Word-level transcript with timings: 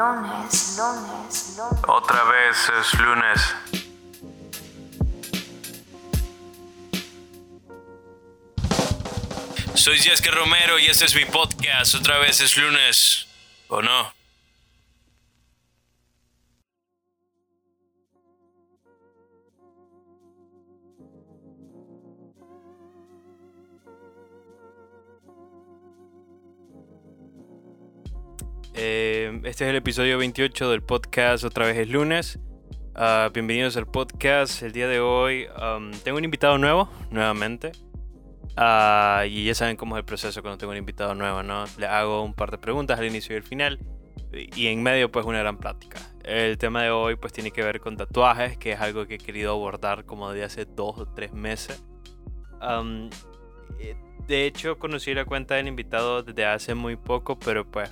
Lunes, 0.00 0.78
lunes, 0.78 1.56
lunes. 1.58 1.84
Otra 1.86 2.24
vez 2.24 2.72
es 2.80 3.00
lunes. 3.00 3.54
Soy 9.74 9.98
Jessica 9.98 10.30
Romero 10.30 10.78
y 10.78 10.86
este 10.86 11.04
es 11.04 11.14
mi 11.14 11.26
podcast. 11.26 11.96
Otra 11.96 12.16
vez 12.16 12.40
es 12.40 12.56
lunes. 12.56 13.26
¿O 13.68 13.82
no? 13.82 14.19
Este 29.44 29.64
es 29.64 29.70
el 29.70 29.76
episodio 29.76 30.18
28 30.18 30.70
del 30.70 30.82
podcast 30.82 31.44
Otra 31.44 31.64
vez 31.64 31.78
es 31.78 31.88
lunes. 31.88 32.38
Ah, 32.94 33.30
bienvenidos 33.32 33.74
al 33.78 33.86
podcast. 33.86 34.62
El 34.62 34.72
día 34.72 34.86
de 34.86 35.00
hoy 35.00 35.46
um, 35.46 35.92
tengo 36.04 36.18
un 36.18 36.24
invitado 36.24 36.58
nuevo, 36.58 36.90
nuevamente. 37.10 37.72
Ah, 38.56 39.24
y 39.26 39.46
ya 39.46 39.54
saben 39.54 39.76
cómo 39.76 39.96
es 39.96 40.00
el 40.00 40.04
proceso 40.04 40.42
cuando 40.42 40.58
tengo 40.58 40.72
un 40.72 40.76
invitado 40.76 41.14
nuevo, 41.14 41.42
¿no? 41.42 41.64
Le 41.78 41.86
hago 41.86 42.22
un 42.22 42.34
par 42.34 42.50
de 42.50 42.58
preguntas 42.58 42.98
al 42.98 43.06
inicio 43.06 43.34
y 43.34 43.38
al 43.38 43.42
final. 43.42 43.78
Y 44.32 44.66
en 44.66 44.82
medio, 44.82 45.10
pues, 45.10 45.24
una 45.24 45.38
gran 45.38 45.56
plática. 45.56 45.98
El 46.22 46.58
tema 46.58 46.82
de 46.82 46.90
hoy, 46.90 47.16
pues, 47.16 47.32
tiene 47.32 47.50
que 47.50 47.62
ver 47.62 47.80
con 47.80 47.96
tatuajes, 47.96 48.58
que 48.58 48.72
es 48.72 48.80
algo 48.80 49.06
que 49.06 49.14
he 49.14 49.18
querido 49.18 49.52
abordar 49.52 50.04
como 50.04 50.30
de 50.32 50.44
hace 50.44 50.66
dos 50.66 50.98
o 50.98 51.06
tres 51.06 51.32
meses. 51.32 51.82
Um, 52.60 53.08
eh, 53.78 53.96
de 54.28 54.46
hecho, 54.46 54.78
conocí 54.78 55.14
la 55.14 55.24
cuenta 55.24 55.54
del 55.54 55.66
invitado 55.66 56.22
desde 56.22 56.44
hace 56.44 56.74
muy 56.74 56.96
poco, 56.96 57.38
pero 57.38 57.64
pues 57.64 57.90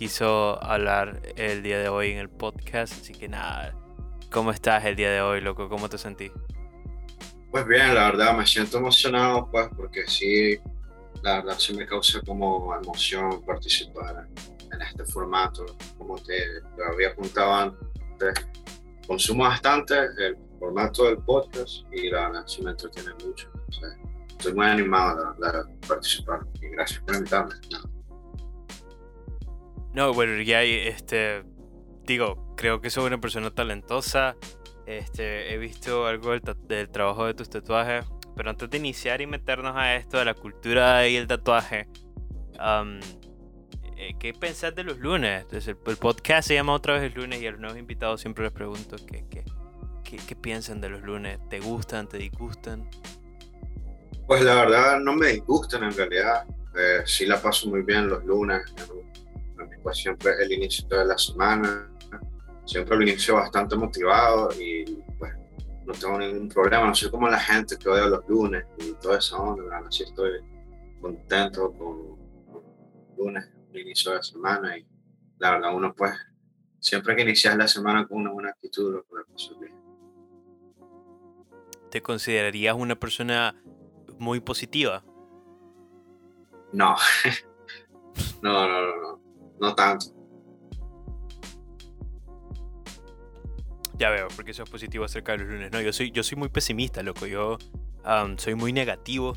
quiso 0.00 0.58
hablar 0.64 1.20
el 1.36 1.62
día 1.62 1.78
de 1.78 1.90
hoy 1.90 2.12
en 2.12 2.16
el 2.16 2.30
podcast. 2.30 2.94
Así 2.94 3.12
que 3.12 3.28
nada, 3.28 3.74
¿cómo 4.32 4.50
estás 4.50 4.82
el 4.86 4.96
día 4.96 5.10
de 5.10 5.20
hoy, 5.20 5.42
loco? 5.42 5.68
¿Cómo 5.68 5.90
te 5.90 5.98
sentís? 5.98 6.32
Pues 7.50 7.66
bien, 7.66 7.94
la 7.94 8.04
verdad 8.04 8.34
me 8.34 8.46
siento 8.46 8.78
emocionado, 8.78 9.50
pues, 9.50 9.68
porque 9.76 10.06
sí, 10.06 10.58
la 11.22 11.42
verdad 11.42 11.58
sí 11.58 11.74
me 11.74 11.84
causa 11.84 12.18
como 12.22 12.74
emoción 12.74 13.44
participar 13.44 14.26
en 14.72 14.80
este 14.80 15.04
formato. 15.04 15.66
Como 15.98 16.16
te, 16.16 16.62
te 16.76 16.82
había 16.90 17.10
apuntado 17.10 17.52
antes, 17.52 18.46
consumo 19.06 19.44
bastante 19.44 19.94
el 19.98 20.38
formato 20.58 21.04
del 21.04 21.18
podcast 21.18 21.84
y 21.92 22.08
la 22.08 22.30
verdad 22.30 22.44
sí 22.46 22.62
me 22.62 22.70
entretiene 22.70 23.10
mucho. 23.22 23.50
Entonces, 23.52 23.98
estoy 24.30 24.54
muy 24.54 24.64
animado, 24.64 25.36
la 25.38 25.52
verdad, 25.52 25.66
de 25.66 25.86
participar 25.86 26.40
y 26.54 26.68
gracias 26.68 27.02
por 27.02 27.16
invitarme. 27.16 27.54
No. 27.70 27.99
No, 29.94 30.12
bueno, 30.14 30.40
ya 30.42 30.62
este, 30.62 31.42
digo, 32.04 32.54
creo 32.56 32.80
que 32.80 32.90
soy 32.90 33.06
una 33.06 33.20
persona 33.20 33.50
talentosa. 33.50 34.36
Este, 34.86 35.52
he 35.52 35.58
visto 35.58 36.06
algo 36.06 36.30
del, 36.30 36.42
del 36.66 36.90
trabajo 36.90 37.26
de 37.26 37.34
tus 37.34 37.48
tatuajes, 37.50 38.06
pero 38.36 38.50
antes 38.50 38.70
de 38.70 38.78
iniciar 38.78 39.20
y 39.20 39.26
meternos 39.26 39.76
a 39.76 39.94
esto 39.96 40.18
de 40.18 40.24
la 40.24 40.34
cultura 40.34 41.06
y 41.06 41.16
el 41.16 41.26
tatuaje, 41.26 41.88
eh, 43.96 44.14
¿qué 44.18 44.32
pensás 44.32 44.74
de 44.74 44.84
los 44.84 44.98
lunes? 44.98 45.42
Entonces, 45.42 45.68
el, 45.68 45.76
el 45.90 45.96
podcast 45.96 46.48
se 46.48 46.54
llama 46.54 46.72
otra 46.72 46.94
vez 46.94 47.02
el 47.02 47.20
lunes 47.20 47.40
y 47.42 47.46
a 47.46 47.50
los 47.52 47.60
nuevos 47.60 47.78
invitados 47.78 48.20
siempre 48.20 48.44
les 48.44 48.52
pregunto 48.52 48.96
qué, 49.06 49.24
qué, 49.30 49.44
qué, 50.04 50.16
qué 50.16 50.36
piensan 50.36 50.80
de 50.80 50.88
los 50.88 51.02
lunes. 51.02 51.38
¿Te 51.48 51.60
gustan? 51.60 52.08
¿Te 52.08 52.18
disgustan? 52.18 52.88
Pues 54.26 54.42
la 54.42 54.54
verdad 54.54 55.00
no 55.00 55.14
me 55.14 55.28
disgustan 55.28 55.84
en 55.84 55.92
realidad. 55.92 56.46
Eh, 56.76 57.02
sí 57.04 57.26
la 57.26 57.42
paso 57.42 57.68
muy 57.68 57.82
bien 57.82 58.08
los 58.08 58.24
lunes. 58.24 58.62
A 58.78 58.86
pues 59.82 59.98
siempre 59.98 60.32
el 60.40 60.52
inicio 60.52 60.86
de 60.88 61.04
la 61.04 61.18
semana. 61.18 61.90
Siempre 62.64 62.96
lo 62.96 63.02
inicio 63.02 63.34
bastante 63.34 63.76
motivado 63.76 64.50
y 64.52 64.84
pues 65.18 65.32
no 65.84 65.92
tengo 65.92 66.18
ningún 66.18 66.48
problema. 66.48 66.86
No 66.86 66.94
soy 66.94 67.10
como 67.10 67.28
la 67.28 67.40
gente 67.40 67.76
que 67.76 67.88
odia 67.88 68.06
los 68.06 68.28
lunes 68.28 68.64
y 68.78 68.92
toda 68.94 69.18
esa 69.18 69.38
onda. 69.38 69.64
la 69.64 69.76
verdad, 69.76 69.90
sí 69.90 70.04
estoy 70.04 70.40
contento 71.00 71.72
con, 71.72 72.16
con 72.46 72.62
los 72.62 73.18
lunes, 73.18 73.50
el 73.72 73.80
inicio 73.80 74.12
de 74.12 74.18
la 74.18 74.22
semana 74.22 74.78
y 74.78 74.86
la 75.38 75.52
verdad 75.52 75.74
uno 75.74 75.94
pues 75.94 76.12
siempre 76.78 77.16
que 77.16 77.22
inicias 77.22 77.56
la 77.56 77.66
semana 77.66 78.06
con 78.06 78.18
una 78.18 78.30
buena 78.30 78.50
actitud 78.50 78.92
lo 78.92 79.04
puede 79.04 79.24
pasar 79.24 79.58
bien. 79.58 79.74
¿Te 81.90 82.02
considerarías 82.02 82.76
una 82.76 82.94
persona 82.94 83.54
muy 84.18 84.40
positiva? 84.40 85.04
No. 86.72 86.94
no, 88.42 88.68
no, 88.68 88.80
no, 88.80 88.96
no. 89.00 89.09
No 89.60 89.74
tanto. 89.74 90.06
Ya 93.98 94.08
veo, 94.08 94.28
porque 94.34 94.54
sos 94.54 94.68
positivo 94.70 95.04
acerca 95.04 95.32
de 95.32 95.38
los 95.38 95.48
lunes. 95.48 95.70
No, 95.70 95.80
yo 95.82 95.92
soy, 95.92 96.10
yo 96.10 96.22
soy 96.22 96.38
muy 96.38 96.48
pesimista, 96.48 97.02
loco. 97.02 97.26
Yo 97.26 97.58
soy 98.38 98.54
muy 98.54 98.72
negativo 98.72 99.36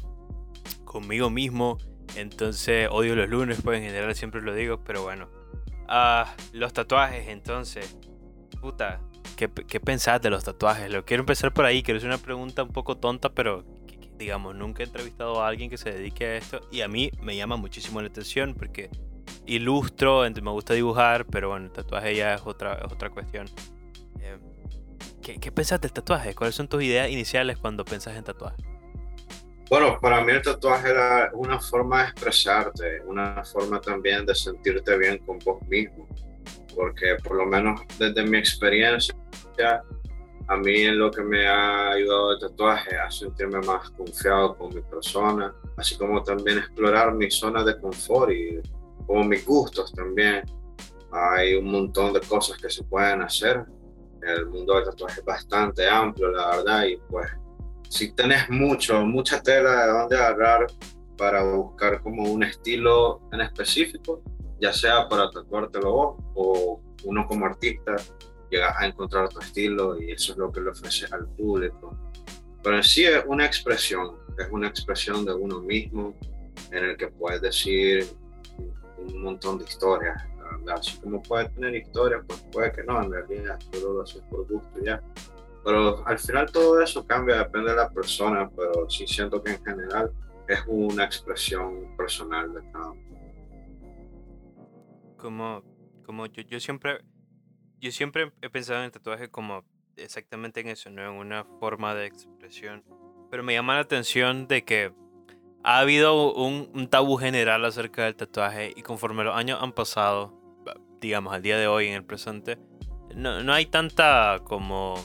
conmigo 0.86 1.30
mismo. 1.30 1.78
Entonces 2.16 2.88
odio 2.90 3.16
los 3.16 3.30
lunes, 3.30 3.60
pues 3.62 3.80
en 3.80 3.86
general 3.86 4.16
siempre 4.16 4.42
lo 4.42 4.54
digo, 4.54 4.82
pero 4.86 5.04
bueno. 5.04 5.28
Ah, 5.90 6.34
los 6.54 6.72
tatuajes, 6.72 7.28
entonces. 7.28 7.98
Puta, 8.62 9.02
¿qué, 9.36 9.52
qué 9.52 9.82
pensás 9.82 10.22
de 10.22 10.30
los 10.30 10.46
tatuajes? 10.46 10.90
Lo 10.90 11.04
quiero 11.04 11.24
empezar 11.24 11.54
por 11.54 11.66
ahí, 11.66 11.84
quiero 11.84 11.98
hacer 11.98 12.10
una 12.10 12.18
pregunta 12.18 12.64
un 12.64 12.72
poco 12.72 12.96
tonta, 12.96 13.34
pero 13.34 13.66
digamos, 14.18 14.56
nunca 14.56 14.84
he 14.84 14.86
entrevistado 14.86 15.42
a 15.42 15.50
alguien 15.50 15.70
que 15.70 15.78
se 15.78 15.92
dedique 15.92 16.26
a 16.26 16.38
esto. 16.38 16.62
Y 16.72 16.80
a 16.80 16.88
mí 16.88 17.12
me 17.22 17.36
llama 17.36 17.58
muchísimo 17.58 18.02
la 18.02 18.08
atención 18.08 18.54
porque 18.54 18.90
ilustro, 19.46 20.22
me 20.30 20.52
gusta 20.52 20.74
dibujar, 20.74 21.26
pero 21.26 21.50
bueno, 21.50 21.66
el 21.66 21.72
tatuaje 21.72 22.16
ya 22.16 22.34
es 22.36 22.42
otra, 22.46 22.76
es 22.76 22.92
otra 22.92 23.10
cuestión. 23.10 23.48
Eh, 24.20 24.38
¿Qué, 25.22 25.40
¿Qué 25.40 25.52
pensás 25.52 25.82
del 25.82 25.92
tatuaje? 25.92 26.34
¿Cuáles 26.36 26.56
son 26.56 26.68
tus 26.68 26.84
ideas 26.84 27.10
iniciales 27.10 27.58
cuando 27.58 27.84
pensás 27.86 28.16
en 28.16 28.24
tatuaje? 28.24 28.58
Bueno, 29.70 29.98
para 30.00 30.24
mí 30.24 30.32
el 30.32 30.42
tatuaje 30.42 30.90
era 30.90 31.32
una 31.34 31.60
forma 31.60 32.04
de 32.04 32.10
expresarte, 32.10 33.02
una 33.06 33.44
forma 33.44 33.82
también 33.82 34.26
de 34.26 34.36
sentirte 34.36 34.98
bien 34.98 35.18
con 35.20 35.40
vos 35.40 35.62
mismo, 35.68 36.08
porque 36.76 37.16
por 37.24 37.38
lo 37.38 37.46
menos 37.46 37.82
desde 37.98 38.24
mi 38.24 38.38
experiencia, 38.38 39.16
a 40.48 40.58
mí 40.58 40.82
en 40.82 41.00
lo 41.00 41.10
que 41.10 41.24
me 41.24 41.48
ha 41.48 41.92
ayudado 41.92 42.34
el 42.34 42.40
tatuaje 42.40 42.96
a 42.98 43.10
sentirme 43.10 43.62
más 43.62 43.90
confiado 43.92 44.56
con 44.58 44.76
mi 44.76 44.82
persona, 44.82 45.54
así 45.78 45.98
como 45.98 46.22
también 46.22 46.60
explorar 46.60 47.14
mi 47.14 47.32
zona 47.32 47.64
de 47.64 47.80
confort 47.80 48.32
y 48.32 48.60
como 49.06 49.24
mis 49.24 49.46
gustos 49.46 49.92
también. 49.94 50.44
Hay 51.12 51.56
un 51.56 51.66
montón 51.66 52.14
de 52.14 52.22
cosas 52.22 52.58
que 52.58 52.70
se 52.70 52.84
pueden 52.84 53.22
hacer. 53.22 53.66
El 54.22 54.48
mundo 54.48 54.76
del 54.76 54.86
tatuaje 54.86 55.20
es 55.20 55.26
bastante 55.26 55.88
amplio, 55.88 56.32
la 56.32 56.58
verdad, 56.58 56.86
y 56.86 56.98
pues 57.10 57.28
si 57.90 58.12
tenés 58.14 58.50
mucho, 58.50 59.06
mucha 59.06 59.42
tela 59.42 59.86
de 59.86 59.92
dónde 59.92 60.16
agarrar 60.18 60.66
para 61.18 61.44
buscar 61.44 62.02
como 62.02 62.24
un 62.24 62.42
estilo 62.44 63.22
en 63.32 63.42
específico, 63.42 64.24
ya 64.60 64.74
sea 64.74 65.08
para 65.08 65.30
tatuártelo 65.30 65.92
vos 65.92 66.24
o 66.34 66.82
uno 67.04 67.28
como 67.28 67.46
artista, 67.46 67.96
llegas 68.50 68.76
a 68.80 68.88
encontrar 68.88 69.30
tu 69.30 69.40
estilo 69.40 70.02
y 70.02 70.12
eso 70.12 70.32
es 70.32 70.38
lo 70.38 70.52
que 70.52 70.62
le 70.62 70.72
ofreces 70.72 71.12
al 71.14 71.28
público. 71.36 71.96
Pero 72.64 72.78
en 72.78 72.84
sí 72.84 73.04
es 73.04 73.24
una 73.28 73.46
expresión, 73.46 74.16
es 74.40 74.48
una 74.50 74.70
expresión 74.70 75.24
de 75.26 75.34
uno 75.34 75.60
mismo 75.60 76.16
en 76.72 76.84
el 76.86 76.98
que 76.98 77.10
puedes 77.10 77.42
decir 77.42 78.08
un 79.06 79.24
montón 79.24 79.58
de 79.58 79.66
historias, 79.66 80.24
verdad. 80.38 80.76
Así 80.80 81.00
como 81.00 81.22
puedes 81.22 81.54
tener 81.54 81.76
historias, 81.76 82.24
pues 82.28 82.46
puede 82.52 82.72
que 82.72 82.84
no, 82.84 83.02
en 83.02 83.12
realidad 83.12 83.60
solo 83.72 83.94
lo 83.94 84.02
haces 84.02 84.22
por 84.30 84.48
gusto 84.48 84.80
ya. 84.84 85.02
Pero 85.64 86.06
al 86.06 86.20
final 86.20 86.52
todo 86.52 86.82
eso 86.82 87.06
cambia, 87.06 87.38
depende 87.38 87.72
de 87.72 87.78
la 87.78 87.90
persona, 87.90 88.50
pero 88.56 88.90
sí 88.90 89.08
siento 89.08 89.42
que 89.42 89.52
en 89.52 89.64
general 89.64 90.12
es 90.48 90.60
una 90.68 91.06
expresión 91.06 91.96
personal 91.96 92.54
de 92.54 92.72
cada 92.72 92.92
uno. 92.92 93.04
Como, 95.18 95.64
como 96.06 96.26
yo, 96.26 96.44
yo 96.44 96.60
siempre, 96.60 97.04
yo 97.80 97.92
siempre 97.92 98.34
he 98.42 98.50
pensado 98.50 98.80
en 98.80 98.86
el 98.86 98.92
tatuaje 98.92 99.30
como 99.30 99.64
exactamente 99.96 100.60
en 100.60 100.68
eso, 100.68 100.90
¿no? 100.90 101.02
En 101.02 101.12
una 101.12 101.46
forma 101.60 101.96
de 101.96 102.08
expresión. 102.08 102.84
Pero 103.32 103.42
me 103.42 103.54
llama 103.54 103.76
la 103.76 103.82
atención 103.82 104.48
de 104.48 104.66
que 104.66 104.94
ha 105.64 105.80
habido 105.80 106.34
un, 106.34 106.70
un 106.74 106.88
tabú 106.88 107.18
general 107.18 107.64
acerca 107.66 108.04
del 108.06 108.16
tatuaje 108.16 108.74
y 108.76 108.82
conforme 108.82 109.24
los 109.24 109.36
años 109.36 109.60
han 109.62 109.72
pasado, 109.72 110.34
digamos 111.00 111.34
al 111.34 111.42
día 111.42 111.58
de 111.58 111.68
hoy, 111.68 111.88
en 111.88 111.94
el 111.94 112.04
presente, 112.04 112.60
no, 113.16 113.44
no 113.44 113.54
hay 113.54 113.66
tanta 113.66 114.42
como 114.44 114.96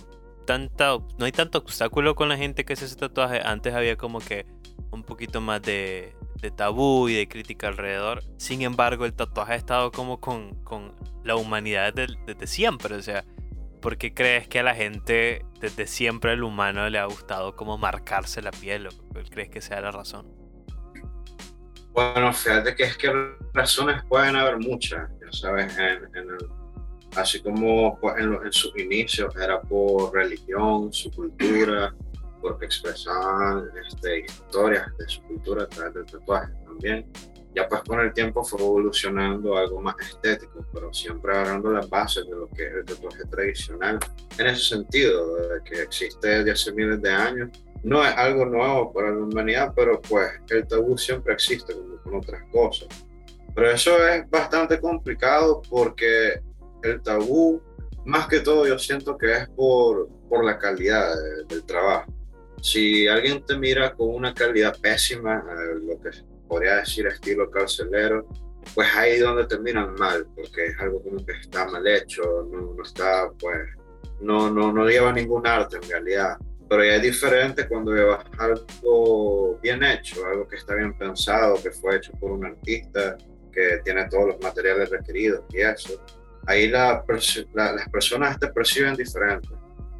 tanta, 0.46 0.99
no 1.19 1.25
hay 1.26 1.32
tanto 1.32 1.58
obstáculo 1.58 2.14
con 2.14 2.28
la 2.28 2.37
gente 2.37 2.64
que 2.64 2.72
hace 2.72 2.94
tatuaje. 2.96 3.40
Antes 3.44 3.75
había 3.75 3.96
como 3.96 4.19
que 4.19 4.46
un 4.90 5.02
poquito 5.02 5.40
más 5.40 5.60
de, 5.62 6.16
de 6.40 6.50
tabú 6.50 7.08
y 7.08 7.14
de 7.14 7.28
crítica 7.28 7.69
alrededor. 7.69 8.22
Sin 8.38 8.62
embargo, 8.62 9.04
el 9.04 9.12
tatuaje 9.12 9.52
ha 9.52 9.56
estado 9.56 9.93
como 9.93 10.20
con, 10.20 10.54
con 10.64 10.94
la 11.22 11.37
humanidad 11.37 11.93
desde, 11.93 12.16
desde 12.26 12.46
siempre. 12.46 12.94
O 12.94 13.02
sea, 13.02 13.25
¿por 13.82 13.99
qué 13.99 14.14
crees 14.14 14.49
que 14.49 14.61
a 14.61 14.62
la 14.62 14.75
gente 14.75 15.44
desde 15.61 15.87
siempre 15.87 16.32
al 16.32 16.43
humano 16.43 16.88
le 16.88 16.99
ha 16.99 17.04
gustado 17.04 17.54
como 17.54 17.76
marcarse 17.76 18.40
la 18.40 18.50
piel? 18.50 18.87
¿O 18.87 18.90
crees 19.31 19.50
que 19.50 19.61
sea 19.61 19.82
la 19.82 19.90
razón? 19.90 20.38
Bueno, 21.99 22.33
fíjate 22.33 22.77
que 22.77 22.85
es 22.85 22.97
que 22.97 23.11
razones 23.53 24.05
pueden 24.09 24.37
haber 24.37 24.59
muchas, 24.59 25.11
ya 25.21 25.33
sabes, 25.33 25.77
en, 25.77 26.05
en 26.15 26.31
el 26.31 26.49
así 27.17 27.43
como 27.43 27.99
pues, 27.99 28.15
en, 28.19 28.35
en 28.35 28.53
sus 28.53 28.73
inicios 28.79 29.35
era 29.35 29.61
por 29.61 30.15
religión, 30.15 30.93
su 30.93 31.11
cultura, 31.11 31.93
porque 32.41 32.67
expresaban 32.67 33.65
este, 33.85 34.21
historias 34.21 34.97
de 34.97 35.09
su 35.09 35.21
cultura 35.23 35.65
a 35.65 35.67
través 35.67 35.95
del 35.95 36.06
tatuaje 36.06 36.53
también. 36.65 37.11
Ya 37.56 37.67
pues 37.67 37.83
con 37.83 37.99
el 37.99 38.12
tiempo 38.12 38.45
fue 38.45 38.61
evolucionando 38.61 39.56
algo 39.56 39.81
más 39.81 39.97
estético, 40.00 40.65
pero 40.73 40.95
siempre 40.95 41.33
agarrando 41.33 41.73
las 41.73 41.91
bases 41.91 42.25
de 42.27 42.37
lo 42.37 42.47
que 42.50 42.65
es 42.65 42.75
el 42.75 42.85
tatuaje 42.85 43.25
tradicional. 43.25 43.99
En 44.39 44.47
ese 44.47 44.77
sentido, 44.77 45.35
de 45.35 45.65
que 45.65 45.83
existe 45.83 46.29
desde 46.29 46.53
hace 46.53 46.73
miles 46.73 47.03
de 47.03 47.11
años, 47.11 47.50
no 47.82 48.04
es 48.04 48.14
algo 48.16 48.44
nuevo 48.44 48.92
para 48.92 49.10
la 49.10 49.19
humanidad, 49.19 49.72
pero 49.75 50.00
pues 50.00 50.30
el 50.50 50.66
tabú 50.66 50.96
siempre 50.98 51.34
existe 51.34 51.75
como 51.75 51.96
con 52.02 52.16
otras 52.16 52.42
cosas. 52.52 52.88
Pero 53.54 53.70
eso 53.70 54.06
es 54.06 54.28
bastante 54.30 54.80
complicado 54.80 55.62
porque 55.69 56.40
el 56.82 57.02
tabú, 57.02 57.60
más 58.04 58.28
que 58.28 58.40
todo, 58.40 58.66
yo 58.66 58.78
siento 58.78 59.16
que 59.16 59.32
es 59.32 59.48
por, 59.50 60.08
por 60.28 60.44
la 60.44 60.58
calidad 60.58 61.14
del 61.48 61.64
trabajo 61.64 62.12
si 62.62 63.06
alguien 63.06 63.44
te 63.44 63.56
mira 63.56 63.94
con 63.94 64.14
una 64.14 64.34
calidad 64.34 64.76
pésima, 64.80 65.38
eh, 65.38 65.78
lo 65.80 66.00
que 66.00 66.10
podría 66.48 66.76
decir 66.76 67.06
estilo 67.06 67.50
carcelero, 67.50 68.26
pues 68.75 68.88
ahí 68.96 69.19
donde 69.19 69.46
te 69.46 69.58
miran 69.58 69.94
mal, 69.94 70.26
porque 70.34 70.66
es 70.66 70.78
algo 70.80 71.02
que 71.02 71.32
está 71.32 71.66
mal 71.66 71.86
hecho, 71.86 72.22
no, 72.50 72.75
no 72.75 72.82
está, 72.82 73.30
pues, 73.38 73.58
no, 74.20 74.50
no, 74.50 74.72
no 74.72 74.86
lleva 74.86 75.12
ningún 75.12 75.46
arte 75.46 75.76
en 75.76 75.88
realidad. 75.88 76.36
Pero 76.69 76.85
ya 76.85 76.97
es 76.97 77.03
diferente 77.03 77.67
cuando 77.67 77.94
llevas 77.94 78.25
algo 78.38 79.59
bien 79.62 79.82
hecho, 79.82 80.25
algo 80.26 80.47
que 80.47 80.56
está 80.56 80.75
bien 80.75 80.97
pensado, 80.97 81.61
que 81.62 81.70
fue 81.70 81.97
hecho 81.97 82.12
por 82.12 82.32
un 82.32 82.44
artista, 82.44 83.17
que 83.53 83.81
tiene 83.85 84.06
todos 84.09 84.29
los 84.29 84.41
materiales 84.41 84.91
requeridos 84.91 85.44
y 85.50 85.61
eso. 85.61 86.03
Ahí 86.47 86.69
la, 86.69 87.05
las 87.55 87.88
personas 87.88 88.38
te 88.38 88.49
perciben 88.49 88.94
diferente 88.94 89.49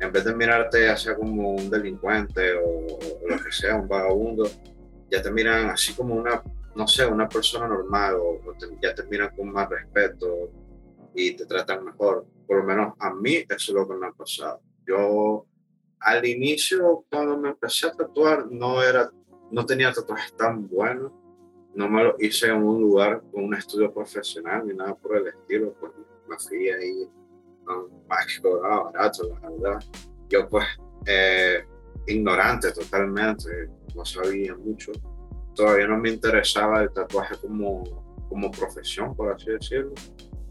en 0.01 0.13
vez 0.13 0.25
de 0.25 0.35
mirarte 0.35 0.89
hacia 0.89 1.17
como 1.17 1.53
un 1.53 1.71
delincuente 1.71 2.55
o, 2.55 2.99
lo 3.29 3.37
que 3.43 3.51
sea, 3.51 3.77
un 3.77 3.89
vagabundo, 3.89 4.49
ya 5.11 5.21
te 5.21 5.31
miran 5.31 5.71
así 5.71 5.95
como 5.95 6.15
una, 6.15 6.43
no 6.75 6.87
sé, 6.87 7.07
una 7.07 7.29
persona 7.29 7.67
normal 7.67 8.15
o, 8.15 8.41
ya 8.81 8.95
te 8.95 9.03
miran 9.05 9.35
con 9.35 9.51
más 9.53 9.69
respeto 9.69 10.51
y 11.15 11.33
te 11.33 11.47
tratan 11.47 11.85
mejor. 11.85 12.27
Por 12.47 12.59
lo 12.59 12.65
menos 12.65 12.95
a 12.99 13.13
mí 13.13 13.37
eso 13.37 13.47
es 13.57 13.69
lo 13.71 13.89
que 13.89 13.95
me 13.95 14.07
ha 14.07 14.13
pasado. 14.13 14.61
Yo 14.87 15.47
al 16.01 16.25
inicio, 16.27 17.05
cuando 17.11 17.37
me 17.39 17.51
empecé 17.51 17.89
a 17.89 17.93
tatuar, 17.93 18.47
no, 18.51 18.83
era, 18.83 19.11
no 19.51 19.67
tenía 19.67 19.93
tatuajes 19.93 20.35
tan 20.37 20.69
buenos. 20.69 21.13
No 21.75 21.89
me 21.89 22.03
lo 22.03 22.17
hice 22.19 22.49
en 22.49 22.63
un 22.63 22.81
lugar 22.81 23.23
con 23.33 23.45
un 23.45 23.55
estudio 23.55 23.93
profesional 23.93 24.67
ni 24.67 24.75
nada 24.75 24.95
por 24.95 25.17
el 25.17 25.29
estilo, 25.29 25.75
pues 25.79 25.93
me 26.29 26.39
fui 26.39 26.69
ahí 26.71 27.09
más 28.09 28.27
que 28.27 28.43
cobraba 28.43 28.91
barato, 28.91 29.29
la 29.41 29.51
verdad. 29.51 29.85
Yo 30.29 30.49
pues, 30.49 30.67
eh, 31.07 31.65
ignorante 32.07 32.73
totalmente, 32.73 33.71
no 33.95 34.05
sabía 34.05 34.57
mucho. 34.57 34.93
Todavía 35.55 35.89
no 35.89 35.99
me 35.99 36.11
interesaba 36.11 36.83
el 36.83 36.93
tatuaje 36.93 37.37
como, 37.41 37.85
como 38.29 38.51
profesión, 38.51 39.15
por 39.15 39.33
así 39.33 39.51
decirlo. 39.51 39.93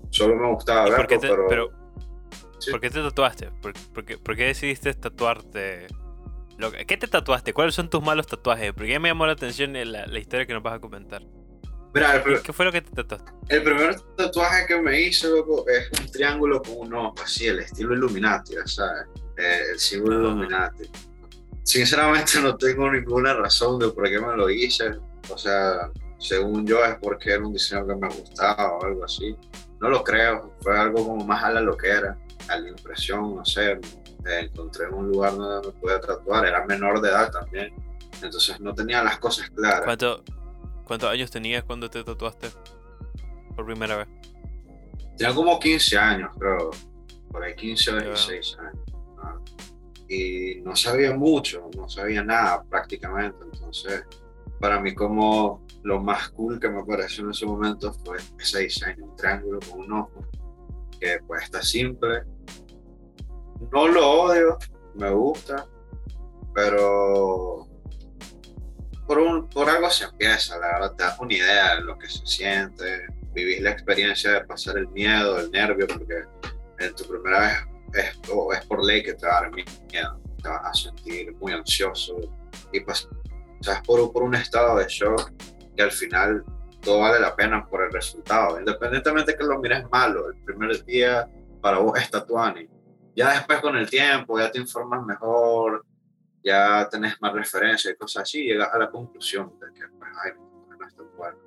Solo 0.09 0.35
me 0.35 0.53
gustaba 0.53 0.83
verlo, 0.83 0.97
por 0.97 1.07
qué 1.07 1.17
te, 1.19 1.27
¿Por 2.71 2.81
qué 2.81 2.89
te 2.89 3.01
tatuaste? 3.01 3.51
¿Por, 3.61 3.73
por, 3.93 4.05
qué, 4.05 4.17
por 4.17 4.35
qué, 4.35 4.45
decidiste 4.45 4.93
tatuarte? 4.93 5.87
¿Qué 6.87 6.97
te 6.97 7.07
tatuaste? 7.07 7.53
¿Cuáles 7.53 7.75
son 7.75 7.89
tus 7.89 8.01
malos 8.01 8.27
tatuajes? 8.27 8.73
Porque 8.73 8.97
me 8.99 9.09
llamó 9.09 9.25
la 9.25 9.33
atención 9.33 9.73
la, 9.73 10.07
la 10.07 10.19
historia 10.19 10.45
que 10.45 10.53
nos 10.53 10.63
vas 10.63 10.75
a 10.75 10.79
comentar. 10.79 11.21
¿Qué 12.43 12.53
fue 12.53 12.65
lo 12.65 12.71
que 12.71 12.81
te 12.81 12.91
tatuaste? 12.91 13.31
El 13.49 13.63
primer 13.63 13.99
tatuaje 14.15 14.65
que 14.67 14.81
me 14.81 15.01
hice, 15.01 15.29
loco, 15.29 15.65
es 15.67 15.89
un 15.99 16.11
triángulo 16.11 16.61
con 16.61 16.77
un 16.77 16.93
ojo, 16.93 17.15
así, 17.23 17.47
el 17.47 17.59
estilo 17.59 17.95
Illuminati, 17.95 18.53
¿sabes? 18.65 19.07
Eh, 19.37 19.61
el 19.71 19.79
símbolo 19.79 20.15
ah. 20.15 20.19
Illuminati. 20.21 20.89
Sinceramente 21.63 22.39
no 22.41 22.55
tengo 22.55 22.91
ninguna 22.91 23.33
razón 23.33 23.79
de 23.79 23.89
por 23.89 24.07
qué 24.09 24.19
me 24.19 24.35
lo 24.35 24.49
hice. 24.49 24.91
O 25.29 25.37
sea, 25.37 25.91
según 26.19 26.65
yo 26.65 26.83
es 26.85 26.95
porque 27.01 27.31
era 27.31 27.45
un 27.45 27.53
diseño 27.53 27.85
que 27.87 27.95
me 27.95 28.07
gustaba 28.07 28.73
o 28.73 28.85
algo 28.85 29.03
así. 29.03 29.35
No 29.79 29.89
lo 29.89 30.03
creo, 30.03 30.55
fue 30.61 30.77
algo 30.77 31.05
como 31.05 31.25
más 31.25 31.43
a 31.43 31.51
la 31.51 31.61
loquera, 31.61 32.17
a 32.47 32.57
la 32.57 32.69
impresión, 32.69 33.35
no 33.35 33.45
sé. 33.45 33.79
encontré 34.25 34.87
un 34.89 35.09
lugar 35.09 35.35
donde 35.35 35.67
me 35.67 35.73
podía 35.73 35.99
tatuar, 35.99 36.45
era 36.45 36.65
menor 36.65 37.01
de 37.01 37.09
edad 37.09 37.31
también. 37.31 37.73
Entonces 38.21 38.59
no 38.59 38.73
tenía 38.73 39.03
las 39.03 39.19
cosas 39.19 39.49
claras. 39.51 39.81
¿Cuánto, 39.83 40.23
¿Cuántos 40.85 41.09
años 41.09 41.29
tenías 41.29 41.63
cuando 41.63 41.89
te 41.89 42.03
tatuaste 42.03 42.49
por 43.55 43.65
primera 43.65 43.97
vez? 43.97 44.07
Tenía 45.17 45.33
como 45.33 45.59
15 45.59 45.97
años, 45.97 46.31
creo. 46.37 46.71
Por 47.31 47.43
ahí 47.43 47.55
15 47.55 47.91
o 47.91 48.01
16 48.01 48.57
años. 48.59 48.87
Y 50.09 50.61
no 50.61 50.73
sabía 50.75 51.13
mucho, 51.13 51.69
no 51.75 51.89
sabía 51.89 52.23
nada 52.23 52.63
prácticamente. 52.63 53.37
Entonces, 53.43 54.05
para 54.59 54.79
mí 54.79 54.95
como 54.95 55.65
lo 55.83 56.01
más 56.01 56.29
cool 56.29 56.59
que 56.59 56.69
me 56.69 56.83
pareció 56.83 57.25
en 57.25 57.31
ese 57.31 57.45
momento 57.45 57.93
fue 58.05 58.17
ese 58.39 58.59
diseño, 58.59 59.05
un 59.05 59.15
triángulo 59.15 59.59
con 59.69 59.81
un 59.81 59.91
ojo, 59.93 60.25
que 60.99 61.19
pues 61.25 61.43
está 61.43 61.61
simple. 61.61 62.23
No 63.71 63.87
lo 63.87 64.09
odio, 64.09 64.57
me 64.95 65.09
gusta, 65.11 65.65
pero 66.53 67.67
por, 69.07 69.49
por 69.49 69.69
algo 69.69 69.89
se 69.89 70.05
empieza, 70.05 70.57
la 70.59 70.67
verdad, 70.67 70.95
te 70.95 71.03
das 71.03 71.19
una 71.19 71.33
idea 71.33 71.75
de 71.75 71.81
lo 71.81 71.97
que 71.97 72.07
se 72.07 72.25
siente, 72.25 73.05
vivís 73.33 73.61
la 73.61 73.71
experiencia 73.71 74.31
de 74.31 74.45
pasar 74.45 74.77
el 74.77 74.87
miedo, 74.89 75.39
el 75.39 75.49
nervio, 75.51 75.87
porque 75.87 76.23
en 76.79 76.95
tu 76.95 77.05
primera 77.05 77.39
vez 77.93 78.05
es, 78.05 78.59
es 78.59 78.65
por 78.65 78.83
ley 78.83 79.03
que 79.03 79.13
te 79.13 79.25
va 79.25 79.37
a 79.37 79.41
dar 79.41 79.51
miedo, 79.51 80.21
te 80.41 80.49
vas 80.49 80.65
a 80.65 80.73
sentir 80.73 81.33
muy 81.35 81.53
ansioso 81.53 82.17
y 82.71 82.79
pasas 82.81 83.07
por, 83.85 84.11
por 84.11 84.23
un 84.23 84.35
estado 84.35 84.77
de 84.77 84.85
shock 84.87 85.31
que 85.75 85.83
al 85.83 85.91
final 85.91 86.43
todo 86.81 86.99
vale 86.99 87.19
la 87.19 87.35
pena 87.35 87.65
por 87.65 87.83
el 87.83 87.91
resultado, 87.91 88.59
independientemente 88.59 89.31
de 89.31 89.37
que 89.37 89.43
lo 89.43 89.59
mires 89.59 89.83
malo, 89.91 90.29
el 90.29 90.35
primer 90.43 90.83
día 90.85 91.29
para 91.61 91.79
vos 91.79 91.99
es 91.99 92.09
tatuani. 92.09 92.67
Ya 93.15 93.31
después 93.31 93.59
con 93.61 93.75
el 93.75 93.89
tiempo 93.89 94.39
ya 94.39 94.51
te 94.51 94.59
informas 94.59 95.05
mejor, 95.05 95.83
ya 96.43 96.87
tenés 96.89 97.19
más 97.21 97.33
referencias 97.33 97.93
y 97.93 97.97
cosas 97.97 98.23
así, 98.23 98.43
llegas 98.43 98.73
a 98.73 98.77
la 98.77 98.89
conclusión 98.89 99.53
de 99.59 99.73
que, 99.73 99.87
pues, 99.97 100.11
ay, 100.23 100.31
no 100.79 100.87
está 100.87 101.03
bueno. 101.17 101.37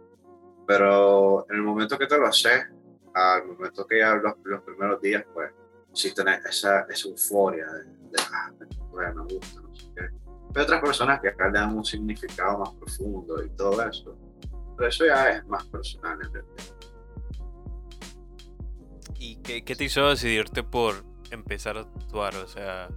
Pero 0.66 1.46
en 1.48 1.56
el 1.56 1.62
momento 1.62 1.96
que 1.96 2.06
te 2.06 2.18
lo 2.18 2.26
haces, 2.26 2.66
al 3.14 3.46
momento 3.46 3.87
que 3.87 3.99
ya 3.99 4.14
los, 4.14 4.34
los 4.44 4.62
primeros 4.62 5.00
días, 5.00 5.25
pues, 5.32 5.52
sí 5.92 6.14
tenés 6.14 6.44
esa, 6.44 6.82
esa 6.82 7.08
euforia 7.08 7.66
de, 7.66 7.84
de 7.84 8.18
ah, 8.32 8.52
pues, 8.58 9.14
me 9.14 9.22
gusta, 9.22 9.60
no 9.60 9.75
sé 9.75 9.87
qué. 9.94 10.02
Hay 10.54 10.62
otras 10.62 10.80
personas 10.80 11.20
que 11.20 11.28
acá 11.28 11.46
le 11.49 11.58
dan 11.58 11.76
un 11.76 11.84
significado 11.84 12.58
más 12.58 12.75
profundo 12.75 13.42
y 13.42 13.49
todo 13.50 13.80
eso. 13.82 14.16
Pero 14.80 14.88
eso 14.88 15.04
ya 15.04 15.28
es 15.28 15.46
más 15.46 15.66
personal 15.66 16.18
en 16.22 16.32
realidad. 16.32 16.64
¿Y 19.18 19.37
qué, 19.42 19.62
qué 19.62 19.76
te 19.76 19.84
hizo 19.84 20.08
decidirte 20.08 20.62
por 20.62 21.04
empezar 21.30 21.76
a 21.76 21.80
actuar? 21.80 22.34
O 22.37 22.49
sea, 22.49 22.88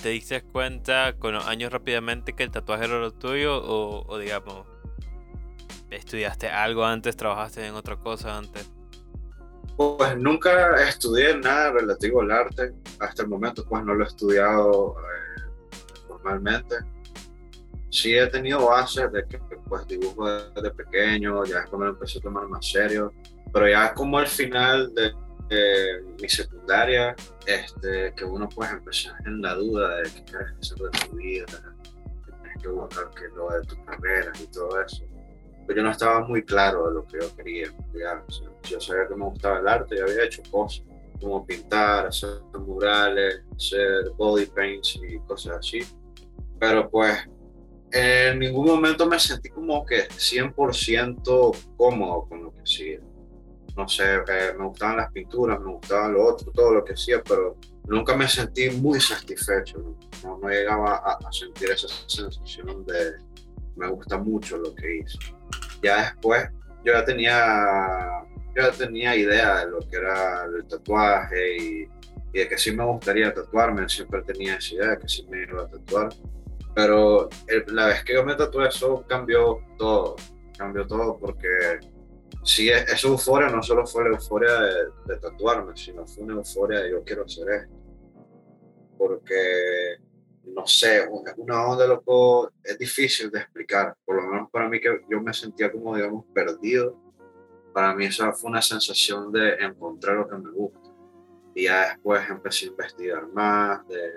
te 0.00 0.10
diste 0.10 0.42
cuenta 0.42 1.16
con 1.18 1.34
los 1.34 1.44
años 1.48 1.72
rápidamente 1.72 2.34
que 2.34 2.44
el 2.44 2.52
tatuaje 2.52 2.84
era 2.84 3.00
lo 3.00 3.10
tuyo 3.10 3.60
o, 3.64 4.16
digamos, 4.16 4.64
estudiaste 5.90 6.48
algo 6.48 6.84
antes, 6.84 7.16
trabajaste 7.16 7.66
en 7.66 7.74
otra 7.74 7.96
cosa 7.96 8.38
antes? 8.38 8.70
Pues 9.76 10.16
nunca 10.16 10.88
estudié 10.88 11.36
nada 11.36 11.72
relativo 11.72 12.20
al 12.20 12.30
arte. 12.30 12.74
Hasta 13.00 13.24
el 13.24 13.28
momento 13.28 13.64
pues 13.68 13.84
no 13.84 13.92
lo 13.94 14.04
he 14.04 14.06
estudiado 14.06 14.94
eh, 15.00 15.42
formalmente. 16.06 16.76
Sí 17.92 18.16
he 18.16 18.26
tenido 18.26 18.66
bases 18.66 19.12
de 19.12 19.26
que 19.26 19.38
pues 19.68 19.86
dibujo 19.86 20.26
desde 20.30 20.70
pequeño, 20.70 21.44
ya 21.44 21.58
es 21.58 21.66
cuando 21.66 21.88
empecé 21.88 22.18
a 22.18 22.22
tomar 22.22 22.48
más 22.48 22.66
serio. 22.66 23.12
Pero 23.52 23.68
ya 23.68 23.92
como 23.92 24.16
al 24.16 24.26
final 24.26 24.94
de 24.94 25.12
mi 26.18 26.26
secundaria, 26.26 27.14
este, 27.46 28.14
que 28.16 28.24
uno 28.24 28.48
pues 28.48 28.70
empezar 28.70 29.14
en 29.26 29.42
la 29.42 29.54
duda 29.54 29.96
de 29.96 30.04
qué 30.04 30.24
quieres 30.24 30.52
hacer 30.58 30.78
de 30.78 30.90
tu 30.90 31.16
vida, 31.16 31.44
que 32.24 32.32
tienes 32.32 32.62
que 32.62 32.68
buscar 32.68 33.10
que 33.10 33.28
lo 33.36 33.50
de 33.50 33.60
tu 33.66 33.84
carrera 33.84 34.32
y 34.42 34.46
todo 34.46 34.80
eso. 34.80 35.04
Pero 35.66 35.76
yo 35.76 35.82
no 35.82 35.90
estaba 35.90 36.26
muy 36.26 36.42
claro 36.42 36.88
de 36.88 36.94
lo 36.94 37.06
que 37.06 37.18
yo 37.20 37.36
quería 37.36 37.70
yo 38.62 38.80
sabía 38.80 39.06
que 39.06 39.14
me 39.14 39.26
gustaba 39.26 39.58
el 39.58 39.68
arte 39.68 39.96
y 39.96 40.00
había 40.00 40.24
hecho 40.24 40.42
cosas 40.50 40.82
como 41.20 41.46
pintar, 41.46 42.06
hacer 42.06 42.40
murales, 42.58 43.42
hacer 43.54 44.10
body 44.16 44.46
paints 44.46 44.98
y 45.06 45.18
cosas 45.20 45.58
así. 45.58 45.80
Pero 46.58 46.88
pues 46.88 47.28
en 47.92 48.38
ningún 48.38 48.66
momento 48.66 49.06
me 49.06 49.18
sentí 49.18 49.50
como 49.50 49.84
que 49.84 50.08
100% 50.08 51.56
cómodo 51.76 52.26
con 52.28 52.42
lo 52.44 52.52
que 52.52 52.62
hacía 52.62 53.00
no 53.76 53.88
sé, 53.88 54.16
eh, 54.16 54.54
me 54.58 54.66
gustaban 54.66 54.98
las 54.98 55.12
pinturas, 55.12 55.58
me 55.60 55.72
gustaba 55.72 56.08
lo 56.08 56.26
otro, 56.26 56.52
todo 56.52 56.74
lo 56.74 56.84
que 56.84 56.92
hacía, 56.92 57.22
pero 57.22 57.56
nunca 57.86 58.16
me 58.16 58.28
sentí 58.28 58.70
muy 58.70 59.00
satisfecho, 59.00 59.96
no, 60.22 60.38
no, 60.38 60.48
llegaba 60.48 60.96
a, 60.96 61.32
sentir 61.32 61.70
esa 61.70 61.88
sensación 61.88 62.84
de 62.84 63.12
me 63.76 63.88
gusta 63.88 64.18
mucho 64.18 64.58
lo 64.58 64.74
que 64.74 64.98
hice. 64.98 65.18
Ya 65.82 66.02
después, 66.02 66.48
yo 66.84 66.92
ya 66.92 67.04
tenía 67.04 68.24
ya 68.54 68.70
tenía 68.70 69.16
idea 69.16 69.64
de 69.64 69.70
lo 69.70 69.78
que 69.80 69.96
era 69.96 70.44
el 70.44 70.66
tatuaje 70.66 71.56
y, 71.56 71.88
y, 72.34 72.38
de 72.38 72.48
que 72.48 72.58
sí 72.58 72.70
me 72.72 72.84
gustaría 72.84 73.32
tatuarme, 73.32 73.88
siempre 73.88 74.22
tenía 74.22 74.56
esa 74.56 74.74
idea 74.74 74.90
de 74.90 74.98
que 74.98 75.08
sí 75.08 75.26
me 75.30 75.42
iba 75.42 75.62
a 75.62 75.68
tatuar. 75.68 76.12
Pero 76.74 77.28
la 77.68 77.86
vez 77.86 78.04
que 78.04 78.14
yo 78.14 78.24
me 78.24 78.34
tatué, 78.34 78.68
eso 78.68 79.04
cambió 79.06 79.60
todo, 79.76 80.16
cambió 80.56 80.86
todo 80.86 81.18
porque 81.18 81.80
sí, 82.42 82.70
esa 82.70 83.08
euforia 83.08 83.48
no 83.48 83.62
solo 83.62 83.86
fue 83.86 84.04
la 84.04 84.10
euforia 84.10 84.52
de, 84.60 84.74
de 85.06 85.16
tatuarme, 85.20 85.76
sino 85.76 86.06
fue 86.06 86.24
una 86.24 86.34
euforia 86.34 86.80
de 86.80 86.90
yo 86.92 87.04
quiero 87.04 87.24
hacer 87.24 87.48
esto. 87.50 87.74
Porque 88.96 89.98
no 90.44 90.66
sé, 90.66 91.08
una 91.36 91.66
onda 91.66 91.86
loco, 91.86 92.50
es 92.62 92.78
difícil 92.78 93.30
de 93.30 93.40
explicar, 93.40 93.96
por 94.04 94.16
lo 94.16 94.28
menos 94.28 94.50
para 94.50 94.68
mí 94.68 94.80
que 94.80 95.02
yo 95.08 95.20
me 95.20 95.32
sentía 95.32 95.70
como, 95.70 95.94
digamos, 95.94 96.24
perdido. 96.34 96.98
Para 97.72 97.94
mí 97.94 98.06
esa 98.06 98.32
fue 98.32 98.50
una 98.50 98.60
sensación 98.60 99.32
de 99.32 99.54
encontrar 99.54 100.16
lo 100.16 100.28
que 100.28 100.36
me 100.36 100.50
gusta. 100.50 100.90
Y 101.54 101.64
ya 101.64 101.90
después 101.90 102.28
empecé 102.28 102.66
a 102.66 102.68
investigar 102.68 103.26
más 103.28 103.86
de, 103.88 104.10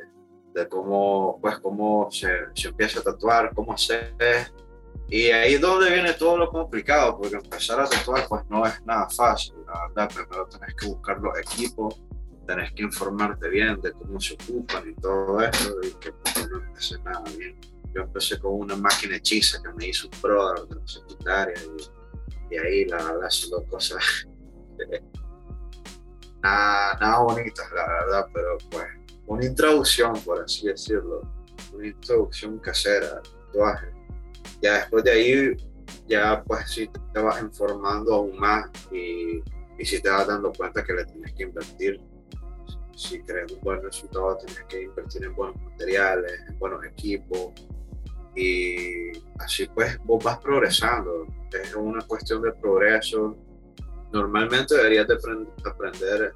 de 0.56 0.70
cómo, 0.70 1.38
pues, 1.42 1.60
cómo 1.60 2.10
se, 2.10 2.30
se, 2.56 2.70
empieza 2.70 3.02
a 3.02 3.04
tatuar, 3.04 3.54
cómo 3.54 3.74
hacer. 3.74 4.16
Y 5.10 5.26
ahí 5.26 5.56
es 5.56 5.62
donde 5.62 5.92
viene 5.92 6.14
todo 6.14 6.38
lo 6.38 6.50
complicado, 6.50 7.18
porque 7.18 7.36
empezar 7.36 7.80
a 7.80 7.88
tatuar 7.88 8.26
pues 8.28 8.44
no 8.50 8.66
es 8.66 8.84
nada 8.86 9.08
fácil, 9.10 9.54
la 9.68 9.88
verdad. 9.88 10.10
Primero 10.16 10.48
tenés 10.48 10.74
que 10.76 10.88
buscar 10.88 11.20
los 11.20 11.38
equipos, 11.38 12.02
tenés 12.48 12.72
que 12.72 12.84
informarte 12.84 13.50
bien 13.50 13.80
de 13.82 13.92
cómo 13.92 14.20
se 14.20 14.34
ocupan 14.34 14.90
y 14.90 14.94
todo 14.96 15.42
eso, 15.42 15.76
y 15.84 15.92
que 16.00 16.12
pues, 16.14 16.50
no 16.50 16.58
empecé 16.58 16.98
nada 17.04 17.24
bien. 17.38 17.60
Yo 17.94 18.02
empecé 18.02 18.40
con 18.40 18.54
una 18.54 18.76
máquina 18.78 19.18
hechiza 19.18 19.62
que 19.62 19.74
me 19.74 19.88
hizo 19.88 20.08
un 20.08 20.22
brother 20.22 20.66
de 20.68 20.76
la 20.76 20.88
secundaria, 20.88 21.56
y, 22.50 22.56
y 22.56 22.58
ahí 22.58 22.86
la 22.86 22.98
verdad 22.98 23.30
son 23.30 23.66
cosas 23.66 24.28
nada, 26.42 26.98
nada 27.00 27.20
bonitas, 27.20 27.66
la 27.74 27.88
verdad, 27.88 28.28
pero 28.34 28.58
pues 28.72 28.86
una 29.28 29.46
introducción, 29.46 30.14
por 30.24 30.42
así 30.44 30.68
decirlo, 30.68 31.22
una 31.74 31.88
introducción 31.88 32.60
casera 32.60 33.18
al 33.18 33.24
tatuaje. 33.24 33.88
Ya 34.62 34.80
después 34.80 35.04
de 35.04 35.12
ahí, 35.12 35.58
ya 36.08 36.44
pues 36.44 36.70
sí 36.70 36.90
te 37.14 37.20
vas 37.20 37.42
informando 37.42 38.14
aún 38.14 38.38
más 38.38 38.70
y, 38.92 39.42
y 39.78 39.86
si 39.86 40.02
te 40.02 40.10
vas 40.10 40.28
dando 40.28 40.52
cuenta 40.54 40.84
que 40.84 40.94
le 40.94 41.06
tienes 41.06 41.34
que 41.34 41.44
invertir 41.44 42.00
si 42.96 43.22
querés 43.24 43.52
un 43.52 43.60
buen 43.62 43.82
resultado 43.82 44.38
tienes 44.38 44.64
que 44.70 44.84
invertir 44.84 45.26
en 45.26 45.36
buenos 45.36 45.62
materiales, 45.62 46.42
en 46.48 46.58
buenos 46.58 46.84
equipos 46.86 47.52
y 48.36 49.12
así 49.40 49.68
pues 49.74 49.98
vos 50.04 50.24
vas 50.24 50.38
progresando. 50.40 51.26
Es 51.52 51.74
una 51.76 52.06
cuestión 52.06 52.42
de 52.42 52.52
progreso. 52.54 53.38
Normalmente 54.12 54.76
deberías 54.76 55.08
de 55.08 55.18
aprender 55.64 56.34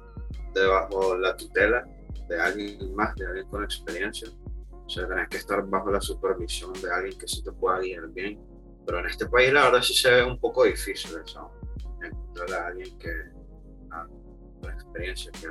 debajo 0.54 1.16
la 1.16 1.36
tutela 1.36 1.86
de 2.30 2.40
alguien 2.40 2.94
más, 2.94 3.14
de 3.16 3.26
alguien 3.26 3.46
con 3.48 3.64
experiencia. 3.64 4.28
O 4.70 4.88
sea, 4.88 5.06
tenés 5.06 5.28
que 5.28 5.36
estar 5.38 5.66
bajo 5.66 5.90
la 5.90 6.00
supervisión 6.00 6.72
de 6.80 6.90
alguien 6.90 7.18
que 7.18 7.26
sí 7.26 7.42
te 7.42 7.52
pueda 7.52 7.80
guiar 7.80 8.08
bien. 8.08 8.40
Pero 8.86 9.00
en 9.00 9.06
este 9.06 9.26
país 9.26 9.52
la 9.52 9.64
verdad 9.64 9.82
sí 9.82 9.94
se 9.94 10.10
ve 10.10 10.24
un 10.24 10.38
poco 10.38 10.64
difícil 10.64 11.10
eso, 11.24 11.50
encontrar 12.02 12.52
a 12.52 12.66
alguien 12.68 12.98
que 12.98 13.10
ah, 13.90 14.06
con 14.60 14.72
experiencia 14.72 15.30
que 15.32 15.48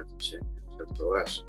todo 0.95 1.17
eso. 1.17 1.45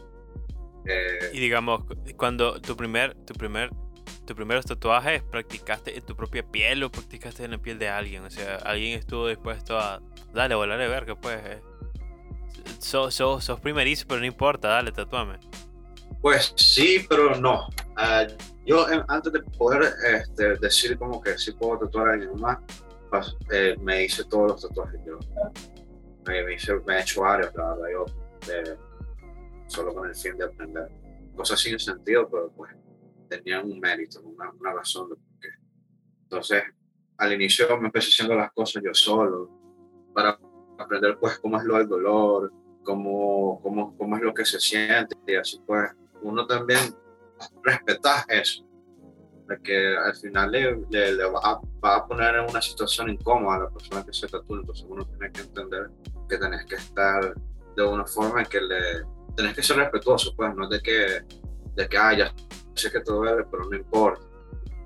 Eh, 0.87 1.31
y 1.33 1.41
digamos, 1.41 1.85
cuando 2.17 2.61
tu 2.61 2.77
primer, 2.77 3.15
tu 3.25 3.35
primer, 3.35 3.71
tu 4.27 4.35
primeros 4.35 4.67
tatuajes 4.67 5.23
practicaste 5.23 5.97
en 5.97 6.05
tu 6.05 6.17
propia 6.17 6.43
piel 6.43 6.83
o 6.83 6.91
practicaste 6.91 7.45
en 7.45 7.53
la 7.53 7.59
piel 7.59 7.79
de 7.79 7.89
alguien, 7.89 8.25
o 8.25 8.31
sea, 8.31 8.57
alguien 8.57 8.99
estuvo 8.99 9.29
dispuesto 9.29 9.79
a, 9.79 10.03
dale, 10.33 10.55
volar 10.55 10.81
a 10.81 10.89
ver 10.89 11.07
que 11.07 11.15
pues, 11.17 11.41
eh. 11.45 11.63
Sos, 12.79 13.15
sos, 13.15 13.45
sos 13.45 13.61
primerizo, 13.61 14.07
pero 14.09 14.21
no 14.21 14.27
importa, 14.27 14.69
dale, 14.69 14.93
tatuame. 14.93 15.39
Pues 16.21 16.53
sí, 16.57 17.07
pero 17.09 17.35
no. 17.37 17.69
Uh, 17.97 18.33
yo 18.67 18.87
antes 19.09 19.33
de 19.33 19.41
poder 19.43 19.93
este, 20.05 20.57
decir 20.59 20.99
como 20.99 21.21
que 21.21 21.39
sí 21.39 21.53
puedo 21.53 21.79
tatuar 21.79 22.09
a 22.09 22.13
alguien 22.13 22.39
más, 22.41 22.59
pues, 23.11 23.37
eh, 23.53 23.77
me 23.81 24.05
hice 24.05 24.25
todos 24.25 24.53
los 24.53 24.69
tatuajes 24.69 25.01
yo. 25.05 25.19
Me, 26.27 26.55
hice, 26.55 26.75
me 26.87 26.99
he 26.99 27.01
hecho 27.01 27.23
varios, 27.23 27.55
la 27.55 27.75
verdad, 27.75 27.87
yo 27.93 28.05
de, 28.47 28.79
solo 29.67 29.95
con 29.95 30.09
el 30.09 30.15
fin 30.15 30.37
de 30.37 30.45
aprender. 30.45 30.89
Cosas 31.35 31.61
sin 31.61 31.79
sentido, 31.79 32.29
pero 32.29 32.53
pues 32.53 32.73
tenían 33.29 33.71
un 33.71 33.81
mérito, 33.81 34.21
una, 34.21 34.51
una 34.51 34.75
razón 34.75 35.09
de 35.09 35.17
por 35.17 35.41
qué. 35.41 35.49
Entonces, 36.25 36.63
al 37.17 37.33
inicio 37.33 37.79
me 37.79 37.87
empecé 37.87 38.09
haciendo 38.09 38.35
las 38.35 38.53
cosas 38.53 38.83
yo 38.85 38.93
solo, 38.93 39.49
para 40.15 40.39
aprender 40.81 41.19
pues 41.19 41.39
cómo 41.39 41.59
es 41.59 41.65
lo 41.65 41.79
del 41.79 41.89
dolor, 41.89 42.53
cómo, 42.85 43.61
cómo, 43.63 43.97
cómo 43.97 44.17
es 44.17 44.23
lo 44.23 44.35
que 44.35 44.45
se 44.45 44.59
siente, 44.59 45.17
y 45.27 45.35
así 45.35 45.61
pues 45.67 45.91
uno 46.23 46.47
también 46.47 46.95
respeta 47.63 48.25
eso, 48.29 48.65
de 49.49 49.61
que 49.63 49.97
al 49.97 50.15
final 50.17 50.51
le, 50.51 51.25
va, 51.25 51.61
a, 51.83 52.07
poner 52.07 52.37
en 52.37 52.51
una 52.51 52.63
situación 52.63 53.11
incómoda 53.11 53.57
a 53.57 53.61
la 53.61 53.71
persona 53.71 54.05
que 54.05 54.13
se 54.13 54.27
tatúa, 54.27 54.59
entonces 54.61 54.87
uno 54.89 55.05
tiene 55.07 55.33
que 55.33 55.43
entender 55.43 55.91
que 56.29 56.39
tenés 56.39 56.65
que 56.67 56.77
estar 56.77 57.35
de 57.77 57.83
una 57.83 58.07
forma 58.07 58.43
en 58.43 58.47
que 58.47 58.61
le, 58.61 59.05
tenés 59.37 59.55
que 59.55 59.63
ser 59.63 59.77
respetuoso, 59.77 60.35
pues, 60.37 60.55
no 60.55 60.69
de 60.69 60.81
que, 60.81 61.23
de 61.75 61.89
que, 61.89 61.99
ah, 61.99 62.17
ya 62.17 62.33
sé 62.75 62.91
que 62.91 63.01
todo 63.01 63.19
duele, 63.19 63.45
pero 63.51 63.65
no 63.65 63.77
importa. 63.77 64.30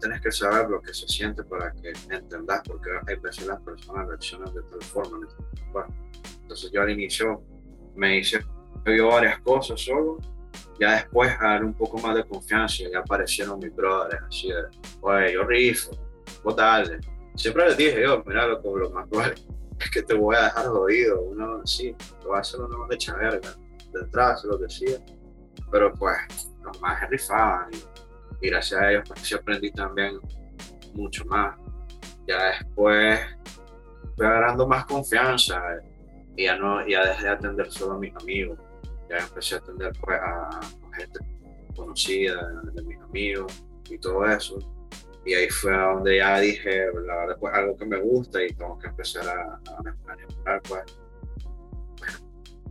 Tenés 0.01 0.21
que 0.21 0.31
saber 0.31 0.69
lo 0.69 0.81
que 0.81 0.93
se 0.93 1.07
siente 1.09 1.43
para 1.45 1.73
que 1.73 1.93
entendas, 2.11 2.63
porque 2.67 2.91
hay 3.07 3.17
veces 3.17 3.47
las 3.47 3.61
personas 3.63 4.09
reaccionan 4.09 4.53
de 4.55 4.63
tal 4.63 4.83
forma. 4.83 5.27
entonces 6.43 6.71
yo 6.73 6.83
al 6.83 6.91
inicio 6.91 7.43
me 7.95 8.19
hice 8.19 8.45
yo 8.87 9.09
varias 9.09 9.41
cosas 9.41 9.81
solo, 9.81 10.19
ya 10.79 10.97
después 10.97 11.35
a 11.41 11.45
dar 11.45 11.65
un 11.65 11.75
poco 11.75 11.99
más 11.99 12.15
de 12.17 12.25
confianza, 12.25 12.85
ya 12.91 12.99
aparecieron 12.99 13.59
mis 13.59 13.75
brothers, 13.75 14.23
así 14.29 14.49
de, 14.49 14.65
oye, 15.01 15.33
yo 15.33 15.45
rifo, 15.45 15.91
vos 16.43 16.57
dale. 16.57 17.01
Siempre 17.35 17.67
les 17.67 17.77
dije 17.77 18.03
yo, 18.03 18.23
mira, 18.27 18.47
lo, 18.47 18.61
lo 18.77 18.91
más 18.91 19.09
probable 19.09 19.35
es 19.81 19.91
que 19.91 20.03
te 20.03 20.15
voy 20.15 20.37
a 20.37 20.45
dejar 20.45 20.67
jodido, 20.67 21.23
uno 21.23 21.61
así, 21.63 21.97
lo 22.23 22.31
va 22.31 22.39
a 22.39 22.41
hacer 22.41 22.61
uno 22.61 22.87
de 22.87 22.97
verga 23.19 23.55
detrás, 23.93 24.43
se 24.43 24.49
lo 24.49 24.59
decía. 24.59 24.99
Pero 25.71 25.93
pues 25.95 26.19
los 26.63 26.81
más 26.81 27.09
rifaban 27.09 27.71
y, 27.73 27.77
gracias 28.49 28.81
a 28.81 28.91
ellos 28.91 29.05
pues 29.07 29.21
sí 29.21 29.35
aprendí 29.35 29.71
también 29.71 30.19
mucho 30.95 31.25
más. 31.27 31.57
Ya 32.27 32.45
después 32.47 33.21
fui 34.17 34.27
agarrando 34.27 34.67
más 34.67 34.85
confianza 34.87 35.61
y 36.37 36.45
ya 36.45 36.57
no 36.57 36.87
ya 36.87 37.07
dejé 37.07 37.25
de 37.25 37.31
atender 37.31 37.71
solo 37.71 37.95
a 37.95 37.99
mis 37.99 38.15
amigos. 38.17 38.59
Ya 39.09 39.19
empecé 39.19 39.57
a 39.57 39.59
atender 39.59 39.93
pues 40.01 40.21
a, 40.21 40.61
gente 40.97 41.19
conocida 41.77 42.49
de, 42.73 42.83
mis 42.83 43.01
amigos 43.01 43.65
y 43.91 43.99
todo 43.99 44.25
eso. 44.27 44.59
Y 45.27 45.35
ahí 45.35 45.49
fue 45.49 45.73
donde 45.73 46.19
ya 46.19 46.39
dije, 46.39 46.87
la 47.07 47.17
verdad, 47.17 47.37
pues 47.41 47.55
algo 47.55 47.77
que 47.77 47.87
me 47.87 47.99
gusta 47.99 48.43
y 48.43 48.53
tengo 48.53 48.79
que 48.79 48.89
empezar 48.89 49.27
a, 49.27 49.55
a 49.55 49.83
mejorar, 49.83 50.61
pues 50.69 50.85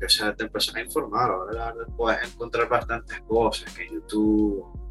que 0.08 0.34
te 0.34 0.44
empezás 0.44 0.76
a 0.76 0.82
informar, 0.82 1.32
¿verdad? 1.48 1.76
Puedes 1.96 2.34
encontrar 2.34 2.68
bastantes 2.68 3.22
cosas 3.22 3.78
en 3.80 3.94
YouTube, 3.94 4.83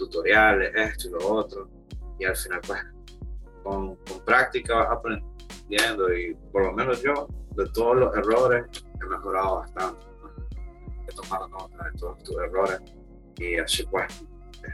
tutoriales, 0.00 0.72
esto 0.74 1.08
y 1.08 1.10
lo 1.12 1.28
otro, 1.28 1.68
y 2.18 2.24
al 2.24 2.36
final 2.36 2.60
pues 2.66 2.80
con, 3.62 3.96
con 3.96 4.24
práctica 4.24 4.74
vas 4.76 4.88
aprendiendo 4.90 6.12
y 6.14 6.34
por 6.50 6.64
lo 6.64 6.72
menos 6.72 7.02
yo 7.02 7.28
de 7.56 7.68
todos 7.70 7.96
los 7.96 8.16
errores 8.16 8.64
he 9.00 9.06
mejorado 9.06 9.56
bastante. 9.56 10.06
He 11.06 11.12
tomado 11.14 11.48
nota 11.48 11.84
de 11.84 11.98
todos 11.98 12.22
tus 12.22 12.36
errores 12.38 12.80
y 13.36 13.58
así 13.58 13.84
pues 13.86 14.06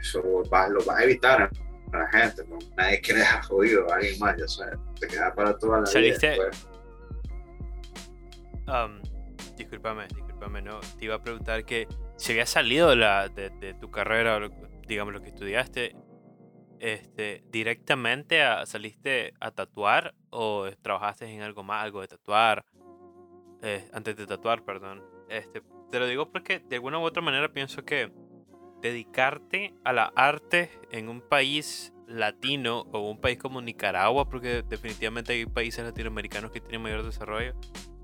eso 0.01 0.21
vas, 0.49 0.69
lo 0.69 0.83
vas 0.85 0.99
a 0.99 1.03
evitar 1.03 1.41
a 1.41 1.97
la 1.97 2.07
gente, 2.09 2.45
¿no? 2.47 2.57
nadie 2.77 3.01
quiere 3.01 3.21
dejar 3.21 3.43
jodido 3.43 3.91
a 3.91 3.95
alguien 3.95 4.19
más, 4.19 4.37
ya 4.37 4.47
sabes, 4.47 4.79
te 4.99 5.07
queda 5.07 5.33
para 5.33 5.57
toda 5.57 5.81
la 5.81 5.89
vida. 5.89 6.17
Después. 6.19 6.67
Um, 8.67 9.01
discúlpame, 9.55 10.07
discúlpame, 10.07 10.61
no. 10.61 10.79
Te 10.97 11.05
iba 11.05 11.15
a 11.15 11.21
preguntar 11.21 11.63
que 11.63 11.87
si 12.17 12.33
había 12.33 12.45
salido 12.45 12.89
de, 12.89 12.97
la, 12.97 13.29
de, 13.29 13.49
de 13.49 13.73
tu 13.75 13.89
carrera, 13.89 14.49
digamos, 14.87 15.13
lo 15.13 15.21
que 15.21 15.29
estudiaste, 15.29 15.95
este, 16.79 17.43
directamente 17.49 18.43
a, 18.43 18.65
saliste 18.65 19.33
a 19.39 19.51
tatuar 19.51 20.13
o 20.29 20.67
trabajaste 20.81 21.25
en 21.25 21.41
algo 21.41 21.63
más, 21.63 21.83
algo 21.83 22.01
de 22.01 22.07
tatuar, 22.07 22.65
eh, 23.61 23.87
antes 23.93 24.15
de 24.15 24.27
tatuar, 24.27 24.63
perdón. 24.63 25.03
Este, 25.29 25.61
te 25.91 25.99
lo 25.99 26.07
digo 26.07 26.31
porque 26.31 26.59
de 26.59 26.75
alguna 26.75 26.99
u 26.99 27.03
otra 27.03 27.21
manera 27.21 27.51
pienso 27.51 27.83
que 27.83 28.11
dedicarte 28.81 29.73
a 29.83 29.93
la 29.93 30.13
arte 30.15 30.69
en 30.91 31.09
un 31.09 31.21
país 31.21 31.93
latino 32.07 32.85
o 32.91 33.09
un 33.09 33.19
país 33.19 33.37
como 33.37 33.61
Nicaragua, 33.61 34.29
porque 34.29 34.63
definitivamente 34.63 35.33
hay 35.33 35.45
países 35.45 35.83
latinoamericanos 35.83 36.51
que 36.51 36.61
tienen 36.61 36.81
mayor 36.81 37.03
desarrollo, 37.03 37.53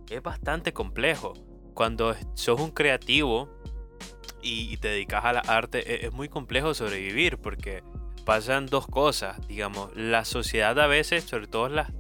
es 0.10 0.22
bastante 0.22 0.74
complejo. 0.74 1.34
Cuando 1.74 2.16
sos 2.36 2.60
un 2.60 2.72
creativo 2.72 3.50
y, 4.42 4.78
te 4.78 4.90
dedicas 4.90 5.24
a 5.26 5.34
la 5.34 5.40
arte, 5.40 5.96
es, 5.96 6.04
es, 6.06 6.14
muy 6.14 6.28
complejo 6.30 6.74
sobrevivir 6.74 7.38
porque 7.38 7.84
pasan 8.26 8.66
dos 8.66 8.88
cosas, 8.88 9.46
digamos, 9.48 9.96
la 9.96 10.26
sociedad 10.26 10.78
a 10.80 10.88
veces, 10.88 11.24
sobre 11.24 11.48
todo 11.48 11.70
las, 11.70 11.92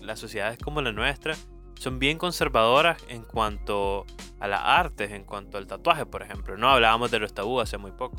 las, 0.00 0.18
sociedades 0.18 0.58
como 0.58 0.82
la 0.82 0.92
nuestra, 0.92 1.34
son 1.74 1.98
bien 1.98 2.18
conservadoras 2.18 3.02
en 3.08 3.22
cuanto 3.22 4.06
a 4.40 4.48
las 4.48 4.60
artes, 4.62 5.12
en 5.12 5.24
cuanto 5.24 5.58
al 5.58 5.66
tatuaje, 5.66 6.06
por 6.06 6.22
ejemplo. 6.22 6.56
No 6.56 6.68
hablábamos 6.68 7.10
de 7.10 7.18
los 7.18 7.34
tabúes 7.34 7.68
hace 7.68 7.78
muy 7.78 7.92
poco. 7.92 8.16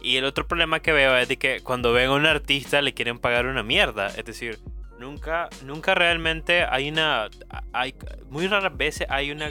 Y 0.00 0.16
el 0.16 0.24
otro 0.24 0.46
problema 0.46 0.80
que 0.80 0.92
veo 0.92 1.16
es 1.16 1.28
de 1.28 1.38
que 1.38 1.60
cuando 1.60 1.92
ven 1.92 2.08
a 2.08 2.14
un 2.14 2.26
artista 2.26 2.82
le 2.82 2.94
quieren 2.94 3.18
pagar 3.18 3.46
una 3.46 3.62
mierda. 3.62 4.08
Es 4.08 4.24
decir, 4.24 4.58
nunca, 4.98 5.48
nunca 5.64 5.94
realmente 5.94 6.64
hay 6.64 6.90
una. 6.90 7.28
Hay, 7.72 7.94
muy 8.30 8.46
raras 8.46 8.76
veces 8.76 9.06
hay 9.10 9.30
una. 9.30 9.50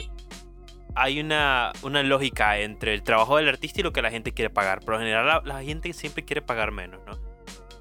Hay 0.94 1.20
una, 1.20 1.72
una 1.82 2.02
lógica 2.02 2.58
entre 2.58 2.94
el 2.94 3.02
trabajo 3.02 3.36
del 3.36 3.48
artista 3.48 3.80
y 3.80 3.82
lo 3.82 3.92
que 3.92 4.02
la 4.02 4.10
gente 4.10 4.32
quiere 4.32 4.50
pagar. 4.50 4.80
Pero 4.80 4.94
en 4.94 5.04
general 5.04 5.26
la, 5.26 5.42
la 5.44 5.62
gente 5.62 5.92
siempre 5.92 6.24
quiere 6.24 6.42
pagar 6.42 6.72
menos, 6.72 7.00
¿no? 7.06 7.18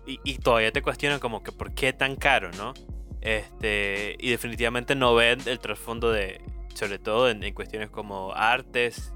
Y, 0.06 0.20
y, 0.24 0.38
todavía 0.39 0.72
te 0.72 0.82
cuestionan 0.82 1.20
como 1.20 1.44
que 1.44 1.51
por 1.51 1.74
qué 1.74 1.94
tan 1.94 2.15
caro, 2.15 2.50
¿no? 2.58 2.74
Este, 3.22 4.15
y 4.20 4.32
definitivamente 4.32 4.96
no 4.96 5.13
ven 5.13 5.39
el 5.46 5.60
trasfondo 5.60 6.12
de, 6.12 6.41
sobre 6.74 6.98
todo 6.98 7.30
en, 7.30 7.44
en, 7.44 7.53
cuestiones 7.53 7.89
como 7.89 8.34
artes. 8.34 9.13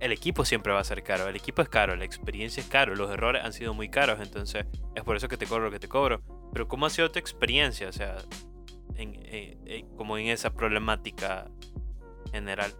El 0.00 0.12
equipo 0.12 0.44
siempre 0.44 0.72
va 0.72 0.80
a 0.80 0.84
ser 0.84 1.02
caro, 1.02 1.26
el 1.28 1.36
equipo 1.36 1.62
es 1.62 1.70
caro, 1.70 1.96
la 1.96 2.04
experiencia 2.04 2.60
es 2.60 2.68
caro, 2.68 2.94
los 2.94 3.10
errores 3.10 3.42
han 3.42 3.54
sido 3.54 3.72
muy 3.72 3.88
caros, 3.88 4.20
entonces 4.20 4.66
es 4.94 5.02
por 5.02 5.16
eso 5.16 5.28
que 5.28 5.38
te 5.38 5.46
cobro 5.46 5.64
lo 5.64 5.70
que 5.70 5.78
te 5.78 5.88
cobro. 5.88 6.20
Pero 6.52 6.68
¿cómo 6.68 6.84
ha 6.84 6.90
sido 6.90 7.10
tu 7.10 7.18
experiencia? 7.18 7.88
O 7.88 7.92
sea, 7.92 8.16
en, 8.96 9.14
en, 9.24 9.96
como 9.96 10.18
en 10.18 10.26
esa 10.26 10.52
problemática 10.52 11.50
general. 12.32 12.74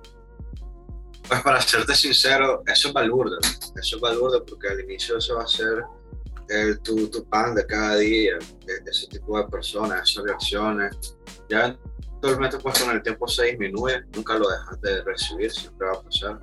Pues 1.28 1.42
para 1.42 1.60
serte 1.60 1.94
sincero, 1.94 2.62
eso 2.66 2.88
es 2.88 2.94
balurdo, 2.94 3.38
eso 3.40 3.96
es 3.96 4.00
balurdo 4.00 4.44
porque 4.44 4.68
al 4.68 4.80
inicio 4.80 5.16
eso 5.16 5.36
va 5.36 5.44
a 5.44 5.46
ser 5.46 5.82
el, 6.48 6.78
tu, 6.80 7.08
tu, 7.08 7.24
pan 7.24 7.54
de 7.54 7.66
cada 7.66 7.96
día, 7.96 8.34
e, 8.36 8.90
ese 8.90 9.06
tipo 9.08 9.38
de 9.38 9.48
personas, 9.48 10.10
esas 10.10 10.24
reacciones. 10.24 11.16
Ya 11.48 11.76
actualmente 12.14 12.58
pues 12.58 12.82
con 12.82 12.94
el 12.94 13.02
tiempo 13.02 13.26
se 13.26 13.46
disminuye, 13.46 14.02
nunca 14.14 14.38
lo 14.38 14.48
dejas 14.48 14.80
de 14.82 15.02
recibir, 15.02 15.50
siempre 15.50 15.86
va 15.86 15.94
a 15.94 16.02
pasar. 16.02 16.40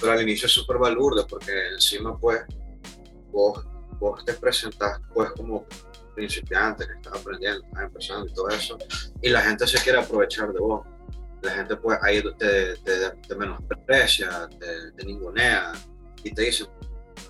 Pero 0.00 0.12
al 0.12 0.22
inicio 0.22 0.46
es 0.46 0.52
súper 0.52 0.78
balurdo 0.78 1.26
porque 1.26 1.52
encima 1.72 2.16
pues 2.18 2.42
vos, 3.30 3.64
vos 3.98 4.24
te 4.24 4.34
presentas 4.34 5.00
pues 5.12 5.30
como 5.32 5.66
principiante 6.14 6.86
que 6.86 6.92
estás 6.92 7.20
aprendiendo, 7.20 7.64
estás 7.64 7.84
empezando 7.84 8.26
y 8.26 8.34
todo 8.34 8.48
eso, 8.50 8.78
y 9.22 9.30
la 9.30 9.40
gente 9.40 9.66
se 9.66 9.78
quiere 9.78 9.98
aprovechar 9.98 10.52
de 10.52 10.60
vos. 10.60 10.86
La 11.42 11.52
gente 11.52 11.76
pues 11.76 11.98
ahí 12.02 12.22
te, 12.38 12.76
te, 12.76 13.10
te 13.26 13.34
menosprecia, 13.34 14.48
te, 14.96 15.04
ningunea 15.04 15.72
y 16.22 16.32
te 16.32 16.42
dice, 16.42 16.66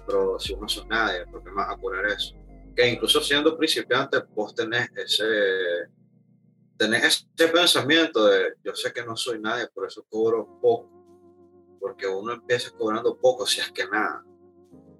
pero 0.06 0.38
si 0.38 0.52
uno 0.52 0.68
sos 0.68 0.86
nadie, 0.86 1.26
¿por 1.26 1.42
qué 1.42 1.50
más 1.50 1.70
a 1.70 1.76
curar 1.76 2.06
eso? 2.06 2.36
Que 2.76 2.88
incluso 2.88 3.20
siendo 3.20 3.56
principiante, 3.56 4.18
vos 4.34 4.54
tenés 4.54 4.90
ese, 4.96 5.24
tenés 6.76 7.04
ese 7.04 7.48
pensamiento 7.48 8.26
de 8.26 8.54
yo 8.62 8.74
sé 8.74 8.92
que 8.92 9.04
no 9.04 9.16
soy 9.16 9.40
nadie, 9.40 9.66
por 9.68 9.86
eso 9.86 10.04
cobro 10.10 10.58
poco, 10.60 10.90
porque 11.80 12.06
uno 12.06 12.34
empieza 12.34 12.70
cobrando 12.70 13.16
poco 13.16 13.46
si 13.46 13.60
es 13.60 13.72
que 13.72 13.86
nada. 13.86 14.24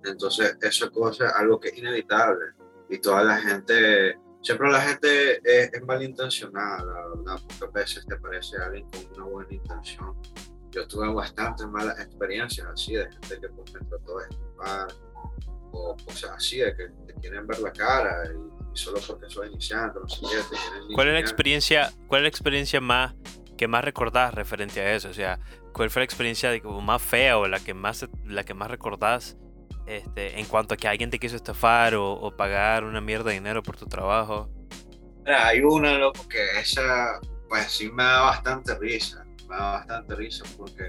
Entonces, 0.05 0.57
eso 0.61 0.91
es 1.11 1.21
algo 1.21 1.61
que 1.61 1.69
es 1.69 1.79
inevitable 1.79 2.47
y 2.89 2.99
toda 2.99 3.23
la 3.25 3.39
gente, 3.39 4.19
siempre 4.43 4.71
la 4.71 4.81
gente 4.81 5.41
es, 5.45 5.73
es 5.73 5.83
malintencionada, 5.83 6.85
la 6.85 7.09
verdad, 7.09 7.43
pocas 7.49 7.73
veces 7.73 8.07
te 8.07 8.17
parece 8.17 8.57
alguien 8.59 8.89
con 8.91 9.07
una 9.17 9.25
buena 9.25 9.55
intención. 9.55 10.15
Yo 10.71 10.87
tuve 10.89 11.13
bastantes 11.13 11.67
malas 11.67 11.99
experiencias 12.01 12.67
así 12.67 12.95
de 12.95 13.05
gente 13.05 13.41
que 13.41 13.49
pues, 13.49 13.73
me 13.75 13.81
trató 13.81 14.19
de 14.19 14.25
estafar 14.25 14.89
o 15.73 15.97
cosas 16.05 16.31
así 16.33 16.59
de 16.59 16.75
que 16.77 16.89
te 17.07 17.15
quieren 17.21 17.47
ver 17.47 17.61
la 17.61 17.73
cara 17.73 18.25
y, 18.27 18.73
y 18.75 18.77
solo 18.77 19.01
porque 19.07 19.29
soy 19.29 19.49
iniciante 19.49 19.99
no 20.01 20.09
sé 20.09 20.21
qué, 20.21 20.37
te 20.37 20.57
quieren 20.57 20.95
¿Cuál 20.95 21.09
es 21.09 21.15
la 21.15 21.21
experiencia, 21.21 21.93
cuál 22.09 22.21
es 22.21 22.25
la 22.25 22.29
experiencia 22.29 22.81
más 22.81 23.15
que 23.57 23.69
más 23.69 23.85
recordás 23.85 24.35
referente 24.35 24.81
a 24.81 24.95
eso? 24.95 25.11
O 25.11 25.15
sea, 25.15 25.39
¿cuál 25.73 25.91
fue 25.91 26.01
la 26.01 26.05
experiencia 26.05 26.51
de, 26.51 26.61
como 26.61 26.81
más 26.81 27.03
fea 27.03 27.39
o 27.39 27.47
la 27.47 27.61
que 27.61 27.75
más 27.75 28.07
la 28.25 28.45
que 28.45 28.55
más 28.55 28.71
recordás 28.71 29.37
este, 29.87 30.39
en 30.39 30.47
cuanto 30.47 30.75
a 30.75 30.77
que 30.77 30.89
alguien 30.89 31.11
te 31.11 31.19
quiso 31.19 31.37
estafar 31.37 31.95
o, 31.95 32.13
o 32.13 32.37
pagar 32.37 32.85
una 32.85 33.01
mierda 33.01 33.31
de 33.31 33.35
dinero 33.35 33.63
por 33.63 33.77
tu 33.77 33.87
trabajo? 33.87 34.49
Mira, 35.25 35.47
hay 35.47 35.61
una, 35.61 35.99
loco, 35.99 36.29
que 36.29 36.59
esa, 36.59 37.21
pues 37.49 37.71
sí 37.71 37.91
me 37.91 38.03
da 38.03 38.23
bastante 38.23 38.77
risa 38.79 39.25
me 39.53 39.59
da 39.59 39.73
bastante 39.73 40.15
risa 40.17 40.45
porque 40.57 40.85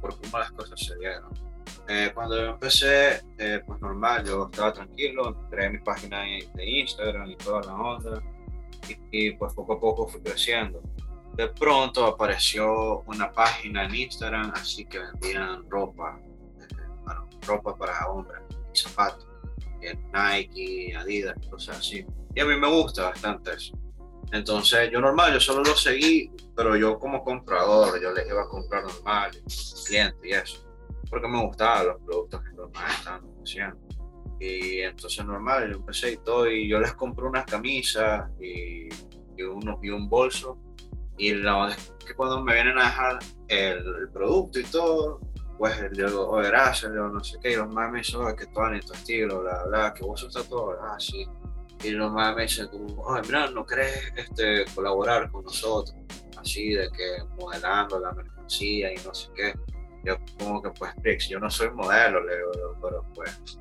por 0.00 0.18
cómo 0.20 0.38
las 0.38 0.52
cosas 0.52 0.80
se 0.80 0.96
dieron. 0.96 1.32
Eh, 1.88 2.10
cuando 2.14 2.36
yo 2.36 2.50
empecé, 2.50 3.22
eh, 3.38 3.62
pues 3.66 3.80
normal, 3.80 4.24
yo 4.24 4.48
estaba 4.50 4.72
tranquilo, 4.72 5.48
creé 5.50 5.70
mi 5.70 5.78
página 5.78 6.22
de 6.22 6.70
Instagram 6.70 7.30
y 7.30 7.36
toda 7.36 7.62
la 7.62 7.74
onda, 7.74 8.22
y, 8.88 9.26
y, 9.26 9.32
pues 9.32 9.54
poco 9.54 9.74
a 9.74 9.80
poco 9.80 10.06
fui 10.06 10.20
creciendo. 10.20 10.82
De 11.34 11.48
pronto 11.48 12.06
apareció 12.06 13.00
una 13.06 13.32
página 13.32 13.84
en 13.84 13.94
Instagram, 13.94 14.52
así 14.54 14.84
que 14.84 14.98
vendían 14.98 15.68
ropa, 15.70 16.20
ropa 17.48 17.76
para 17.76 18.06
hombres, 18.06 18.40
zapatos, 18.74 19.26
Nike, 20.12 20.94
Adidas, 20.96 21.36
cosas 21.50 21.78
así. 21.78 22.04
Y 22.34 22.40
a 22.40 22.44
mí 22.44 22.56
me 22.56 22.68
gusta 22.68 23.10
bastante 23.10 23.54
eso. 23.54 23.76
Entonces, 24.32 24.90
yo 24.92 25.00
normal, 25.00 25.32
yo 25.32 25.40
solo 25.40 25.62
lo 25.62 25.74
seguí, 25.74 26.30
pero 26.54 26.76
yo 26.76 26.98
como 26.98 27.24
comprador, 27.24 28.00
yo 28.00 28.12
les 28.12 28.28
iba 28.28 28.42
a 28.42 28.48
comprar 28.48 28.84
normal, 28.84 29.30
cliente 29.86 30.28
y 30.28 30.32
eso, 30.32 30.66
porque 31.08 31.28
me 31.28 31.42
gustaban 31.42 31.86
los 31.88 32.02
productos 32.02 32.42
que 32.42 32.52
normal 32.52 32.84
estaban 32.90 33.22
haciendo. 33.42 33.78
Y 34.40 34.80
entonces 34.80 35.24
normal, 35.24 35.70
yo 35.70 35.78
empecé 35.78 36.12
y 36.12 36.16
todo, 36.18 36.48
y 36.50 36.68
yo 36.68 36.78
les 36.78 36.92
compré 36.92 37.24
unas 37.24 37.46
camisas 37.46 38.30
y, 38.38 38.88
y, 39.36 39.42
uno, 39.42 39.80
y 39.82 39.90
un 39.90 40.08
bolso. 40.08 40.58
Y 41.16 41.34
la 41.34 41.60
verdad 41.60 41.78
es 41.78 42.06
que 42.06 42.14
cuando 42.14 42.42
me 42.42 42.54
vienen 42.54 42.78
a 42.78 42.84
dejar 42.84 43.18
el, 43.48 43.78
el 43.78 44.10
producto 44.12 44.60
y 44.60 44.64
todo, 44.64 45.20
pues 45.58 45.78
yo 45.92 46.06
digo, 46.06 46.28
oye, 46.28 46.48
gracias, 46.48 46.92
yo 46.94 47.08
no 47.08 47.22
sé 47.22 47.38
qué, 47.42 47.52
y 47.52 47.56
los 47.56 47.68
me 47.68 47.98
dicen, 47.98 48.20
que 48.36 48.46
todo 48.46 48.72
en 48.72 48.80
tu 48.80 48.92
estilo, 48.92 49.42
bla, 49.42 49.64
bla, 49.64 49.94
que 49.94 50.04
vos 50.04 50.22
usas 50.22 50.48
todo, 50.48 50.78
ah, 50.80 50.96
sí 50.98 51.26
y 51.84 51.90
los 51.90 52.12
más 52.12 52.34
me 52.34 52.42
dicen 52.42 52.68
como, 52.68 53.20
mira, 53.22 53.50
¿no 53.50 53.64
querés 53.64 54.12
este, 54.16 54.64
colaborar 54.74 55.30
con 55.30 55.44
nosotros? 55.44 55.96
Así 56.36 56.72
de 56.72 56.90
que 56.90 57.22
modelando 57.36 57.98
la 58.00 58.12
mercancía 58.12 58.92
y 58.92 58.96
no 59.04 59.14
sé 59.14 59.28
qué. 59.34 59.54
Yo 60.04 60.16
como 60.38 60.62
que 60.62 60.70
pues, 60.70 61.28
yo 61.28 61.38
no 61.38 61.50
soy 61.50 61.70
modelo, 61.70 62.24
le 62.24 62.36
digo, 62.36 62.78
pero 62.82 63.04
pues, 63.14 63.58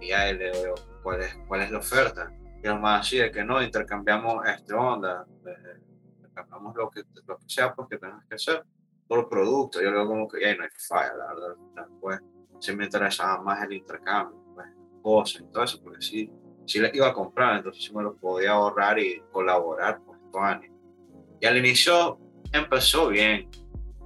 y 0.00 0.12
ahí 0.12 0.36
le 0.36 0.50
digo, 0.50 0.74
¿cuál 1.02 1.22
es, 1.22 1.36
cuál 1.46 1.62
es 1.62 1.70
la 1.70 1.78
oferta? 1.78 2.32
Y 2.62 2.66
los 2.66 2.80
más 2.80 3.06
así 3.06 3.18
de 3.18 3.30
que 3.30 3.44
no, 3.44 3.62
intercambiamos 3.62 4.44
este 4.46 4.74
onda, 4.74 5.24
intercambiamos 6.16 6.74
lo 6.76 6.90
que, 6.90 7.02
lo 7.26 7.38
que 7.38 7.44
sea 7.46 7.74
porque 7.74 7.98
tengas 7.98 8.24
que 8.26 8.34
hacer 8.34 8.64
por 9.12 9.28
producto. 9.28 9.82
Yo 9.82 9.90
le 9.90 9.98
digo 9.98 10.08
como 10.08 10.28
que, 10.28 10.40
ya 10.40 10.56
no 10.56 10.62
hay 10.64 10.70
falla, 10.88 11.14
la 11.14 11.34
verdad. 11.34 11.86
Pues, 12.00 12.20
sí 12.60 12.74
me 12.74 12.84
interesaba 12.84 13.42
más 13.42 13.62
el 13.64 13.74
intercambio, 13.74 14.42
pues, 14.54 14.68
cosas 15.02 15.42
y 15.42 15.52
todo 15.52 15.64
eso, 15.64 15.82
porque 15.82 16.00
sí, 16.00 16.30
si 16.64 16.78
les 16.78 16.94
iba 16.94 17.08
a 17.08 17.12
comprar, 17.12 17.58
entonces 17.58 17.84
sí 17.84 17.94
me 17.94 18.02
lo 18.02 18.16
podía 18.16 18.52
ahorrar 18.52 18.98
y 18.98 19.22
colaborar 19.30 20.00
con 20.02 20.30
Tony. 20.30 20.68
Y 21.40 21.46
al 21.46 21.58
inicio 21.58 22.18
empezó 22.52 23.08
bien. 23.08 23.50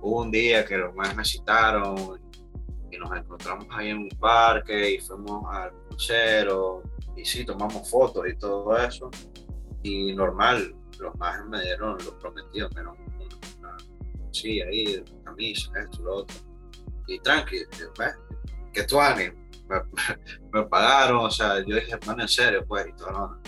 Hubo 0.00 0.22
un 0.22 0.30
día 0.32 0.64
que 0.64 0.76
los 0.76 0.92
más 0.94 1.14
me 1.14 1.24
citaron 1.24 2.20
y 2.90 2.96
nos 2.98 3.16
encontramos 3.16 3.66
ahí 3.70 3.90
en 3.90 3.98
un 3.98 4.08
parque 4.08 4.94
y 4.94 4.98
fuimos 4.98 5.44
al 5.54 5.70
crucero 5.88 6.82
y 7.14 7.24
sí, 7.24 7.44
tomamos 7.44 7.88
fotos 7.88 8.26
y 8.28 8.36
todo 8.36 8.76
eso. 8.76 9.08
Y 9.84 10.12
normal, 10.14 10.74
los 10.98 11.14
más 11.16 11.46
me 11.46 11.62
dieron 11.62 11.96
lo 12.04 12.18
prometido, 12.18 12.68
me 12.70 12.80
dieron 12.80 13.05
sí, 14.40 14.60
ahí, 14.60 15.04
camisa, 15.24 15.70
esto, 15.80 16.02
lo 16.02 16.14
otro. 16.16 16.36
Y 17.06 17.18
tranqui, 17.20 17.58
¿ves? 17.98 18.14
Que 18.72 18.82
tú 18.82 19.00
ánimo 19.00 19.46
me, 19.68 19.82
me, 20.52 20.66
pagaron, 20.66 21.18
o 21.18 21.30
sea, 21.30 21.58
yo 21.64 21.76
dije, 21.76 21.98
man, 22.06 22.20
en 22.20 22.28
serio, 22.28 22.64
pues, 22.66 22.86
y 22.88 22.92
todo. 22.92 23.38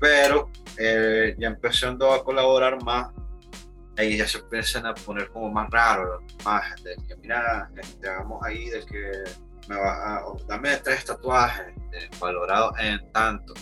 Pero 0.00 0.50
eh, 0.78 1.34
ya 1.38 1.48
empezando 1.48 2.12
a 2.12 2.24
colaborar 2.24 2.82
más, 2.82 3.10
ahí 3.96 4.16
ya 4.16 4.26
se 4.26 4.38
empiezan 4.38 4.86
a 4.86 4.94
poner 4.94 5.28
como 5.30 5.50
más 5.50 5.70
raro, 5.70 6.20
más 6.44 6.82
de 6.82 6.96
que, 7.06 7.16
mira, 7.16 7.70
este, 7.76 8.08
hagamos 8.08 8.42
ahí 8.44 8.68
de 8.68 8.84
que 8.84 9.12
me 9.68 9.76
va 9.76 10.16
a, 10.16 10.24
dame 10.46 10.76
tres 10.78 11.04
tatuajes 11.04 11.68
eh, 11.92 12.10
valorados 12.20 12.74
en 12.80 13.10
tanto, 13.12 13.54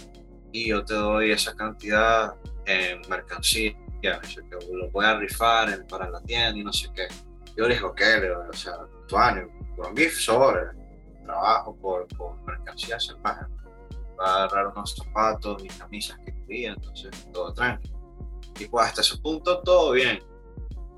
y 0.52 0.68
yo 0.68 0.84
te 0.84 0.94
doy 0.94 1.32
esa 1.32 1.54
cantidad 1.54 2.34
en 2.66 3.00
mercancía, 3.08 3.76
que 4.02 4.56
lo 4.72 4.90
voy 4.90 5.04
a 5.04 5.16
rifar 5.16 5.86
para 5.86 6.10
la 6.10 6.20
tienda 6.22 6.58
y 6.58 6.64
no 6.64 6.72
sé 6.72 6.88
qué. 6.94 7.06
Yo 7.56 7.68
le 7.68 7.74
dije, 7.74 7.84
ok, 7.84 8.00
o 8.50 8.52
sea, 8.52 8.74
tu 9.06 9.16
año, 9.16 9.48
por 9.76 9.92
mí 9.94 10.04
sobre 10.08 10.82
trabajo 11.24 11.76
por, 11.76 12.06
por 12.08 12.40
mercancía 12.44 12.98
salvaje. 12.98 13.46
Va 14.20 14.26
a 14.26 14.44
agarrar 14.44 14.68
unos 14.68 14.94
zapatos 14.94 15.64
y 15.64 15.68
camisas 15.68 16.18
que 16.24 16.34
quería, 16.34 16.72
entonces 16.72 17.10
todo 17.32 17.52
tranquilo. 17.54 17.98
Y 18.58 18.66
pues 18.66 18.86
hasta 18.86 19.00
ese 19.00 19.16
punto 19.18 19.60
todo 19.62 19.92
bien. 19.92 20.22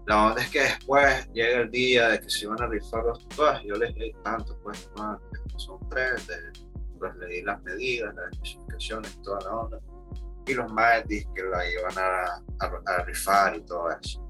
La 0.06 0.26
onda 0.26 0.42
es 0.42 0.50
que 0.50 0.60
después 0.60 1.26
llega 1.32 1.60
el 1.60 1.70
día 1.70 2.08
de 2.08 2.20
que 2.20 2.28
se 2.28 2.44
iban 2.44 2.60
a 2.60 2.66
rifar 2.66 3.04
los 3.04 3.26
tatuajes, 3.26 3.66
yo 3.66 3.74
les 3.76 3.96
leí 3.96 4.12
tanto, 4.22 4.58
pues, 4.62 4.90
más, 4.98 5.18
son 5.56 5.78
tres, 5.88 6.26
de, 6.26 6.36
pues 6.98 7.16
le 7.16 7.26
di 7.26 7.42
las 7.42 7.62
medidas, 7.62 8.14
las 8.14 8.32
especificaciones, 8.32 9.22
toda 9.22 9.40
la 9.40 9.56
onda. 9.56 9.80
Y 10.46 10.54
los 10.54 10.70
más 10.72 11.02
que 11.08 11.42
la 11.42 11.70
iban 11.70 11.98
a, 11.98 12.66
a, 12.66 12.96
a, 12.98 13.04
rifar 13.04 13.56
y 13.56 13.62
todo 13.62 13.88
eso. 13.90 14.20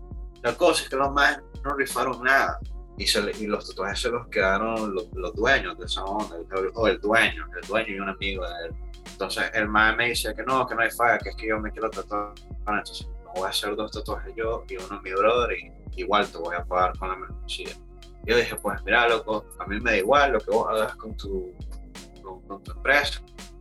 La 0.42 0.55
cosa 0.57 0.85
es 0.85 0.88
que 0.88 0.96
los 0.96 1.12
más 1.12 1.40
no 1.64 1.74
rifaron 1.74 2.22
nada. 2.22 2.59
Y, 2.96 3.07
se, 3.07 3.20
y 3.40 3.46
los 3.46 3.68
tatuajes 3.68 4.00
se 4.00 4.11
los 4.11 4.29
quedaron 4.29 4.94
los, 4.94 5.12
los 5.14 5.35
dueños 5.35 5.77
de 5.79 5.87
esa 5.87 6.05
onda, 6.05 6.37
o 6.74 6.87
el 6.87 7.00
dueño, 7.00 7.48
el 7.61 7.66
dueño 7.66 7.94
y 7.94 7.98
un 7.98 8.09
amigo 8.09 8.46
de 8.46 8.66
él. 8.66 8.74
Entonces 9.11 9.50
el 9.53 9.68
más 9.68 9.96
me 9.96 10.09
dice 10.09 10.35
que 10.35 10.42
no, 10.44 10.66
que 10.66 10.74
no 10.74 10.83
hay 10.83 10.90
falla, 10.90 11.18
que 11.18 11.31
es 11.31 11.37
que 11.37 11.48
yo 11.48 11.59
me 11.59 11.70
quiero 11.72 11.90
tatuar. 11.90 12.33
Entonces 12.66 13.09
me 13.24 13.40
voy 13.40 13.46
a 13.46 13.50
hacer 13.50 13.74
dos 13.74 13.90
tatuajes 13.90 14.33
yo 14.37 14.64
y 14.68 14.77
uno 14.77 15.00
mi 15.03 15.12
brother 15.12 15.57
y 15.59 15.72
igual 16.00 16.29
te 16.29 16.38
voy 16.38 16.57
a 16.57 16.64
pagar 16.64 16.96
con 16.98 17.09
la 17.09 17.16
mercancía. 17.16 17.70
Yo 18.24 18.37
dije, 18.37 18.57
pues 18.57 18.83
mira, 18.85 19.09
loco, 19.09 19.44
a 19.59 19.66
mí 19.66 19.81
me 19.81 19.90
da 19.90 19.96
igual 19.98 20.33
lo 20.33 20.40
que 20.40 20.50
vos 20.50 20.66
hagas 20.70 20.96
con 20.96 21.16
tu, 21.16 21.55
con, 22.22 22.40
con 22.42 22.62
tu 22.62 22.72
empresa, 22.72 23.20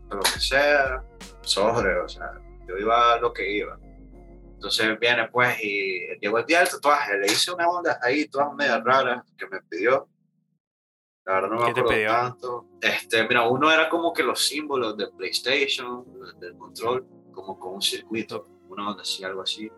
lo 0.09 0.21
que 0.21 0.39
sea, 0.39 1.03
sobre, 1.43 1.99
o 1.99 2.07
sea, 2.09 2.33
yo 2.67 2.77
iba 2.77 3.13
a 3.13 3.19
lo 3.19 3.31
que 3.33 3.49
iba. 3.57 3.77
Entonces 4.55 4.97
viene 4.99 5.27
pues 5.27 5.61
y 5.63 6.07
llegó 6.21 6.39
el 6.39 6.45
día 6.45 6.59
del 6.59 6.69
tatuaje, 6.69 7.17
le 7.17 7.27
hice 7.27 7.51
una 7.51 7.67
onda 7.67 7.99
ahí, 8.01 8.27
todas 8.29 8.53
medias 8.55 8.81
raras 8.83 9.23
que 9.37 9.45
me 9.47 9.61
pidió. 9.61 10.07
La 11.25 11.35
verdad 11.35 11.49
no 11.49 11.59
me 11.61 11.67
¿Qué 11.67 11.73
te 11.73 11.79
acuerdo 11.81 12.07
tanto. 12.07 12.65
Este, 12.81 13.27
mira, 13.27 13.47
uno 13.47 13.71
era 13.71 13.89
como 13.89 14.11
que 14.13 14.23
los 14.23 14.45
símbolos 14.45 14.97
de 14.97 15.07
PlayStation, 15.07 16.05
del 16.39 16.57
control, 16.57 17.05
como 17.31 17.57
con 17.59 17.75
un 17.75 17.81
circuito, 17.81 18.45
una 18.69 18.89
onda 18.89 19.03
así, 19.03 19.23
algo 19.23 19.41
así. 19.41 19.71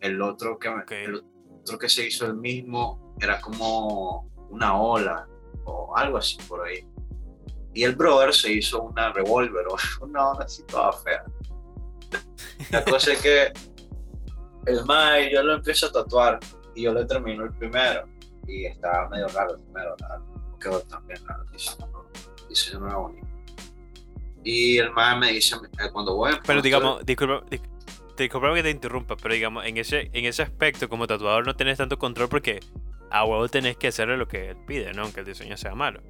El 0.00 0.20
otro 0.20 0.58
que, 0.58 0.70
me- 0.70 0.82
Ok. 0.82 0.90
el 0.92 1.24
otro 1.60 1.78
que 1.78 1.88
se 1.88 2.06
hizo 2.06 2.26
el 2.26 2.34
mismo 2.34 3.14
era 3.20 3.40
como 3.40 4.30
una 4.50 4.78
ola 4.80 5.26
o 5.64 5.96
algo 5.96 6.18
así 6.18 6.36
por 6.48 6.66
ahí. 6.66 6.86
Y 7.74 7.84
el 7.84 7.94
brother 7.96 8.34
se 8.34 8.52
hizo 8.52 8.82
una 8.82 9.12
revólver 9.12 9.66
o 9.68 9.76
una 10.04 10.30
onda 10.30 10.44
así 10.44 10.62
toda 10.64 10.92
fea. 10.92 11.24
La 12.70 12.84
cosa 12.84 13.12
es 13.12 13.20
que 13.22 13.52
el 14.66 14.84
Mae 14.84 15.32
yo 15.32 15.42
lo 15.42 15.54
empiezo 15.54 15.86
a 15.86 15.92
tatuar 15.92 16.38
y 16.74 16.82
yo 16.82 16.92
le 16.94 17.04
termino 17.04 17.44
el 17.44 17.52
primero. 17.54 18.06
Y 18.46 18.66
estaba 18.66 19.08
medio 19.08 19.28
raro 19.28 19.54
el 19.56 19.62
primero, 19.62 19.94
quedó 20.60 20.80
tan 20.82 21.06
bien 21.06 21.18
raro. 21.26 21.44
diseño 21.52 22.80
no- 22.80 22.86
era 22.88 22.96
bonito. 22.96 23.26
Y 24.44 24.78
el 24.78 24.90
Mae 24.92 25.16
me 25.18 25.32
dice, 25.32 25.56
eh, 25.56 25.90
cuando 25.92 26.16
voy 26.16 26.32
Pero 26.46 26.60
digamos, 26.60 27.04
disculpa, 27.06 27.44
dis- 27.48 27.62
disculpa 28.16 28.54
que 28.54 28.62
te 28.62 28.70
interrumpa, 28.70 29.16
pero 29.16 29.34
digamos, 29.34 29.64
en 29.64 29.76
ese, 29.78 30.10
en 30.12 30.24
ese 30.24 30.42
aspecto, 30.42 30.88
como 30.88 31.06
tatuador, 31.06 31.46
no 31.46 31.54
tenés 31.56 31.78
tanto 31.78 31.98
control 31.98 32.28
porque 32.28 32.60
a 33.10 33.24
huevo 33.24 33.48
tenés 33.48 33.76
que 33.76 33.88
hacerle 33.88 34.16
lo 34.16 34.26
que 34.28 34.50
él 34.50 34.56
pide, 34.66 34.92
¿no? 34.92 35.02
Aunque 35.02 35.20
el 35.20 35.26
diseño 35.26 35.56
sea 35.56 35.74
malo. 35.74 36.02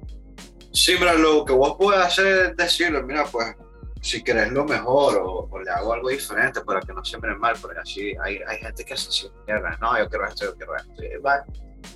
Sí, 0.73 0.95
mira, 0.99 1.13
lo 1.13 1.45
que 1.45 1.53
vos 1.53 1.75
puedes 1.77 2.03
hacer 2.03 2.25
es 2.25 2.57
decirle, 2.57 3.03
mira, 3.03 3.25
pues, 3.31 3.55
si 4.01 4.23
querés 4.23 4.51
lo 4.51 4.65
mejor 4.65 5.17
o, 5.17 5.47
o 5.49 5.59
le 5.59 5.69
hago 5.69 5.93
algo 5.93 6.09
diferente 6.09 6.61
para 6.61 6.81
que 6.81 6.91
no 6.91 7.05
se 7.05 7.15
mire 7.19 7.35
mal, 7.35 7.55
porque 7.61 7.79
así 7.79 8.15
hay, 8.23 8.39
hay 8.47 8.57
gente 8.57 8.83
que 8.83 8.97
se 8.97 9.11
cierra, 9.11 9.77
no, 9.79 9.97
yo 9.99 10.09
quiero 10.09 10.25
esto, 10.25 10.45
yo 10.45 10.55
quiero 10.55 10.75
esto, 10.75 11.03
y 11.03 11.21
va, 11.21 11.45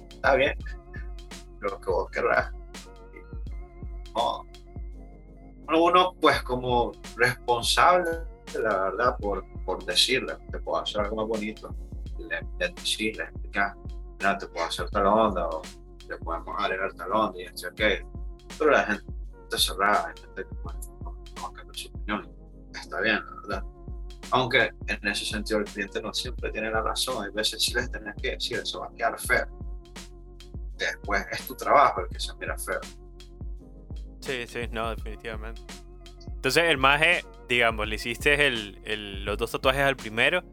está 0.10 0.36
bien, 0.36 0.56
lo 1.60 1.82
que 1.82 1.90
vos 1.90 2.12
querrás. 2.12 2.52
No. 4.16 4.46
Bueno, 5.66 5.84
uno, 5.84 6.16
pues, 6.22 6.44
como 6.44 6.92
responsable, 7.16 8.12
la 8.62 8.78
verdad, 8.78 9.18
por, 9.18 9.44
por 9.66 9.84
decirle, 9.86 10.38
te 10.52 10.60
puedo 10.60 10.84
hacer 10.84 11.02
algo 11.02 11.16
más 11.16 11.28
bonito, 11.28 11.76
le, 12.20 12.42
le 12.60 12.70
decís, 12.70 13.18
le 13.18 13.28
mira, 13.44 13.76
te 14.38 14.48
puedo 14.48 14.68
hacer 14.68 14.88
tal 14.92 15.08
onda, 15.08 15.48
o 15.48 15.64
le 16.08 16.16
podemos 16.18 16.56
agregar 16.60 16.94
tal 16.94 17.12
onda, 17.12 17.42
y 17.42 17.46
esto 17.46 17.70
aquello 17.70 18.08
pero 18.58 18.72
la 18.72 18.84
gente 18.86 19.04
está 19.44 19.58
cerrada, 19.58 20.08
hay 20.08 20.22
gente 20.22 20.42
que 20.44 20.56
pues, 20.64 20.76
no, 21.04 21.12
no 21.36 21.42
va 21.44 21.48
a 21.50 21.54
cambiar 21.54 21.76
su 21.76 21.88
opinión. 21.90 22.32
Está 22.74 23.02
bien, 23.02 23.20
la 23.26 23.42
verdad. 23.42 23.64
Aunque 24.32 24.72
en 24.88 25.08
ese 25.08 25.26
sentido 25.26 25.60
el 25.60 25.66
cliente 25.66 26.02
no 26.02 26.14
siempre 26.14 26.52
tiene 26.52 26.70
la 26.70 26.82
razón, 26.82 27.24
hay 27.24 27.32
veces 27.32 27.62
sí 27.64 27.74
les 27.74 27.90
tenés 27.92 28.14
que 28.22 28.32
decir, 28.32 28.58
eso 28.60 28.82
va 28.82 28.88
a 28.88 28.94
quedar 28.94 29.20
feo. 29.20 29.48
Después 30.78 31.26
es 31.32 31.48
tu 31.48 31.56
trabajo 31.56 32.02
el 32.02 32.08
que 32.10 32.20
se 32.20 32.34
mira 32.36 32.58
feo. 32.58 32.80
Sí, 34.20 34.46
sí, 34.48 34.60
no, 34.72 34.90
definitivamente. 34.96 35.62
Entonces, 36.28 36.66
el 36.66 36.78
maje, 36.78 37.24
digamos, 37.48 37.88
le 37.88 37.96
hiciste 37.96 38.46
el, 38.48 38.80
el- 38.84 39.24
los 39.26 39.38
dos 39.38 39.52
tatuajes 39.52 39.82
al 39.84 39.96
primero 39.96 40.44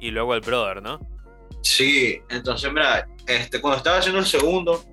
y 0.00 0.10
luego 0.10 0.32
al 0.32 0.40
brother, 0.40 0.82
¿no? 0.82 0.98
Sí, 1.62 2.20
entonces 2.30 2.72
mira, 2.72 3.06
este, 3.26 3.60
cuando 3.60 3.78
estaba 3.78 3.98
haciendo 3.98 4.20
el 4.20 4.26
segundo, 4.26 4.84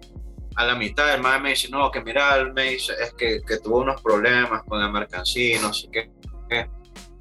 a 0.55 0.65
la 0.65 0.75
mitad 0.75 1.13
el 1.13 1.21
man 1.21 1.41
me 1.41 1.49
dice, 1.49 1.69
no, 1.69 1.91
que 1.91 2.01
mira, 2.01 2.43
me 2.53 2.63
dice, 2.63 2.93
es 3.01 3.13
que, 3.13 3.41
que 3.41 3.57
tuvo 3.57 3.79
unos 3.79 4.01
problemas 4.01 4.63
con 4.63 4.79
la 4.79 4.89
mercancía, 4.89 5.61
no 5.61 5.73
sé 5.73 5.89
qué, 5.91 6.11
qué, 6.49 6.69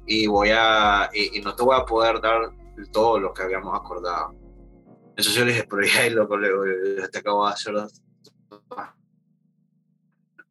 y 0.07 0.27
voy 0.27 0.49
a, 0.53 1.09
y, 1.13 1.37
y 1.37 1.41
no 1.41 1.55
te 1.55 1.63
voy 1.63 1.75
a 1.77 1.85
poder 1.85 2.21
dar 2.21 2.51
todo 2.91 3.19
lo 3.19 3.33
que 3.33 3.43
habíamos 3.43 3.77
acordado. 3.77 4.33
Entonces 5.09 5.33
yo 5.33 5.45
le 5.45 5.53
dije, 5.53 5.67
pero 5.69 5.83
ya, 5.83 6.09
loco, 6.09 6.37
le 6.37 6.49
digo, 6.49 7.09
te 7.09 7.19
acabo 7.19 7.45
de 7.47 7.53
hacer 7.53 7.73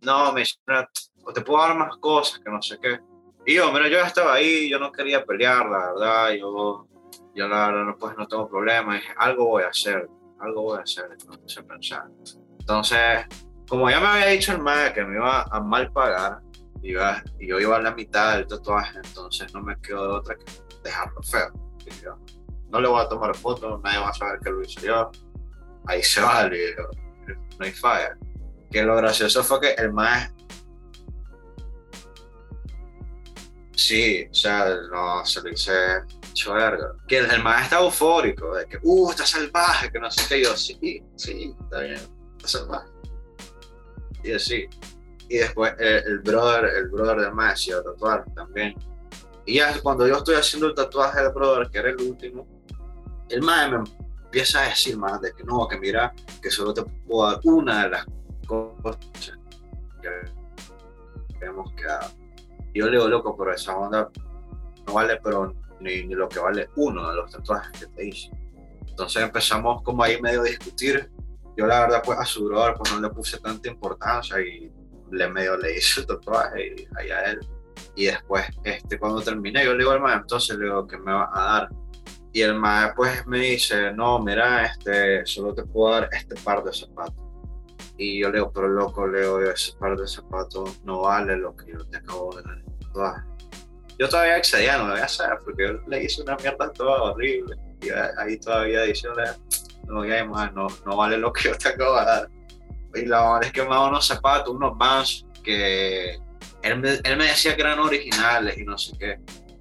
No, 0.01 0.33
me 0.33 0.41
dice, 0.41 0.57
"Mira, 0.67 0.89
te 1.35 1.41
puedo 1.41 1.61
dar 1.61 1.77
más 1.77 1.97
cosas, 1.99 2.39
que 2.39 2.51
no 2.51 2.61
sé 2.61 2.79
qué. 2.81 2.99
Y 3.47 3.55
yo, 3.55 3.71
mira, 3.73 3.89
yo 3.89 3.99
ya 3.99 4.07
estaba 4.07 4.35
ahí, 4.35 4.71
yo 4.71 4.79
no 4.79 4.91
quería 4.91 5.25
pelear, 5.25 5.67
la 5.69 5.93
verdad, 5.93 6.33
yo 6.33 6.87
yo 7.35 7.49
la 7.49 7.71
verdad 7.71 7.95
pues 7.99 8.17
no 8.17 8.29
tengo 8.29 8.49
problema, 8.49 8.95
dije, 8.95 9.13
algo 9.17 9.47
voy 9.47 9.65
a 9.65 9.69
hacer, 9.69 10.09
algo 10.39 10.63
voy 10.63 10.79
a 10.79 10.83
hacer, 10.83 11.07
a 11.07 11.63
pensar. 11.63 12.05
Entonces, 12.65 13.27
como 13.69 13.91
ya 13.91 14.01
me 14.01 14.07
había 14.07 14.29
dicho 14.29 14.53
el 14.53 14.63
mae 14.63 14.95
que 14.95 15.05
me 15.05 15.17
iba 15.17 15.43
a 15.43 15.61
mal 15.61 15.93
pagar, 15.93 16.41
iba, 16.83 17.23
y 17.39 17.49
yo 17.49 17.61
iba 17.61 17.77
a 17.77 17.83
la 17.83 17.95
mitad 17.95 18.37
del 18.37 18.47
tatuaje, 18.47 18.97
entonces 19.05 19.53
no 19.53 19.61
me 19.61 19.79
quedó 19.83 20.09
de 20.09 20.15
otra 20.15 20.35
que 20.37 20.45
dejarlo 20.83 21.23
feo. 21.23 21.53
Yo, 22.03 22.19
no 22.71 22.81
le 22.81 22.89
voy 22.89 23.05
a 23.05 23.09
tomar 23.09 23.37
fotos, 23.37 23.83
nadie 23.83 23.99
va 23.99 24.09
a 24.09 24.15
saber 24.15 24.41
que 24.41 24.51
lo 24.51 24.63
hice 24.63 24.81
yo, 24.87 25.11
ahí 25.87 26.03
se 26.03 26.23
y 26.23 26.25
yo, 26.25 26.89
no 27.59 27.67
hay 27.67 27.73
falla. 27.73 28.17
Que 28.71 28.83
lo 28.83 28.97
gracioso 28.97 29.45
fue 29.45 29.61
que 29.61 29.73
el 29.75 29.93
mae 29.93 30.33
Sí, 33.77 34.27
o 34.31 34.35
sea, 34.35 34.75
no, 34.91 35.27
se 35.27 35.43
lo 35.43 35.51
hice 35.51 35.73
verga. 36.47 36.95
Que 37.07 37.19
el, 37.19 37.31
el 37.31 37.43
más 37.43 37.65
está 37.65 37.81
eufórico, 37.81 38.55
de 38.55 38.67
que, 38.67 38.79
uh, 38.83 39.11
está 39.11 39.27
salvaje, 39.27 39.91
que 39.91 39.99
no 39.99 40.11
sé 40.11 40.23
qué. 40.27 40.43
Yo, 40.43 40.57
sí, 40.57 41.03
sí, 41.17 41.55
está 41.61 41.81
bien, 41.81 42.01
salvaje. 42.49 42.89
Y 44.23 44.33
así. 44.33 44.69
Y 45.29 45.39
después 45.39 45.75
el, 45.79 46.05
el 46.07 46.19
brother, 46.21 46.65
el 46.77 46.89
brother 46.89 47.21
del 47.21 47.33
más 47.33 47.63
se 47.63 47.71
iba 47.71 47.81
a 47.81 47.83
tatuar 47.83 48.25
también. 48.35 48.75
Y 49.47 49.57
ya 49.57 49.79
cuando 49.81 50.07
yo 50.07 50.17
estoy 50.17 50.37
haciendo 50.37 50.69
el 50.69 50.75
tatuaje 50.75 51.23
del 51.23 51.33
brother, 51.33 51.69
que 51.71 51.79
era 51.79 51.91
el 51.91 52.01
último, 52.01 52.47
el 53.29 53.43
más 53.43 53.71
me 53.71 53.79
empieza 54.25 54.61
a 54.61 54.69
decir 54.69 54.97
más 54.97 55.21
de 55.21 55.33
que 55.35 55.45
no, 55.45 55.67
que 55.69 55.79
mira, 55.79 56.13
que 56.43 56.51
solo 56.51 56.73
te 56.73 56.83
puedo 56.83 57.31
dar 57.31 57.41
una 57.45 57.85
de 57.85 57.91
las 57.91 58.07
cosas 58.47 58.99
que 60.03 61.45
hemos 61.45 61.73
quedado. 61.75 62.11
Yo 62.75 62.87
le 62.87 62.93
digo, 62.93 63.09
loco, 63.09 63.37
pero 63.37 63.55
esa 63.55 63.77
onda 63.77 64.11
no 64.87 64.95
vale, 64.95 65.21
pero 65.23 65.55
ni, 65.81 66.05
ni 66.05 66.15
lo 66.15 66.29
que 66.29 66.41
vale 66.41 66.69
uno 66.77 67.09
de 67.11 67.17
los 67.17 67.31
tatuajes 67.31 67.81
que 67.81 67.87
te 67.87 68.09
hice. 68.09 68.31
Entonces 68.89 69.23
empezamos 69.23 69.83
como 69.83 70.03
ahí 70.03 70.21
medio 70.21 70.41
a 70.41 70.45
discutir. 70.45 71.11
Yo 71.57 71.67
la 71.67 71.81
verdad, 71.81 72.03
pues 72.05 72.19
a 72.19 72.25
su 72.25 72.47
brother, 72.47 72.75
pues 72.77 72.93
no 72.93 73.01
le 73.01 73.11
puse 73.11 73.39
tanta 73.39 73.69
importancia 73.69 74.41
y 74.41 74.73
le 75.13 75.29
medio 75.29 75.57
le 75.57 75.77
hice 75.77 76.01
el 76.01 76.07
tatuaje 76.07 76.75
y 76.77 76.89
ahí 76.99 77.11
a 77.11 77.21
él. 77.31 77.41
Y 77.95 78.07
después, 78.07 78.45
este, 78.65 78.99
cuando 78.99 79.23
terminé, 79.23 79.65
yo 79.65 79.73
le 79.73 79.79
digo 79.79 79.93
al 79.93 80.01
maestro, 80.01 80.23
entonces 80.23 80.59
le 80.59 80.65
digo, 80.65 80.87
¿qué 80.87 80.99
me 80.99 81.13
va 81.13 81.31
a 81.33 81.45
dar? 81.45 81.69
Y 82.33 82.43
el 82.43 82.57
maestro 82.57 82.97
pues 82.97 83.27
me 83.27 83.39
dice, 83.39 83.93
no, 83.93 84.19
mira, 84.19 84.65
este, 84.65 85.25
solo 85.25 85.55
te 85.55 85.63
puedo 85.63 85.95
dar 85.95 86.09
este 86.13 86.35
par 86.43 86.65
de 86.65 86.73
zapatos. 86.73 87.15
Y 87.97 88.21
yo 88.21 88.31
le 88.31 88.39
digo, 88.39 88.53
pero 88.53 88.69
loco, 88.69 89.07
le 89.07 89.21
digo, 89.21 89.41
ese 89.41 89.73
par 89.79 89.97
de 89.97 90.09
zapatos 90.09 90.83
no 90.85 91.03
vale 91.03 91.37
lo 91.37 91.55
que 91.55 91.71
yo 91.71 91.87
te 91.87 91.99
acabo 91.99 92.35
de 92.35 92.43
dar. 92.43 92.57
el 92.57 92.87
tatuaje". 92.87 93.23
Yo 93.97 94.09
todavía 94.09 94.35
accedía, 94.35 94.79
no 94.79 94.87
me 94.87 94.93
voy 94.93 95.01
a 95.01 95.05
hacer, 95.05 95.39
porque 95.45 95.69
yo 95.69 95.73
le 95.87 96.03
hice 96.03 96.23
una 96.23 96.37
mierda 96.37 96.73
toda 96.73 97.03
horrible. 97.03 97.57
Y 97.81 97.91
ahí 97.91 98.41
todavía 98.41 98.83
diciéndole, 98.83 99.31
no, 99.87 100.05
ya, 100.05 100.25
no, 100.25 100.67
no 100.87 100.97
vale 100.97 101.19
lo 101.19 101.33
que 101.33 101.49
yo 101.49 101.57
te 101.57 101.69
acabo 101.69 101.99
de 101.99 102.05
dar. 102.05 102.29
Y 102.95 103.07
la 103.07 103.23
verdad 103.23 103.45
es 103.45 103.53
que 103.53 103.63
me 103.63 103.71
daba 103.71 103.89
unos 103.89 104.07
zapatos, 104.07 104.55
unos 104.55 104.77
Vans, 104.79 105.27
que 105.43 106.19
él 106.63 106.79
me, 106.79 106.91
él 107.03 107.17
me 107.17 107.25
decía 107.25 107.55
que 107.55 107.63
eran 107.63 107.79
originales 107.79 108.57
y 108.59 108.65
no 108.65 108.79
sé 108.79 108.97
qué. 108.99 109.21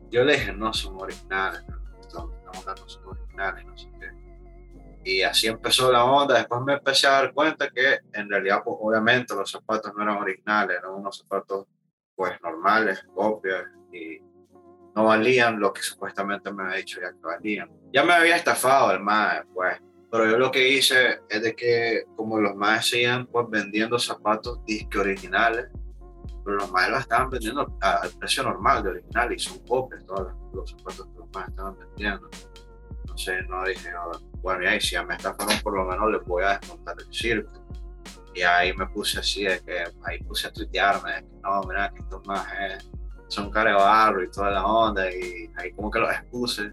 Yo 0.10 0.24
le 0.24 0.34
dije, 0.34 0.54
no 0.54 0.72
son 0.74 1.02
originales, 1.02 1.64
no, 1.68 2.32
no 2.46 2.88
son 2.88 3.08
originales, 3.08 3.66
no 3.66 3.78
sé 3.78 3.90
qué. 4.00 4.12
Y 5.04 5.22
así 5.24 5.48
empezó 5.48 5.92
la 5.92 6.06
onda. 6.06 6.36
Después 6.36 6.62
me 6.62 6.74
empecé 6.74 7.08
a 7.08 7.12
dar 7.12 7.34
cuenta 7.34 7.70
que 7.70 8.00
en 8.14 8.30
realidad, 8.30 8.62
pues 8.64 8.78
obviamente 8.80 9.36
los 9.36 9.50
zapatos 9.50 9.94
no 9.96 10.04
eran 10.04 10.18
originales, 10.18 10.78
eran 10.78 10.92
unos 10.92 11.18
zapatos 11.18 11.66
pues 12.16 12.40
normales, 12.42 13.04
copias, 13.14 13.64
y 13.92 14.20
no 14.96 15.06
valían 15.06 15.60
lo 15.60 15.74
que 15.74 15.82
supuestamente 15.82 16.52
me 16.54 16.64
había 16.64 16.78
dicho 16.78 17.02
ya 17.02 17.12
que 17.12 17.20
valían. 17.22 17.70
Ya 17.92 18.04
me 18.04 18.14
había 18.14 18.36
estafado 18.36 18.92
el 18.92 19.00
MAE, 19.00 19.44
pues. 19.54 19.82
Pero 20.14 20.30
yo 20.30 20.38
lo 20.38 20.52
que 20.52 20.70
hice 20.70 21.22
es 21.28 21.42
de 21.42 21.56
que 21.56 22.04
como 22.16 22.40
los 22.40 22.56
MAE 22.56 22.84
seguían 22.84 23.26
pues 23.26 23.50
vendiendo 23.50 23.98
zapatos 23.98 24.64
disque 24.64 25.00
originales, 25.00 25.66
pero 26.46 26.58
los 26.58 26.72
MAE 26.72 26.92
los 26.92 27.00
estaban 27.00 27.32
vendiendo 27.32 27.76
al 27.82 28.12
precio 28.20 28.44
normal 28.44 28.84
de 28.84 28.90
original 28.92 29.34
y 29.34 29.40
son 29.40 29.58
copias 29.66 30.06
todos 30.06 30.32
los, 30.54 30.70
zapatos 30.70 31.08
que 31.08 31.18
los 31.18 31.28
MAE 31.34 31.46
estaban 31.48 31.80
vendiendo. 31.80 32.30
Entonces 33.00 33.50
no 33.50 33.64
dije, 33.64 33.90
no, 33.92 34.12
bueno, 34.44 34.64
y 34.64 34.68
ahí 34.68 34.82
si 34.82 34.92
ya 34.92 35.04
me 35.04 35.16
estafaron, 35.16 35.60
por 35.64 35.76
lo 35.76 35.84
menos 35.84 36.12
les 36.12 36.24
voy 36.26 36.44
a 36.44 36.60
desmontar 36.60 36.96
el 37.00 37.12
circo. 37.12 37.52
Y 38.36 38.44
ahí 38.44 38.72
me 38.74 38.86
puse 38.86 39.18
así, 39.18 39.46
de 39.46 39.62
que 39.62 39.84
ahí 40.04 40.22
puse 40.26 40.46
a 40.48 40.54
tuitearme, 40.54 41.26
no, 41.42 41.62
mira, 41.68 41.90
que 41.92 42.02
estos 42.02 42.24
más 42.28 42.46
son 43.30 43.50
carebarro 43.50 44.24
y 44.24 44.30
toda 44.30 44.52
la 44.52 44.64
onda, 44.64 45.10
y 45.10 45.50
ahí 45.58 45.72
como 45.72 45.90
que 45.90 45.98
los 45.98 46.12
expuse. 46.12 46.72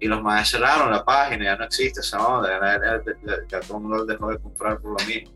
Y 0.00 0.08
los 0.08 0.22
más 0.22 0.50
cerraron 0.50 0.90
la 0.90 1.04
página, 1.04 1.44
ya 1.44 1.56
no 1.56 1.64
existe 1.64 2.00
esa 2.00 2.26
onda, 2.26 2.48
ya, 3.48 3.60
todo 3.60 3.76
el 3.76 3.82
mundo 3.82 4.04
dejó 4.06 4.30
de 4.30 4.38
comprar 4.38 4.80
por 4.80 5.00
lo 5.00 5.06
mismo. 5.06 5.30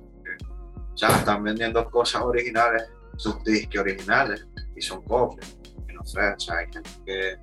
O 0.95 0.97
sea, 0.97 1.11
están 1.11 1.43
vendiendo 1.43 1.85
cosas 1.91 2.23
originales, 2.23 2.85
sus 3.17 3.43
discos 3.45 3.81
originales, 3.81 4.47
y 4.75 4.81
son 4.81 5.03
copias. 5.05 5.57
Y 5.89 5.93
no 5.93 6.05
sé, 6.05 6.21
o 6.21 6.41
sea, 6.41 6.59
hay 6.59 6.67
gente 6.73 6.91
que, 7.05 7.37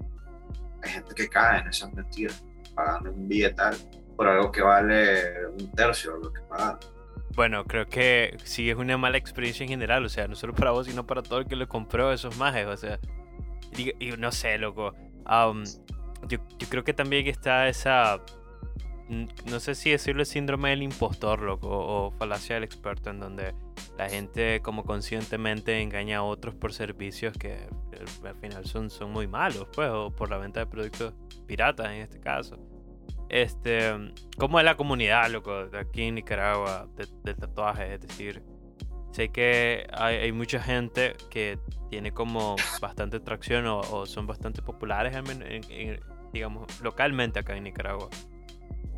hay 0.82 0.90
gente 0.90 1.14
que 1.14 1.30
cae 1.30 1.60
en 1.62 1.68
esas 1.68 1.94
mentiras, 1.94 2.44
pagando 2.74 3.12
un 3.12 3.28
billetal 3.28 3.76
por 4.16 4.28
algo 4.28 4.52
que 4.52 4.62
vale 4.62 5.48
un 5.48 5.72
tercio 5.72 6.14
de 6.14 6.24
lo 6.24 6.34
que 6.34 6.42
pagan. 6.42 6.78
Bueno, 7.36 7.66
creo 7.66 7.88
que 7.88 8.38
sí 8.44 8.70
es 8.70 8.76
una 8.76 8.98
mala 8.98 9.18
experiencia 9.18 9.64
en 9.64 9.70
general, 9.70 10.06
o 10.06 10.10
sea, 10.10 10.28
no 10.28 10.36
solo 10.36 10.54
para 10.54 10.72
vos, 10.72 10.88
sino 10.88 11.06
para 11.06 11.22
todo 11.22 11.40
el 11.40 11.46
que 11.46 11.56
lo 11.56 11.68
compró 11.68 12.12
esos 12.12 12.38
majes, 12.38 12.68
o 12.68 12.76
sea, 12.76 13.00
y, 13.78 14.12
no 14.18 14.32
sé, 14.32 14.58
loco. 14.58 14.94
Yo, 16.28 16.40
yo, 16.58 16.68
creo 16.70 16.84
que 16.84 16.94
también 16.94 17.28
está 17.28 17.68
esa, 17.68 18.22
no 19.10 19.60
sé 19.60 19.76
si 19.76 19.92
decirlo 19.92 20.26
síndrome 20.26 20.70
del 20.70 20.84
impostor, 20.84 21.42
loco, 21.42 21.68
o 21.70 22.12
falacia 22.12 22.56
del 22.56 22.64
experto, 22.64 23.10
en 23.10 23.20
donde 23.20 23.54
la 23.98 24.10
gente 24.10 24.62
como 24.62 24.84
conscientemente 24.84 25.82
engaña 25.82 26.20
a 26.20 26.24
otros 26.24 26.56
por 26.56 26.74
servicios 26.74 27.38
que 27.38 27.54
eh, 27.54 28.06
al 28.26 28.36
final 28.36 28.66
son, 28.66 28.90
son 28.90 29.12
muy 29.12 29.28
malos, 29.28 29.68
pues, 29.74 29.90
o 29.90 30.12
por 30.12 30.30
la 30.30 30.38
venta 30.38 30.62
de 30.62 30.66
productos 30.68 31.14
piratas 31.46 31.88
en 31.88 32.02
este 32.02 32.20
caso. 32.20 32.58
Este, 33.30 33.94
¿cómo 34.38 34.60
es 34.60 34.66
la 34.66 34.76
comunidad, 34.76 35.30
loco, 35.30 35.68
de 35.68 35.80
aquí 35.80 36.04
en 36.04 36.16
Nicaragua 36.16 36.90
del 37.24 37.36
tatuaje? 37.38 37.94
Es 37.94 38.02
decir, 38.02 38.44
sé 39.12 39.30
que 39.30 39.88
hay, 39.93 40.32
mucha 40.32 40.62
gente 40.62 41.15
que 41.30 41.60
tiene 41.89 42.12
como 42.12 42.56
bastante 42.82 43.17
atracción 43.17 43.65
o, 43.67 44.06
son 44.06 44.28
bastante 44.28 44.62
populares, 44.62 45.15
digamos, 46.34 46.82
localmente 46.82 47.39
acá 47.39 47.56
en 47.56 47.63
Nicaragua. 47.63 48.10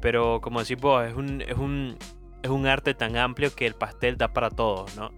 Pero 0.02 0.42
como 0.42 0.60
decís 0.60 0.78
vos, 0.80 1.06
es 1.06 1.16
un, 1.16 1.42
es, 1.42 1.58
un, 1.58 1.98
es 2.42 2.50
un 2.50 2.68
arte 2.68 2.94
tan 2.94 3.18
amplio 3.18 3.54
que 3.56 3.66
el 3.66 3.74
pastel 3.74 4.18
da 4.18 4.34
para 4.34 4.50
todos, 4.50 4.96
¿no? 4.96 5.12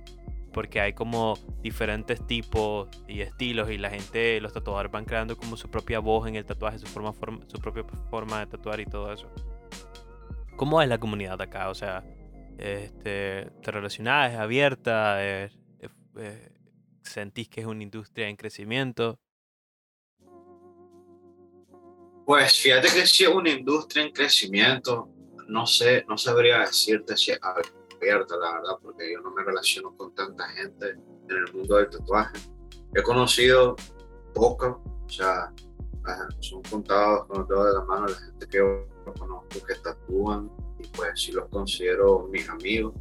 porque 0.56 0.80
hay 0.80 0.94
como 0.94 1.34
diferentes 1.62 2.26
tipos 2.26 2.88
y 3.10 3.20
estilos 3.20 3.70
y 3.70 3.78
la 3.78 3.90
gente, 3.90 4.40
los 4.40 4.54
tatuadores 4.54 4.90
van 4.90 5.04
creando 5.04 5.36
como 5.36 5.58
su 5.58 5.70
propia 5.70 6.00
voz 6.00 6.30
en 6.30 6.38
el 6.38 6.46
tatuaje, 6.46 6.80
su, 6.80 6.88
forma, 6.88 7.12
su 7.48 7.60
propia 7.60 7.84
forma 8.10 8.40
de 8.40 8.46
tatuar 8.46 8.80
y 8.80 8.86
todo 8.86 9.12
eso. 9.12 9.30
¿Cómo 10.56 10.82
es 10.82 10.88
la 10.88 10.98
comunidad 10.98 11.42
acá? 11.42 11.68
O 11.68 11.76
sea, 11.76 12.06
este, 12.58 13.52
¿te 13.62 13.72
relacionás? 13.72 14.34
¿Es 14.34 14.40
abierta? 14.40 15.20
¿Sentís 17.02 17.50
que 17.50 17.62
es 17.62 17.68
una 17.68 17.84
industria 17.84 18.28
en 18.28 18.36
crecimiento? 18.36 19.20
Pues 22.26 22.60
fíjate 22.60 22.88
que 22.88 23.06
si 23.06 23.24
es 23.24 23.30
una 23.30 23.52
industria 23.52 24.04
en 24.04 24.12
crecimiento, 24.12 25.10
no 25.48 25.68
sé, 25.68 26.04
no 26.08 26.18
sabría 26.18 26.60
decirte 26.60 27.16
si 27.16 27.32
es 27.32 27.40
abierta, 27.42 28.36
la 28.38 28.54
verdad, 28.54 28.78
porque 28.82 29.14
yo 29.14 29.22
no 29.22 29.30
me 29.32 29.44
relaciono 29.44 29.96
con 29.96 30.16
tanta 30.16 30.48
gente 30.50 30.90
en 30.90 31.30
el 31.30 31.54
mundo 31.54 31.76
del 31.78 31.90
tatuaje. 31.90 32.40
He 32.96 33.04
conocido 33.04 33.76
poco, 34.34 34.82
o 35.06 35.10
sea, 35.10 35.54
son 36.40 36.64
contados 36.64 37.28
con 37.28 37.40
los 37.40 37.48
dedos 37.48 37.68
de 37.68 37.74
la 37.74 37.86
mano 37.86 38.08
la 38.08 38.18
gente 38.18 38.48
que 38.48 38.58
yo 38.58 38.88
conozco 39.20 39.66
que 39.68 39.76
tatúan 39.76 40.50
y 40.80 40.88
pues 40.88 41.20
sí 41.20 41.32
los 41.32 41.48
considero 41.50 42.28
mis 42.32 42.48
amigos. 42.50 42.94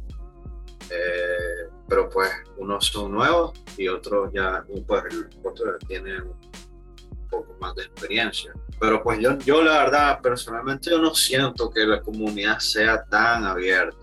Eh, 0.89 1.69
pero 1.87 2.09
pues 2.09 2.31
unos 2.57 2.85
son 2.87 3.11
nuevos 3.11 3.53
y 3.77 3.87
otros 3.87 4.31
ya, 4.33 4.63
pues 4.87 5.03
otros 5.43 5.79
tienen 5.87 6.21
un 6.23 7.27
poco 7.29 7.55
más 7.59 7.75
de 7.75 7.83
experiencia. 7.83 8.53
Pero 8.79 9.01
pues 9.01 9.19
yo, 9.19 9.37
yo 9.39 9.63
la 9.63 9.83
verdad, 9.83 10.21
personalmente 10.21 10.89
yo 10.89 10.99
no 10.99 11.15
siento 11.15 11.69
que 11.69 11.85
la 11.85 12.01
comunidad 12.01 12.59
sea 12.59 13.03
tan 13.05 13.45
abierta 13.45 13.97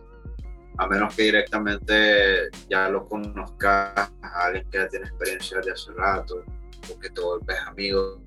a 0.78 0.86
menos 0.86 1.14
que 1.14 1.24
directamente 1.24 2.50
ya 2.68 2.88
lo 2.88 3.06
conozcas 3.06 4.10
a 4.22 4.46
alguien 4.46 4.68
que 4.70 4.78
ya 4.78 4.88
tiene 4.88 5.06
experiencia 5.06 5.60
de 5.60 5.70
hace 5.70 5.92
rato, 5.92 6.42
o 6.90 6.98
que 6.98 7.10
te 7.10 7.20
vuelves 7.20 7.58
amigo 7.66 8.20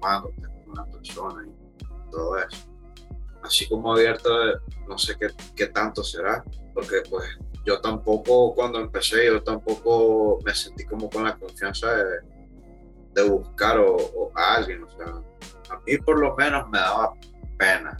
cuando 0.00 0.32
con 0.72 0.90
persona 0.90 1.46
y 1.46 2.10
todo 2.10 2.38
eso. 2.38 2.68
Así 3.42 3.68
como 3.68 3.92
abierto, 3.92 4.30
no 4.88 4.96
sé 4.98 5.16
qué, 5.18 5.28
qué 5.56 5.66
tanto 5.66 6.04
será, 6.04 6.44
porque 6.74 7.02
pues 7.10 7.24
yo 7.64 7.80
tampoco, 7.80 8.54
cuando 8.54 8.80
empecé, 8.80 9.26
yo 9.26 9.42
tampoco 9.42 10.38
me 10.44 10.54
sentí 10.54 10.84
como 10.84 11.08
con 11.08 11.24
la 11.24 11.36
confianza 11.36 11.92
de, 11.92 12.20
de 13.14 13.28
buscar 13.28 13.78
o, 13.78 14.30
a 14.34 14.54
alguien, 14.54 14.82
o 14.84 14.90
sea, 14.90 15.06
a 15.70 15.80
mí 15.86 15.96
por 15.98 16.18
lo 16.18 16.34
menos 16.36 16.68
me 16.68 16.78
daba 16.78 17.14
pena 17.58 17.96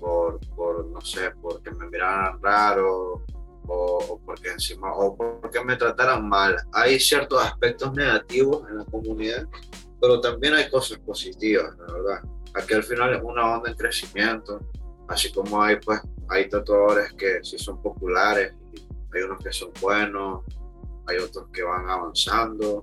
por, 0.00 0.38
por 0.54 0.86
no 0.86 1.00
sé, 1.00 1.30
porque 1.42 1.70
me 1.70 1.88
miraran 1.88 2.40
raro 2.42 3.22
o, 3.66 4.20
porque 4.24 4.50
encima, 4.50 4.92
o 4.94 5.16
porque 5.16 5.64
me 5.64 5.76
trataran 5.76 6.28
mal. 6.28 6.56
Hay 6.72 7.00
ciertos 7.00 7.42
aspectos 7.42 7.92
negativos 7.94 8.68
en 8.68 8.78
la 8.78 8.84
comunidad, 8.84 9.46
pero 10.04 10.20
también 10.20 10.52
hay 10.52 10.68
cosas 10.68 10.98
positivas, 10.98 11.74
la 11.78 11.92
verdad. 11.94 12.22
Aquí 12.52 12.74
al 12.74 12.82
final 12.82 13.14
es 13.14 13.22
una 13.22 13.56
onda 13.56 13.70
en 13.70 13.76
crecimiento, 13.76 14.60
así 15.08 15.32
como 15.32 15.62
hay 15.62 15.76
pues 15.76 15.98
hay 16.28 16.46
tatuadores 16.46 17.14
que 17.14 17.42
sí 17.42 17.58
son 17.58 17.80
populares, 17.80 18.52
hay 19.14 19.22
unos 19.22 19.42
que 19.42 19.50
son 19.50 19.70
buenos, 19.80 20.42
hay 21.06 21.16
otros 21.16 21.46
que 21.50 21.62
van 21.62 21.88
avanzando. 21.88 22.82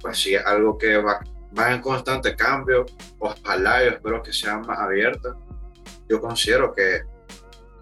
Pues 0.00 0.18
sí, 0.18 0.36
algo 0.36 0.76
que 0.76 0.98
va 0.98 1.22
va 1.58 1.72
en 1.72 1.80
constante 1.80 2.36
cambio. 2.36 2.84
Ojalá 3.18 3.82
yo 3.82 3.90
espero 3.92 4.22
que 4.22 4.34
sea 4.34 4.58
más 4.58 4.78
abierta. 4.78 5.34
Yo 6.10 6.20
considero 6.20 6.74
que 6.74 7.02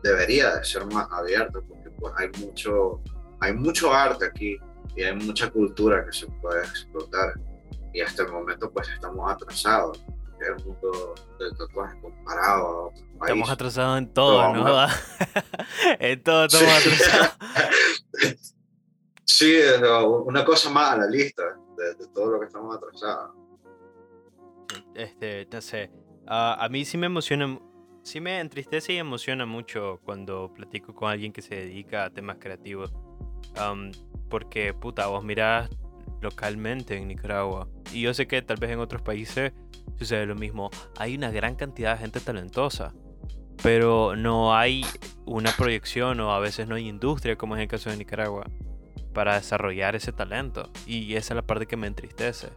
debería 0.05 0.55
de 0.55 0.65
ser 0.65 0.87
más 0.87 1.09
abierta 1.11 1.59
porque 1.67 1.91
pues 1.91 2.15
hay 2.17 2.29
mucho, 2.39 3.01
hay 3.41 3.55
mucho 3.55 3.93
arte 3.93 4.27
aquí 4.27 4.57
y 4.95 5.03
hay 5.03 5.17
mucha 5.17 5.51
cultura 5.51 6.05
que 6.05 6.13
se 6.13 6.29
puede 6.41 6.61
explotar. 6.61 7.35
Y 7.93 8.01
hasta 8.01 8.23
el 8.23 8.33
momento 8.33 8.71
pues 8.71 8.89
estamos 8.89 9.31
atrasados. 9.31 10.05
El 10.41 10.65
mundo 10.65 11.15
del 11.39 11.55
tatuaje 11.57 12.01
comparado 12.01 12.67
a 12.67 12.87
otros 12.87 13.03
países. 13.03 13.21
Estamos 13.23 13.51
atrasados 13.51 13.99
en 13.99 14.13
todo, 14.15 14.55
¿no? 14.55 14.87
en 16.01 16.23
todo 16.23 16.45
estamos 16.47 16.73
atrasados. 16.73 17.37
sí, 19.27 19.61
una 20.25 20.45
cosa 20.45 20.71
más 20.71 20.93
a 20.93 20.97
la 20.97 21.07
lista 21.07 21.43
de, 21.77 21.95
de 21.95 22.07
todo 22.15 22.31
lo 22.31 22.41
que 22.41 22.47
estamos 22.47 22.75
atrasados 22.75 23.41
este, 24.95 25.49
no 25.51 25.61
sé, 25.61 25.91
a 26.27 26.69
mí 26.71 26.85
sí 26.85 26.99
me 26.99 27.07
emociona, 27.07 27.59
sí 28.03 28.21
me 28.21 28.41
entristece 28.41 28.93
y 28.93 28.97
emociona 28.97 29.47
mucho 29.47 30.01
cuando 30.05 30.53
platico 30.55 30.95
con 30.95 31.11
alguien 31.11 31.33
que 31.33 31.43
se 31.43 31.55
dedica 31.55 32.05
a 32.05 32.11
temas 32.11 32.37
creativos. 32.39 32.93
porque, 34.29 34.75
puta, 34.75 35.09
vos 35.09 35.25
mirás 35.25 35.69
localmente 36.21 36.97
en 36.97 37.09
Nicaragua. 37.09 37.69
Y 37.93 38.03
yo 38.03 38.15
sé 38.15 38.27
que 38.27 38.43
tal 38.43 38.57
vez 38.59 38.71
en 38.71 38.81
otros 38.81 39.03
países 39.03 39.53
sucede 39.99 40.27
lo 40.27 40.35
mismo. 40.35 40.71
Hay 40.99 41.17
una 41.17 41.31
gran 41.31 41.57
cantidad 41.57 41.95
de 41.95 42.01
gente 42.01 42.21
talentosa. 42.21 42.95
Pero 43.63 44.17
no 44.17 44.57
hay 44.57 44.87
una 45.27 45.53
proyección 45.53 46.19
o 46.21 46.33
a 46.33 46.39
veces 46.39 46.67
no 46.67 46.77
hay 46.77 46.89
industria, 46.89 47.37
como 47.37 47.57
es 47.57 47.63
el 47.63 47.69
caso 47.69 47.91
de 47.91 47.99
Nicaragua, 47.99 48.47
para 49.13 49.35
desarrollar 49.35 49.95
ese 49.97 50.13
talento. 50.13 50.71
Y 50.87 51.15
esa 51.15 51.35
es 51.35 51.37
la 51.37 51.43
parte 51.43 51.67
que 51.67 51.77
me 51.77 51.87
entristece. 51.87 52.49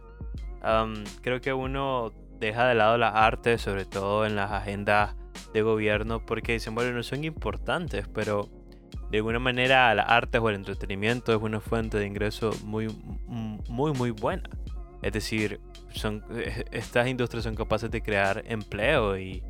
creo 1.20 1.40
que 1.42 1.52
uno 1.52 2.12
deja 2.40 2.66
de 2.66 2.74
lado 2.74 2.96
las 2.96 3.14
artes, 3.14 3.60
sobre 3.60 3.84
todo 3.84 4.24
en 4.24 4.34
las 4.34 4.50
agendas 4.50 5.14
de 5.52 5.62
gobierno, 5.62 6.24
porque 6.24 6.52
dicen, 6.52 6.74
bueno, 6.74 6.92
no 6.92 7.02
son 7.02 7.24
importantes, 7.24 8.08
pero 8.08 8.48
de 9.14 9.18
alguna 9.18 9.38
manera 9.38 9.94
las 9.94 10.06
artes 10.08 10.40
o 10.40 10.48
el 10.48 10.56
entretenimiento 10.56 11.32
es 11.32 11.40
una 11.40 11.60
fuente 11.60 11.98
de 11.98 12.04
ingreso 12.04 12.50
muy, 12.64 12.88
muy, 13.28 13.92
muy 13.92 14.10
buena. 14.10 14.50
Es 15.02 15.12
decir, 15.12 15.60
son, 15.92 16.24
eh, 16.32 16.64
estas 16.72 17.06
industrias 17.06 17.44
son 17.44 17.54
capaces 17.54 17.92
de 17.92 18.02
crear 18.02 18.42
empleo 18.44 19.16
y, 19.16 19.40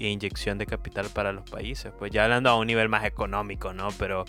inyección 0.00 0.58
de 0.58 0.66
capital 0.66 1.06
para 1.14 1.32
los 1.32 1.48
países. 1.48 1.92
Pues 1.96 2.10
ya 2.10 2.24
hablando 2.24 2.50
a 2.50 2.58
un 2.58 2.66
nivel 2.66 2.88
más 2.88 3.04
económico, 3.04 3.72
¿no? 3.72 3.90
Pero 3.96 4.24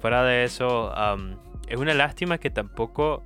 fuera 0.00 0.22
de 0.22 0.44
eso, 0.44 0.92
es 1.66 1.78
una 1.78 1.94
lástima 1.94 2.36
que 2.36 2.50
tampoco, 2.50 3.24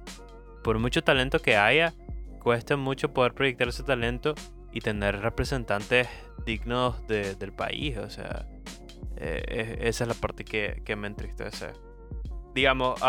por 0.62 0.78
mucho 0.78 1.02
talento 1.02 1.40
que 1.40 1.56
haya, 1.56 1.92
cuesta 2.38 2.76
mucho 2.76 3.12
poder 3.12 3.34
proyectar 3.34 3.66
ese 3.66 3.82
talento 3.82 4.36
y 4.72 4.78
tener 4.78 5.22
representantes 5.22 6.06
dignos 6.46 7.04
del 7.08 7.52
país. 7.52 7.98
O 7.98 8.08
sea, 8.08 8.46
eh, 9.16 9.78
esa 9.80 10.04
es 10.04 10.08
la 10.08 10.14
parte 10.14 10.44
que, 10.44 10.82
que 10.84 10.96
me 10.96 11.06
entristece. 11.06 11.72
Digamos, 12.54 13.00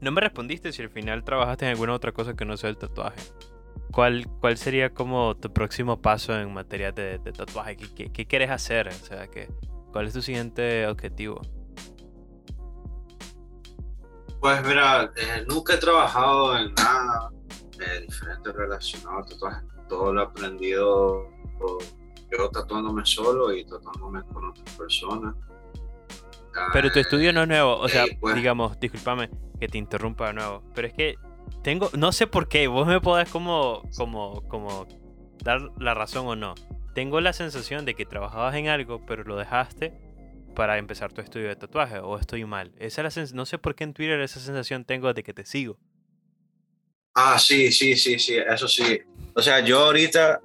no 0.00 0.10
me 0.10 0.20
respondiste 0.20 0.72
si 0.72 0.82
al 0.82 0.90
final 0.90 1.24
trabajaste 1.24 1.64
en 1.64 1.72
alguna 1.72 1.94
otra 1.94 2.12
cosa 2.12 2.34
que 2.34 2.44
no 2.44 2.56
sea 2.56 2.70
el 2.70 2.78
tatuaje. 2.78 3.20
¿cuál, 3.96 4.26
¿cuál 4.40 4.58
sería 4.58 4.92
como 4.92 5.36
tu 5.36 5.50
próximo 5.52 6.02
paso 6.02 6.38
en 6.38 6.52
materia 6.52 6.92
de, 6.92 7.18
de 7.18 7.32
tatuaje? 7.32 7.76
¿Qué, 7.78 7.94
qué, 7.94 8.12
qué 8.12 8.26
quieres 8.26 8.50
hacer? 8.50 8.88
O 8.88 8.92
sea, 8.92 9.26
que, 9.28 9.48
¿cuál 9.90 10.06
es 10.06 10.12
tu 10.12 10.20
siguiente 10.20 10.86
objetivo? 10.86 11.40
Pues 14.38 14.62
mira, 14.66 15.10
eh, 15.16 15.46
nunca 15.48 15.74
he 15.74 15.78
trabajado 15.78 16.58
en 16.58 16.74
nada 16.74 17.30
eh, 17.80 18.00
diferente 18.02 18.52
relacionado 18.52 19.18
al 19.18 19.26
tatuaje. 19.26 19.66
Todo 19.88 20.12
lo 20.12 20.20
he 20.20 20.24
aprendido 20.24 21.30
yo 22.30 22.48
tatuándome 22.50 23.04
solo 23.04 23.52
y 23.52 23.64
tatuándome 23.64 24.22
con 24.32 24.44
otras 24.46 24.76
personas. 24.76 25.34
Pero 26.72 26.90
tu 26.90 26.98
estudio 27.00 27.32
no 27.32 27.42
es 27.42 27.48
nuevo, 27.48 27.76
o 27.78 27.88
sea, 27.88 28.04
pues- 28.20 28.34
digamos, 28.34 28.80
discúlpame 28.80 29.30
que 29.60 29.68
te 29.68 29.76
interrumpa 29.78 30.28
de 30.28 30.32
nuevo, 30.34 30.62
pero 30.74 30.88
es 30.88 30.94
que 30.94 31.16
tengo, 31.62 31.90
no 31.96 32.12
sé 32.12 32.26
por 32.26 32.48
qué, 32.48 32.66
vos 32.66 32.86
me 32.86 33.00
podés 33.00 33.28
como, 33.30 33.82
como, 33.96 34.42
como 34.48 34.86
dar 35.44 35.60
la 35.78 35.92
razón 35.94 36.26
o 36.26 36.34
no. 36.36 36.54
Tengo 36.94 37.20
la 37.20 37.34
sensación 37.34 37.84
de 37.84 37.94
que 37.94 38.06
trabajabas 38.06 38.54
en 38.54 38.68
algo, 38.68 39.04
pero 39.04 39.22
lo 39.24 39.36
dejaste 39.36 39.92
para 40.54 40.78
empezar 40.78 41.12
tu 41.12 41.20
estudio 41.20 41.48
de 41.48 41.56
tatuaje, 41.56 41.98
o 41.98 42.18
estoy 42.18 42.44
mal. 42.46 42.72
Esa 42.78 43.06
es 43.06 43.16
la 43.16 43.22
sens- 43.22 43.32
no 43.34 43.44
sé 43.44 43.58
por 43.58 43.74
qué 43.74 43.84
en 43.84 43.92
Twitter 43.92 44.18
esa 44.20 44.40
sensación 44.40 44.86
tengo 44.86 45.12
de 45.12 45.22
que 45.22 45.34
te 45.34 45.44
sigo. 45.44 45.78
Ah, 47.14 47.38
sí, 47.38 47.70
sí, 47.72 47.96
sí, 47.96 48.18
sí, 48.18 48.36
eso 48.36 48.66
sí. 48.66 48.98
O 49.34 49.42
sea, 49.42 49.60
yo 49.60 49.78
ahorita 49.80 50.40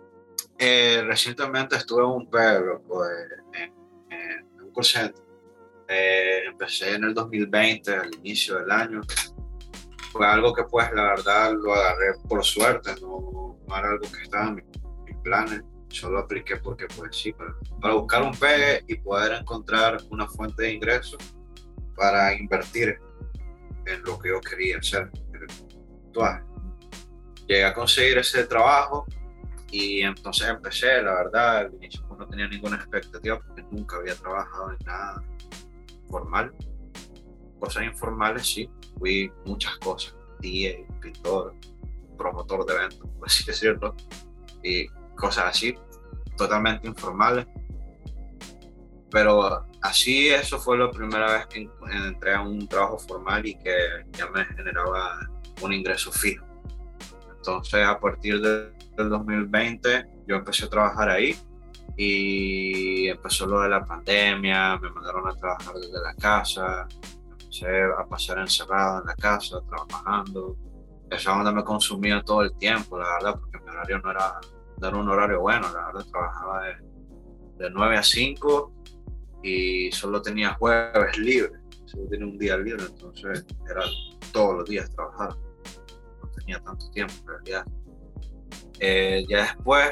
eh, 0.63 1.01
recientemente 1.07 1.75
estuve 1.75 2.03
en 2.03 2.09
un 2.09 2.29
pueblo, 2.29 2.83
pues, 2.87 3.09
en, 3.53 3.73
en 4.11 4.61
un 4.61 4.71
call 4.71 4.85
center. 4.85 5.23
Eh, 5.87 6.43
empecé 6.45 6.93
en 6.93 7.05
el 7.05 7.15
2020, 7.15 7.95
al 7.95 8.13
inicio 8.13 8.59
del 8.59 8.69
año. 8.69 9.01
Fue 10.11 10.27
algo 10.27 10.53
que, 10.53 10.63
pues, 10.65 10.91
la 10.93 11.15
verdad 11.15 11.53
lo 11.59 11.73
agarré 11.73 12.13
por 12.29 12.45
suerte, 12.45 12.91
no, 13.01 13.57
no 13.67 13.75
era 13.75 13.89
algo 13.89 14.03
que 14.03 14.21
estaba 14.21 14.49
en 14.49 14.55
mis, 14.55 14.65
planes. 15.23 15.63
Solo 15.89 16.19
apliqué 16.19 16.57
porque, 16.57 16.85
pues, 16.95 17.17
sí, 17.17 17.33
para, 17.33 17.55
para 17.81 17.95
buscar 17.95 18.21
un 18.21 18.37
pegue 18.37 18.83
y 18.87 18.97
poder 18.97 19.41
encontrar 19.41 19.97
una 20.11 20.27
fuente 20.27 20.61
de 20.61 20.73
ingresos 20.73 21.17
para 21.95 22.35
invertir 22.35 22.99
en 23.87 24.03
lo 24.03 24.19
que 24.19 24.29
yo 24.29 24.39
quería 24.41 24.77
hacer, 24.77 25.09
llegué 27.47 27.65
a 27.65 27.73
conseguir 27.73 28.19
ese 28.19 28.45
trabajo 28.45 29.07
y 29.71 30.01
entonces 30.01 30.47
empecé, 30.49 31.01
la 31.01 31.13
verdad, 31.15 31.57
al 31.57 31.73
inicio 31.75 32.03
pues, 32.07 32.19
no 32.19 32.27
tenía 32.27 32.47
ninguna 32.47 32.75
expectativa 32.75 33.39
porque 33.39 33.63
nunca 33.71 33.97
había 33.97 34.15
trabajado 34.15 34.71
en 34.71 34.77
nada 34.85 35.23
formal. 36.09 36.53
Cosas 37.59 37.83
informales 37.85 38.45
sí, 38.47 38.69
fui 38.99 39.31
muchas 39.45 39.77
cosas, 39.77 40.15
DJ, 40.39 40.85
pintor, 41.01 41.55
promotor 42.17 42.65
de 42.65 42.73
eventos, 42.73 43.09
por 43.17 43.27
así 43.27 43.43
decirlo, 43.47 43.95
y 44.63 44.87
cosas 45.15 45.45
así, 45.45 45.75
totalmente 46.37 46.87
informales. 46.87 47.45
Pero 49.09 49.65
así 49.81 50.29
eso 50.29 50.57
fue 50.57 50.77
la 50.77 50.89
primera 50.89 51.33
vez 51.33 51.45
que 51.47 51.59
en- 51.61 51.71
entré 52.05 52.33
a 52.33 52.41
un 52.41 52.67
trabajo 52.67 52.97
formal 52.97 53.45
y 53.45 53.55
que 53.55 53.75
ya 54.13 54.27
me 54.29 54.45
generaba 54.45 55.19
un 55.61 55.73
ingreso 55.73 56.11
fijo. 56.11 56.45
Entonces, 57.35 57.85
a 57.85 57.99
partir 57.99 58.39
de- 58.41 58.71
del 59.01 59.09
2020, 59.09 60.23
yo 60.27 60.35
empecé 60.35 60.65
a 60.65 60.69
trabajar 60.69 61.09
ahí 61.09 61.35
y 61.97 63.07
empezó 63.07 63.45
lo 63.45 63.61
de 63.61 63.69
la 63.69 63.85
pandemia, 63.85 64.77
me 64.77 64.89
mandaron 64.89 65.27
a 65.27 65.35
trabajar 65.35 65.75
desde 65.75 66.01
la 66.01 66.13
casa, 66.15 66.87
empecé 67.31 67.67
a 67.97 68.05
pasar 68.05 68.39
encerrado 68.39 69.01
en 69.01 69.07
la 69.07 69.15
casa, 69.15 69.59
trabajando. 69.67 70.55
Esa 71.09 71.37
onda 71.37 71.51
me 71.51 71.63
consumía 71.63 72.21
todo 72.23 72.43
el 72.43 72.53
tiempo, 72.57 72.97
la 72.97 73.13
verdad, 73.13 73.39
porque 73.39 73.59
mi 73.59 73.69
horario 73.69 73.99
no 73.99 74.11
era, 74.11 74.39
no 74.79 74.87
era 74.87 74.97
un 74.97 75.09
horario 75.09 75.41
bueno, 75.41 75.67
la 75.73 75.87
verdad, 75.87 76.05
trabajaba 76.09 76.63
de, 76.63 76.75
de 77.57 77.69
9 77.69 77.97
a 77.97 78.03
5 78.03 78.73
y 79.43 79.91
solo 79.91 80.21
tenía 80.21 80.53
jueves 80.53 81.17
libre, 81.17 81.51
solo 81.85 82.07
tenía 82.09 82.25
un 82.25 82.37
día 82.37 82.57
libre, 82.57 82.85
entonces 82.85 83.45
era 83.69 83.81
todos 84.31 84.59
los 84.59 84.69
días 84.69 84.89
trabajar 84.91 85.35
no 86.21 86.29
tenía 86.29 86.59
tanto 86.59 86.89
tiempo 86.91 87.13
en 87.21 87.27
realidad. 87.27 87.65
Eh, 88.83 89.23
ya 89.29 89.43
después 89.43 89.91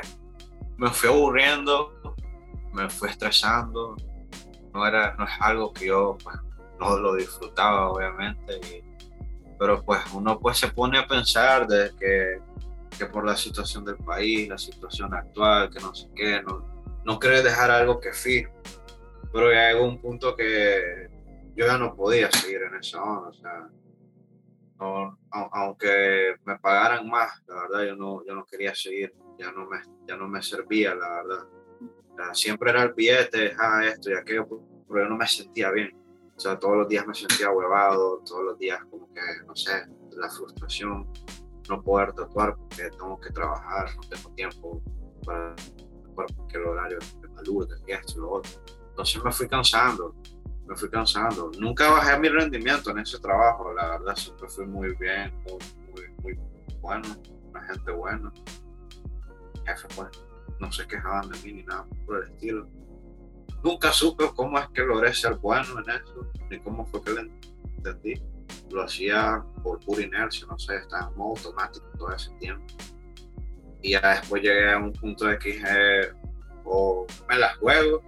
me 0.78 0.90
fui 0.90 1.10
aburriendo, 1.10 1.94
me 2.74 2.90
fui 2.90 3.08
estresando, 3.10 3.96
no, 4.74 4.86
era, 4.88 5.14
no 5.16 5.26
es 5.26 5.32
algo 5.40 5.72
que 5.72 5.86
yo 5.88 6.18
pues, 6.24 6.36
no 6.80 6.98
lo 6.98 7.14
disfrutaba 7.14 7.92
obviamente, 7.92 8.58
y- 8.58 8.84
pero 9.60 9.84
pues 9.84 10.00
uno 10.14 10.40
pues 10.40 10.58
se 10.58 10.70
pone 10.70 10.98
a 10.98 11.06
pensar 11.08 11.68
de 11.68 11.92
que, 12.00 12.40
que 12.98 13.06
por 13.06 13.26
la 13.26 13.36
situación 13.38 13.86
del 13.86 13.98
país, 13.98 14.48
la 14.50 14.58
situación 14.58 15.14
actual, 15.14 15.70
que 15.70 15.80
no 15.82 15.94
sé 15.94 16.10
qué, 16.16 16.42
no, 16.42 16.66
no 17.06 17.20
querer 17.20 17.44
dejar 17.44 17.70
algo 17.70 18.00
que 18.00 18.12
fijo, 18.12 18.52
pero 19.32 19.52
ya 19.54 19.70
llegó 19.72 19.86
un 19.86 20.00
punto 20.02 20.36
que 20.36 21.10
yo 21.56 21.66
ya 21.68 21.78
no 21.78 21.94
podía 21.94 22.32
seguir 22.32 22.62
en 22.64 22.76
esa 22.80 23.04
onda, 23.04 23.30
o 23.30 23.34
sea, 23.34 23.68
no, 24.80 25.18
au- 25.32 25.50
aunque 25.52 26.36
me 26.46 26.58
pagaran 26.60 27.08
más, 27.10 27.44
la 27.48 27.56
verdad 27.62 27.84
yo 27.88 27.96
no, 27.96 28.24
yo 28.26 28.34
no 28.36 28.46
quería 28.46 28.74
seguir, 28.74 29.14
ya 29.38 29.52
no 29.52 29.66
me, 29.66 29.78
ya 30.08 30.16
no 30.18 30.28
me 30.28 30.42
servía, 30.42 30.96
la 30.96 31.10
verdad. 31.24 31.48
O 31.82 32.16
sea, 32.16 32.34
siempre 32.34 32.70
era 32.72 32.84
el 32.84 32.94
billete, 32.94 33.54
ah, 33.60 33.82
esto 33.86 34.10
y 34.12 34.14
aquello, 34.14 34.48
pero 34.88 35.04
yo 35.04 35.10
no 35.10 35.18
me 35.18 35.28
sentía 35.28 35.72
bien. 35.72 35.96
O 36.36 36.40
sea, 36.40 36.58
todos 36.58 36.78
los 36.78 36.88
días 36.88 37.06
me 37.06 37.14
sentía 37.14 37.52
huevado, 37.52 38.22
todos 38.26 38.44
los 38.44 38.58
días 38.58 38.80
como 38.90 39.12
que, 39.14 39.22
no 39.46 39.56
sé, 39.56 39.86
la 40.18 40.30
frustración, 40.30 41.08
no 41.70 41.82
poder 41.84 42.14
tatuar 42.14 42.56
porque 42.56 42.90
tengo 42.90 43.20
que 43.20 43.30
trabajar, 43.32 43.90
no 43.96 44.02
tengo 44.10 44.34
tiempo 44.36 44.82
para, 45.26 45.56
para 46.16 46.28
porque 46.36 46.58
el 46.58 46.66
horario 46.66 46.98
de 47.00 47.36
salud, 47.36 47.68
de 47.86 47.94
esto 47.94 48.14
y 48.16 48.22
lo 48.22 48.32
otro. 48.32 48.52
Entonces 48.90 49.24
me 49.24 49.32
fui 49.32 49.48
cansando, 49.48 50.16
me 50.70 50.76
fui 50.76 50.90
cansando. 50.90 51.52
Nunca 51.58 51.90
bajé 51.90 52.20
mi 52.20 52.30
rendimiento 52.30 52.92
en 52.92 53.00
ese 53.00 53.20
trabajo, 53.20 53.74
la 53.74 53.90
verdad, 53.90 54.16
siempre 54.16 54.48
fui 54.48 54.68
muy 54.68 54.96
bien, 54.96 55.34
muy, 55.44 55.58
muy, 55.92 56.08
muy 56.22 56.40
bueno, 56.80 57.08
una 57.50 57.64
gente 57.64 57.92
buena. 57.92 58.32
Jefe, 59.66 59.88
pues, 59.96 60.10
no 60.60 60.72
se 60.72 60.88
quejaban 60.88 61.30
de 61.30 61.40
mí 61.40 61.54
ni 61.54 61.64
nada 61.64 61.88
por 62.06 62.24
el 62.24 62.32
estilo. 62.32 62.68
Nunca 63.64 63.92
supe 63.92 64.26
cómo 64.36 64.60
es 64.60 64.68
que 64.70 64.84
logré 64.84 65.12
ser 65.14 65.36
bueno 65.38 65.80
en 65.80 65.90
eso, 65.90 66.32
ni 66.52 66.60
cómo 66.60 66.86
fue 66.86 67.02
que 67.02 67.12
lo 67.12 67.22
entendí. 67.78 68.22
Lo 68.70 68.84
hacía 68.84 69.44
por 69.64 69.80
pura 69.80 70.04
inercia, 70.04 70.46
no 70.48 70.58
sé, 70.60 70.76
estaba 70.76 71.10
en 71.10 71.18
modo 71.18 71.32
automático 71.32 71.86
todo 71.98 72.14
ese 72.14 72.30
tiempo. 72.40 72.66
Y 73.82 73.92
ya 73.92 74.20
después 74.20 74.44
llegué 74.44 74.72
a 74.72 74.78
un 74.78 74.94
punto 74.94 75.26
de 75.26 75.40
que 75.40 75.54
dije, 75.54 76.14
o 76.64 77.08
me 77.28 77.38
la 77.40 77.56
juego 77.56 78.04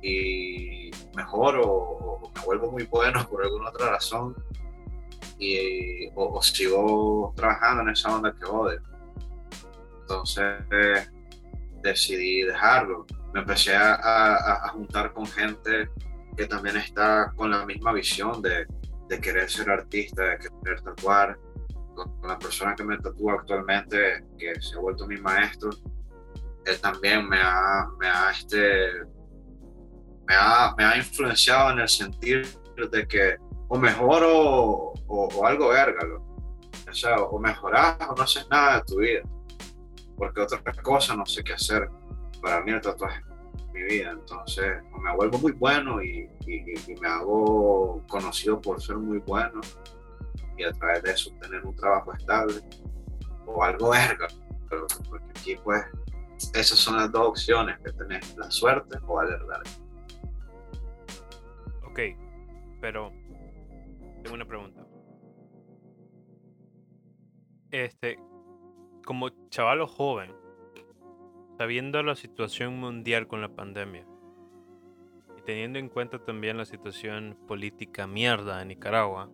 y 0.00 0.85
mejoro 1.16 1.62
o, 1.64 2.32
me 2.34 2.40
vuelvo 2.42 2.70
muy 2.70 2.84
bueno 2.84 3.26
por 3.28 3.42
alguna 3.42 3.70
otra 3.70 3.92
razón 3.92 4.36
y, 5.38 6.08
o, 6.14 6.36
o 6.36 6.42
sigo 6.42 7.32
trabajando 7.34 7.82
en 7.82 7.88
esa 7.90 8.14
onda 8.14 8.34
que 8.34 8.44
odio. 8.44 8.80
Entonces 10.00 10.62
eh, 10.70 11.06
decidí 11.82 12.42
dejarlo. 12.42 13.06
Me 13.32 13.40
empecé 13.40 13.74
a, 13.74 14.68
juntar 14.72 15.12
con 15.12 15.26
gente 15.26 15.88
que 16.36 16.46
también 16.46 16.76
está 16.76 17.32
con 17.34 17.50
la 17.50 17.64
misma 17.66 17.92
visión 17.92 18.40
de, 18.42 18.66
de 19.08 19.20
querer 19.20 19.50
ser 19.50 19.70
artista, 19.70 20.22
de 20.22 20.38
querer 20.38 20.80
tatuar. 20.82 21.38
Con, 21.94 22.20
con 22.20 22.28
la 22.28 22.38
persona 22.38 22.74
que 22.74 22.84
me 22.84 22.98
tatúa 22.98 23.34
actualmente, 23.34 24.22
que 24.38 24.60
se 24.60 24.76
ha 24.76 24.80
vuelto 24.80 25.06
mi 25.06 25.16
maestro, 25.16 25.70
él 26.66 26.80
también 26.80 27.26
me 27.28 27.38
ha, 27.40 27.86
me 27.98 28.06
ha, 28.06 28.30
este, 28.32 29.06
me 30.26 30.34
ha, 30.34 30.74
me 30.76 30.84
ha 30.84 30.96
influenciado 30.96 31.70
en 31.72 31.80
el 31.80 31.88
sentir 31.88 32.46
de 32.90 33.06
que 33.08 33.36
o 33.68 33.78
mejoro 33.78 34.28
o, 34.32 34.94
o- 35.08 35.46
algo 35.46 35.68
verga, 35.68 36.04
loco. 36.04 36.36
O 36.88 36.94
sea, 36.94 37.16
o 37.16 37.38
mejoras 37.38 37.96
o 38.08 38.14
no 38.14 38.22
haces 38.22 38.46
nada 38.50 38.76
de 38.78 38.84
tu 38.84 38.98
vida. 38.98 39.22
Porque 40.16 40.40
otra 40.40 40.62
cosa 40.82 41.16
no 41.16 41.26
sé 41.26 41.42
qué 41.42 41.54
hacer. 41.54 41.88
Para 42.40 42.60
mí 42.62 42.72
el 42.72 42.80
tatuaje 42.80 43.22
mi 43.72 43.82
vida. 43.82 44.10
Entonces, 44.12 44.82
o 44.94 44.98
me 44.98 45.14
vuelvo 45.16 45.38
muy 45.38 45.52
bueno 45.52 46.02
y, 46.02 46.28
y- 46.46 46.92
y 46.92 46.94
me 47.00 47.08
hago 47.08 48.02
conocido 48.08 48.60
por 48.60 48.80
ser 48.80 48.96
muy 48.96 49.18
bueno 49.18 49.60
y 50.56 50.64
a 50.64 50.72
través 50.72 51.02
de 51.02 51.10
eso 51.12 51.30
tener 51.40 51.64
un 51.66 51.74
trabajo 51.76 52.12
estable 52.14 52.54
o 53.46 53.62
algo 53.62 53.90
verga. 53.90 54.26
Porque 55.08 55.24
aquí 55.30 55.56
pues 55.62 55.84
esas 56.54 56.78
son 56.78 56.96
las 56.96 57.10
dos 57.12 57.28
opciones 57.28 57.78
que 57.84 57.92
tenés, 57.92 58.36
la 58.36 58.50
suerte 58.50 58.98
o 59.06 59.22
larga. 59.22 59.62
Ok, 61.96 62.02
pero 62.78 63.10
tengo 64.22 64.34
una 64.34 64.44
pregunta. 64.44 64.86
Este, 67.70 68.18
como 69.06 69.30
chavalo 69.48 69.86
joven, 69.86 70.30
sabiendo 71.56 72.02
la 72.02 72.14
situación 72.14 72.78
mundial 72.78 73.26
con 73.26 73.40
la 73.40 73.48
pandemia 73.48 74.06
y 75.38 75.42
teniendo 75.46 75.78
en 75.78 75.88
cuenta 75.88 76.22
también 76.22 76.58
la 76.58 76.66
situación 76.66 77.38
política 77.48 78.06
mierda 78.06 78.60
en 78.60 78.68
Nicaragua, 78.68 79.30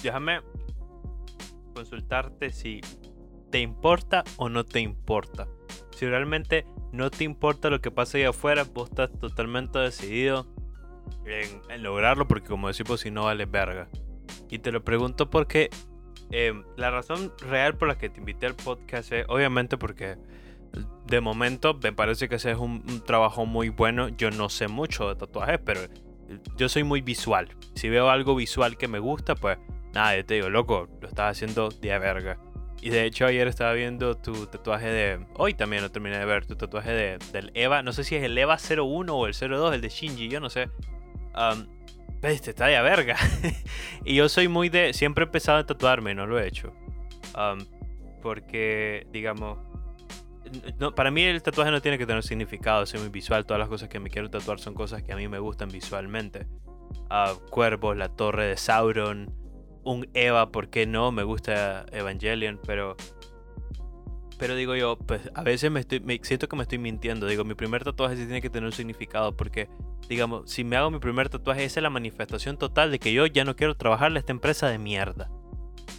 déjame 0.00 0.42
consultarte 1.74 2.50
si 2.52 2.82
te 3.50 3.58
importa 3.58 4.22
o 4.36 4.48
no 4.48 4.62
te 4.62 4.78
importa. 4.78 5.48
Si 5.90 6.06
realmente 6.06 6.66
no 6.92 7.10
te 7.10 7.24
importa 7.24 7.70
lo 7.70 7.80
que 7.80 7.90
pasa 7.90 8.18
ahí 8.18 8.24
afuera, 8.24 8.64
vos 8.64 8.90
estás 8.90 9.10
totalmente 9.18 9.78
decidido 9.78 10.46
en, 11.24 11.82
lograrlo 11.82 12.26
porque 12.26 12.48
como 12.48 12.68
decimos 12.68 13.00
si 13.00 13.10
no 13.10 13.24
vale 13.24 13.46
verga. 13.46 13.88
Y 14.48 14.58
te 14.58 14.72
lo 14.72 14.84
pregunto 14.84 15.30
porque 15.30 15.70
em, 16.30 16.64
la 16.76 16.90
razón 16.90 17.32
real 17.40 17.76
por 17.76 17.88
la 17.88 17.98
que 17.98 18.08
te 18.10 18.18
invité 18.18 18.46
al 18.46 18.54
podcast 18.54 19.12
es 19.12 19.24
obviamente 19.28 19.76
porque 19.76 20.16
de 21.06 21.20
momento 21.20 21.78
me 21.82 21.92
parece 21.92 22.28
que 22.28 22.36
ese 22.36 22.52
es 22.52 22.58
un, 22.58 22.84
un 22.88 23.04
trabajo 23.04 23.46
muy 23.46 23.68
bueno. 23.68 24.08
Yo 24.08 24.30
no 24.30 24.48
sé 24.48 24.68
mucho 24.68 25.08
de 25.08 25.16
tatuajes, 25.16 25.58
pero 25.64 25.80
yo 26.56 26.68
soy 26.68 26.84
muy 26.84 27.00
visual. 27.00 27.48
Si 27.74 27.88
veo 27.88 28.10
algo 28.10 28.34
visual 28.34 28.76
que 28.76 28.88
me 28.88 28.98
gusta, 28.98 29.34
pues 29.34 29.58
nada, 29.92 30.16
yo 30.16 30.24
te 30.24 30.34
digo, 30.34 30.50
loco, 30.50 30.88
lo 31.00 31.08
estás 31.08 31.36
haciendo 31.36 31.68
de 31.70 31.98
verga. 31.98 32.38
Y 32.82 32.88
de 32.88 33.04
hecho 33.04 33.26
ayer 33.26 33.46
estaba 33.46 33.72
viendo 33.74 34.16
tu 34.16 34.46
tatuaje 34.46 34.88
de... 34.88 35.26
Hoy 35.34 35.52
también 35.52 35.82
lo 35.82 35.90
terminé 35.90 36.18
de 36.18 36.24
ver, 36.24 36.46
tu 36.46 36.56
tatuaje 36.56 36.92
de, 36.92 37.18
del 37.32 37.50
EVA. 37.54 37.82
No 37.82 37.92
sé 37.92 38.04
si 38.04 38.16
es 38.16 38.22
el 38.22 38.36
EVA 38.36 38.56
01 38.56 39.14
o 39.14 39.26
el 39.26 39.34
02, 39.34 39.74
el 39.74 39.80
de 39.82 39.88
Shinji, 39.90 40.28
yo 40.28 40.40
no 40.40 40.48
sé. 40.48 40.70
Um, 41.36 41.66
este 42.22 42.50
está 42.50 42.66
de 42.66 42.80
verga. 42.80 43.16
y 44.04 44.14
yo 44.14 44.28
soy 44.30 44.48
muy 44.48 44.70
de... 44.70 44.94
Siempre 44.94 45.24
he 45.24 45.26
empezado 45.26 45.58
a 45.58 45.66
tatuarme, 45.66 46.14
no 46.14 46.26
lo 46.26 46.38
he 46.38 46.46
hecho. 46.46 46.72
porque, 48.22 49.06
digamos... 49.12 49.58
No, 50.78 50.94
para 50.94 51.10
mí 51.10 51.22
el 51.22 51.42
tatuaje 51.42 51.70
no 51.70 51.82
tiene 51.82 51.98
que 51.98 52.06
tener 52.06 52.22
significado, 52.22 52.86
soy 52.86 53.00
muy 53.00 53.10
visual. 53.10 53.44
Todas 53.44 53.60
las 53.60 53.68
cosas 53.68 53.90
que 53.90 54.00
me 54.00 54.08
quiero 54.08 54.30
tatuar 54.30 54.58
son 54.58 54.72
cosas 54.72 55.02
que 55.02 55.12
a 55.12 55.16
mí 55.16 55.28
me 55.28 55.38
gustan 55.38 55.68
visualmente. 55.68 56.46
Uh, 57.10 57.38
cuervos, 57.50 57.96
la 57.96 58.08
torre 58.08 58.46
de 58.46 58.56
Sauron, 58.56 59.39
un 59.84 60.08
Eva, 60.14 60.50
¿por 60.50 60.68
qué 60.68 60.86
no? 60.86 61.12
Me 61.12 61.22
gusta 61.22 61.86
Evangelion, 61.92 62.60
pero 62.66 62.96
pero 64.38 64.54
digo 64.54 64.74
yo, 64.74 64.96
pues 64.96 65.30
a 65.34 65.42
veces 65.42 65.70
me 65.70 65.80
estoy 65.80 66.02
siento 66.22 66.48
que 66.48 66.56
me 66.56 66.62
estoy 66.62 66.78
mintiendo. 66.78 67.26
Digo, 67.26 67.44
mi 67.44 67.54
primer 67.54 67.84
tatuaje 67.84 68.16
sí 68.16 68.24
tiene 68.24 68.40
que 68.40 68.48
tener 68.48 68.66
un 68.66 68.72
significado 68.72 69.36
porque 69.36 69.68
digamos, 70.08 70.50
si 70.50 70.64
me 70.64 70.76
hago 70.76 70.90
mi 70.90 70.98
primer 70.98 71.28
tatuaje 71.28 71.64
es 71.64 71.76
la 71.76 71.90
manifestación 71.90 72.56
total 72.56 72.90
de 72.90 72.98
que 72.98 73.12
yo 73.12 73.26
ya 73.26 73.44
no 73.44 73.54
quiero 73.54 73.76
trabajarle 73.76 74.18
a 74.18 74.20
esta 74.20 74.32
empresa 74.32 74.68
de 74.68 74.78
mierda. 74.78 75.30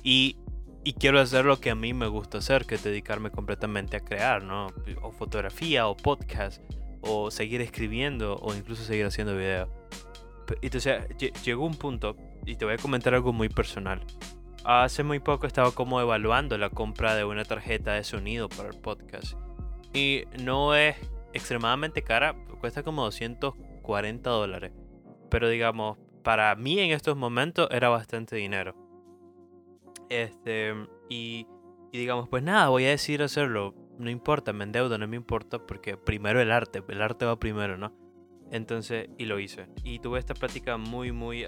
Y 0.04 0.38
y 0.84 0.94
quiero 0.94 1.20
hacer 1.20 1.46
lo 1.46 1.60
que 1.60 1.70
a 1.70 1.76
mí 1.76 1.94
me 1.94 2.08
gusta 2.08 2.40
hacer, 2.40 2.66
que 2.66 2.76
es 2.76 2.84
dedicarme 2.84 3.30
completamente 3.30 3.98
a 3.98 4.00
crear, 4.00 4.44
¿no? 4.44 4.68
O 5.04 5.12
fotografía, 5.12 5.88
o 5.88 5.96
podcast, 5.96 6.62
o 7.02 7.30
seguir 7.30 7.62
escribiendo, 7.62 8.38
o 8.38 8.56
incluso 8.56 8.84
seguir 8.84 9.06
haciendo 9.06 9.38
video. 9.38 9.70
Entonces 10.62 11.04
llegó 11.44 11.66
un 11.66 11.76
punto 11.76 12.16
y 12.46 12.56
te 12.56 12.66
voy 12.66 12.76
a 12.76 12.78
comentar 12.78 13.14
algo 13.14 13.34
muy 13.34 13.50
personal. 13.50 14.02
Hace 14.64 15.04
muy 15.04 15.20
poco 15.20 15.48
estaba 15.48 15.72
como 15.72 16.00
evaluando 16.02 16.58
la 16.58 16.70
compra 16.70 17.16
de 17.16 17.24
una 17.24 17.46
tarjeta 17.46 17.94
de 17.94 18.04
sonido 18.04 18.50
para 18.50 18.70
el 18.70 18.80
podcast. 18.80 19.34
Y 19.94 20.24
no 20.40 20.76
es 20.76 20.96
extremadamente 21.34 22.04
cara, 22.04 22.36
cuesta 22.60 22.84
como 22.84 23.04
240 23.04 24.30
dólares. 24.30 24.72
Pero 25.30 25.50
digamos, 25.50 25.98
para 26.24 26.56
mí 26.56 26.80
en 26.80 26.92
estos 26.92 27.18
momentos 27.18 27.68
era 27.72 27.90
bastante 27.90 28.36
dinero. 28.36 28.76
Este, 30.10 30.76
y, 31.10 31.48
y 31.92 31.98
digamos, 31.98 32.30
pues 32.30 32.44
nada, 32.44 32.70
voy 32.70 32.86
a 32.86 32.90
decidir 32.90 33.24
hacerlo. 33.24 33.74
No 33.98 34.10
importa, 34.10 34.54
me 34.54 34.64
endeudo, 34.64 34.98
no 34.98 35.08
me 35.08 35.16
importa, 35.16 35.60
porque 35.66 35.98
primero 35.98 36.42
el 36.42 36.52
arte, 36.52 36.84
el 36.88 37.02
arte 37.02 37.26
va 37.26 37.40
primero, 37.40 37.78
¿no? 37.78 37.94
Entonces, 38.52 39.10
y 39.18 39.26
lo 39.26 39.40
hice. 39.40 39.68
Y 39.84 40.00
tuve 40.00 40.20
esta 40.20 40.34
plática 40.34 40.78
muy, 40.78 41.12
muy, 41.12 41.46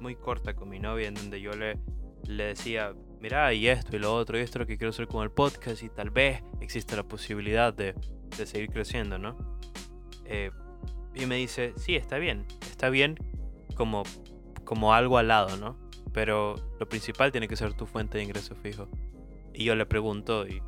muy 0.00 0.16
corta 0.16 0.54
con 0.54 0.68
mi 0.68 0.78
novia 0.78 1.08
en 1.08 1.14
donde 1.14 1.40
yo 1.40 1.52
le, 1.52 1.78
le 2.26 2.44
decía, 2.44 2.94
mira, 3.20 3.52
y 3.52 3.68
esto 3.68 3.96
y 3.96 3.98
lo 3.98 4.14
otro, 4.14 4.38
y 4.38 4.40
esto 4.40 4.58
es 4.58 4.60
lo 4.60 4.66
que 4.66 4.78
quiero 4.78 4.90
hacer 4.90 5.06
con 5.06 5.22
el 5.22 5.30
podcast 5.30 5.82
y 5.82 5.90
tal 5.90 6.10
vez 6.10 6.42
existe 6.60 6.96
la 6.96 7.02
posibilidad 7.02 7.72
de, 7.74 7.94
de 8.36 8.46
seguir 8.46 8.70
creciendo, 8.70 9.18
¿no? 9.18 9.36
Eh, 10.24 10.50
y 11.14 11.26
me 11.26 11.36
dice, 11.36 11.74
sí, 11.76 11.94
está 11.96 12.16
bien, 12.16 12.46
está 12.62 12.88
bien 12.88 13.18
como, 13.74 14.02
como 14.64 14.94
algo 14.94 15.18
al 15.18 15.28
lado, 15.28 15.58
¿no? 15.58 15.78
Pero 16.14 16.54
lo 16.80 16.88
principal 16.88 17.30
tiene 17.30 17.48
que 17.48 17.56
ser 17.56 17.74
tu 17.74 17.86
fuente 17.86 18.18
de 18.18 18.24
ingreso 18.24 18.54
fijo. 18.54 18.88
Y 19.52 19.64
yo 19.64 19.74
le 19.74 19.84
pregunto 19.84 20.46
y, 20.46 20.62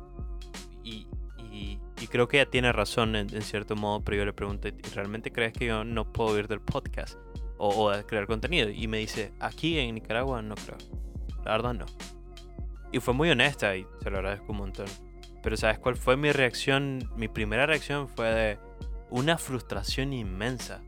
y 2.01 2.07
creo 2.07 2.27
que 2.27 2.41
ella 2.41 2.49
tiene 2.49 2.71
razón 2.71 3.15
en, 3.15 3.29
cierto 3.41 3.75
modo, 3.75 4.03
pero 4.03 4.17
yo 4.17 4.25
le 4.25 4.33
pregunto, 4.33 4.67
¿realmente 4.93 5.31
crees 5.31 5.53
que 5.53 5.67
yo 5.67 5.83
no 5.83 6.11
puedo 6.11 6.31
vivir 6.31 6.47
del 6.47 6.61
podcast 6.61 7.17
o, 7.57 7.69
o 7.69 8.05
crear 8.05 8.27
contenido? 8.27 8.69
Y 8.69 8.87
me 8.87 8.97
dice, 8.97 9.31
aquí 9.39 9.79
en 9.79 9.95
Nicaragua 9.95 10.41
no 10.41 10.55
creo. 10.55 10.77
La 11.45 11.51
verdad 11.51 11.73
no. 11.73 11.85
Y 12.91 12.99
fue 12.99 13.13
muy 13.13 13.29
honesta 13.29 13.75
y 13.75 13.85
se 14.01 14.09
lo 14.09 14.17
agradezco 14.17 14.51
un 14.51 14.57
montón. 14.59 14.87
Pero 15.41 15.57
¿sabes 15.57 15.79
cuál 15.79 15.95
fue 15.95 16.17
mi 16.17 16.31
reacción? 16.31 17.09
Mi 17.15 17.27
primera 17.27 17.65
reacción 17.65 18.09
fue 18.09 18.27
de 18.33 18.59
una 19.09 19.37
frustración 19.37 20.11
inmensa. 20.11 20.81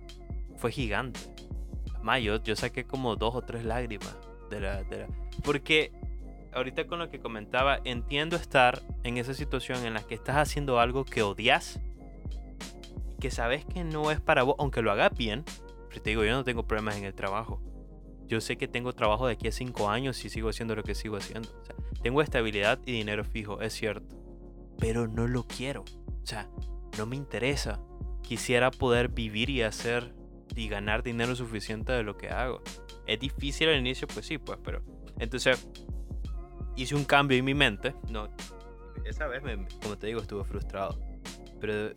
Fue 0.56 0.72
gigante. 0.72 1.20
Más, 2.02 2.22
yo, 2.22 2.42
yo 2.44 2.56
saqué 2.56 2.86
como 2.86 3.16
dos 3.16 3.36
o 3.36 3.42
tres 3.42 3.64
lágrimas 3.64 4.16
de 4.50 4.62
la, 4.62 4.84
de 4.84 5.00
la... 5.00 5.08
Porque 5.44 5.92
ahorita 6.54 6.88
con 6.88 7.00
lo 7.00 7.10
que 7.10 7.20
comentaba, 7.20 7.80
entiendo 7.84 8.36
estar 8.36 8.82
en 9.04 9.18
esa 9.18 9.34
situación 9.34 9.86
en 9.86 9.94
la 9.94 10.02
que 10.02 10.16
estás 10.16 10.38
haciendo 10.38 10.80
algo 10.80 11.06
que 11.06 11.22
odias, 11.22 11.80
que 13.20 13.32
sabes 13.32 13.66
que 13.66 13.84
no 13.84 14.12
es 14.12 14.22
para 14.22 14.44
vos, 14.44 14.56
aunque 14.60 14.82
lo 14.82 14.92
hagas 14.92 15.16
bien. 15.16 15.44
Pero 15.90 16.02
te 16.02 16.10
digo, 16.12 16.24
yo 16.24 16.32
no 16.32 16.44
tengo 16.44 16.68
problemas 16.68 16.98
en 16.98 17.06
el 17.06 17.14
trabajo. 17.14 17.62
Yo 18.28 18.42
sé 18.42 18.58
que 18.58 18.68
tengo 18.68 18.94
trabajo 18.94 19.28
de 19.28 19.34
aquí 19.34 19.48
a 19.48 19.52
cinco 19.52 19.90
años 19.90 20.24
y 20.26 20.30
sigo 20.30 20.50
haciendo 20.50 20.76
lo 20.76 20.84
que 20.84 20.96
sigo 20.96 21.16
haciendo. 21.16 21.50
tengo 22.02 22.22
estabilidad 22.22 22.80
y 22.86 22.92
dinero 22.92 23.24
fijo, 23.24 23.62
es 23.62 23.74
cierto. 23.74 24.16
Pero 24.80 25.08
no 25.08 25.28
lo 25.28 25.48
quiero. 25.48 25.86
O 26.24 26.26
sea, 26.26 26.50
no 26.98 27.06
me 27.06 27.16
interesa. 27.16 27.80
Quisiera 28.22 28.70
poder 28.70 29.08
vivir 29.08 29.50
y 29.50 29.62
hacer 29.62 30.14
y 30.56 30.68
ganar 30.68 31.04
dinero 31.04 31.36
suficiente 31.36 31.94
de 31.94 32.04
lo 32.04 32.18
que 32.18 32.30
hago. 32.30 32.62
Es 33.06 33.20
difícil 33.20 33.70
al 33.70 33.78
inicio, 33.78 34.08
pues 34.08 34.26
sí, 34.26 34.38
pues, 34.38 34.60
pero... 34.64 34.84
Entonces, 35.20 35.68
hice 36.78 36.96
un 36.96 37.04
cambio 37.04 37.38
en 37.38 37.46
mi 37.46 37.54
mente. 37.54 37.94
No, 38.10 38.30
esa 39.06 39.28
vez, 39.28 39.42
como 39.82 39.98
te 39.98 40.08
digo, 40.08 40.22
estuve 40.22 40.44
frustrado. 40.44 40.98
Pero 41.60 41.92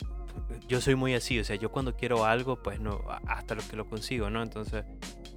yo 0.67 0.81
soy 0.81 0.95
muy 0.95 1.13
así, 1.13 1.39
o 1.39 1.43
sea, 1.43 1.55
yo 1.55 1.71
cuando 1.71 1.95
quiero 1.95 2.25
algo, 2.25 2.61
pues 2.61 2.79
no, 2.79 3.01
hasta 3.27 3.55
lo 3.55 3.61
que 3.67 3.75
lo 3.75 3.87
consigo, 3.87 4.29
¿no? 4.29 4.41
Entonces, 4.41 4.85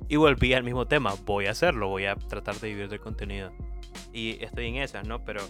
y 0.09 0.17
volví 0.17 0.53
al 0.55 0.65
mismo 0.65 0.87
tema, 0.87 1.15
voy 1.25 1.47
a 1.47 1.51
hacerlo, 1.51 1.89
voy 1.89 2.07
a 2.07 2.17
tratar 2.17 2.57
de 2.57 2.69
vivir 2.69 2.89
del 2.89 3.01
contenido. 3.01 3.53
Y 4.13 4.43
estoy 4.43 4.67
en 4.67 4.77
esas, 4.77 5.07
¿no? 5.07 5.25
Pero 5.25 5.41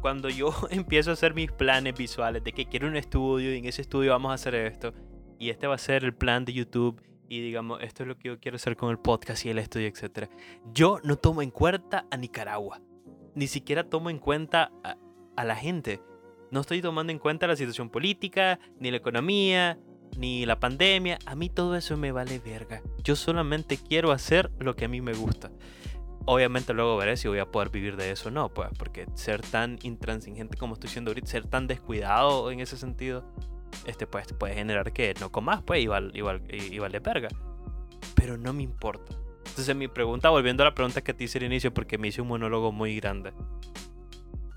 cuando 0.00 0.28
yo 0.28 0.52
empiezo 0.70 1.10
a 1.10 1.12
hacer 1.14 1.34
mis 1.34 1.50
planes 1.50 1.94
visuales 1.94 2.44
de 2.44 2.52
que 2.52 2.66
quiero 2.66 2.88
un 2.88 2.96
estudio 2.96 3.54
y 3.54 3.58
en 3.58 3.64
ese 3.64 3.82
estudio 3.82 4.12
vamos 4.12 4.32
a 4.32 4.34
hacer 4.34 4.54
esto, 4.54 4.92
y 5.38 5.50
este 5.50 5.66
va 5.66 5.74
a 5.74 5.78
ser 5.78 6.04
el 6.04 6.14
plan 6.14 6.44
de 6.44 6.52
YouTube, 6.52 7.00
y 7.32 7.40
digamos, 7.40 7.80
esto 7.82 8.02
es 8.02 8.08
lo 8.10 8.18
que 8.18 8.28
yo 8.28 8.38
quiero 8.38 8.56
hacer 8.56 8.76
con 8.76 8.90
el 8.90 8.98
podcast 8.98 9.46
y 9.46 9.48
el 9.48 9.58
estudio, 9.58 9.88
etc. 9.88 10.28
Yo 10.74 10.98
no 11.02 11.16
tomo 11.16 11.40
en 11.40 11.50
cuenta 11.50 12.04
a 12.10 12.18
Nicaragua. 12.18 12.82
Ni 13.34 13.46
siquiera 13.46 13.88
tomo 13.88 14.10
en 14.10 14.18
cuenta 14.18 14.70
a, 14.84 15.42
la 15.42 15.56
gente. 15.56 16.02
No 16.50 16.60
estoy 16.60 16.82
tomando 16.82 17.10
en 17.10 17.18
cuenta 17.18 17.46
la 17.46 17.56
situación 17.56 17.88
política, 17.88 18.58
ni 18.78 18.90
la 18.90 18.98
economía, 18.98 19.78
ni 20.18 20.44
la 20.44 20.60
pandemia. 20.60 21.18
A 21.24 21.34
mí 21.34 21.48
todo 21.48 21.74
eso 21.74 21.96
me 21.96 22.12
vale 22.12 22.38
verga. 22.38 22.82
Yo 23.02 23.16
solamente 23.16 23.78
quiero 23.78 24.12
hacer 24.12 24.50
lo 24.58 24.76
que 24.76 24.84
a 24.84 24.88
mí 24.88 25.00
me 25.00 25.14
gusta. 25.14 25.50
Obviamente 26.26 26.74
luego 26.74 26.98
veré 26.98 27.16
si 27.16 27.28
voy 27.28 27.38
a 27.38 27.50
poder 27.50 27.70
vivir 27.70 27.96
de 27.96 28.10
eso 28.10 28.28
o 28.28 28.30
no, 28.30 28.52
pues, 28.52 28.68
porque 28.78 29.06
ser 29.14 29.40
tan 29.40 29.78
intransigente 29.82 30.58
como 30.58 30.74
estoy 30.74 30.90
siendo 30.90 31.12
ahorita, 31.12 31.28
ser 31.28 31.46
tan 31.46 31.66
descuidado 31.66 32.50
en 32.50 32.60
ese 32.60 32.76
sentido, 32.76 33.24
este, 33.86 34.06
pues 34.06 34.32
puede 34.32 34.54
generar 34.54 34.92
que 34.92 35.14
no 35.20 35.30
comas, 35.30 35.62
pues 35.62 35.82
igual, 35.82 36.12
igual, 36.14 36.42
igual 36.50 36.92
de 36.92 37.00
verga. 37.00 37.28
Pero 38.14 38.36
no 38.36 38.52
me 38.52 38.62
importa. 38.62 39.14
Entonces 39.46 39.74
mi 39.76 39.88
pregunta, 39.88 40.30
volviendo 40.30 40.62
a 40.62 40.66
la 40.66 40.74
pregunta 40.74 41.02
que 41.02 41.14
te 41.14 41.24
hice 41.24 41.38
al 41.38 41.44
inicio, 41.44 41.74
porque 41.74 41.98
me 41.98 42.08
hice 42.08 42.22
un 42.22 42.28
monólogo 42.28 42.72
muy 42.72 42.96
grande. 42.96 43.32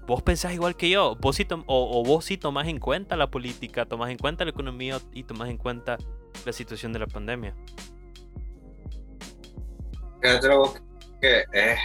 ¿Vos 0.08 0.22
pensás 0.22 0.54
igual 0.54 0.76
que 0.76 0.90
yo? 0.90 1.16
¿Vos 1.20 1.40
o, 1.40 1.66
o, 1.66 2.04
vos 2.04 2.26
sí 2.26 2.38
tomás 2.38 2.68
en 2.68 2.80
cuenta 2.80 3.16
la 3.16 3.32
política, 3.32 3.86
tomás 3.86 4.12
en 4.12 4.18
cuenta 4.18 4.46
la 4.46 4.52
economía 4.52 5.00
y 5.12 5.24
tomás 5.24 5.50
en 5.50 5.58
cuenta 5.58 5.98
la 6.46 6.54
situación 6.54 6.94
de 6.94 7.00
la 7.00 7.08
pandemia? 7.08 7.56
Que 10.22 11.46
es, 11.54 11.80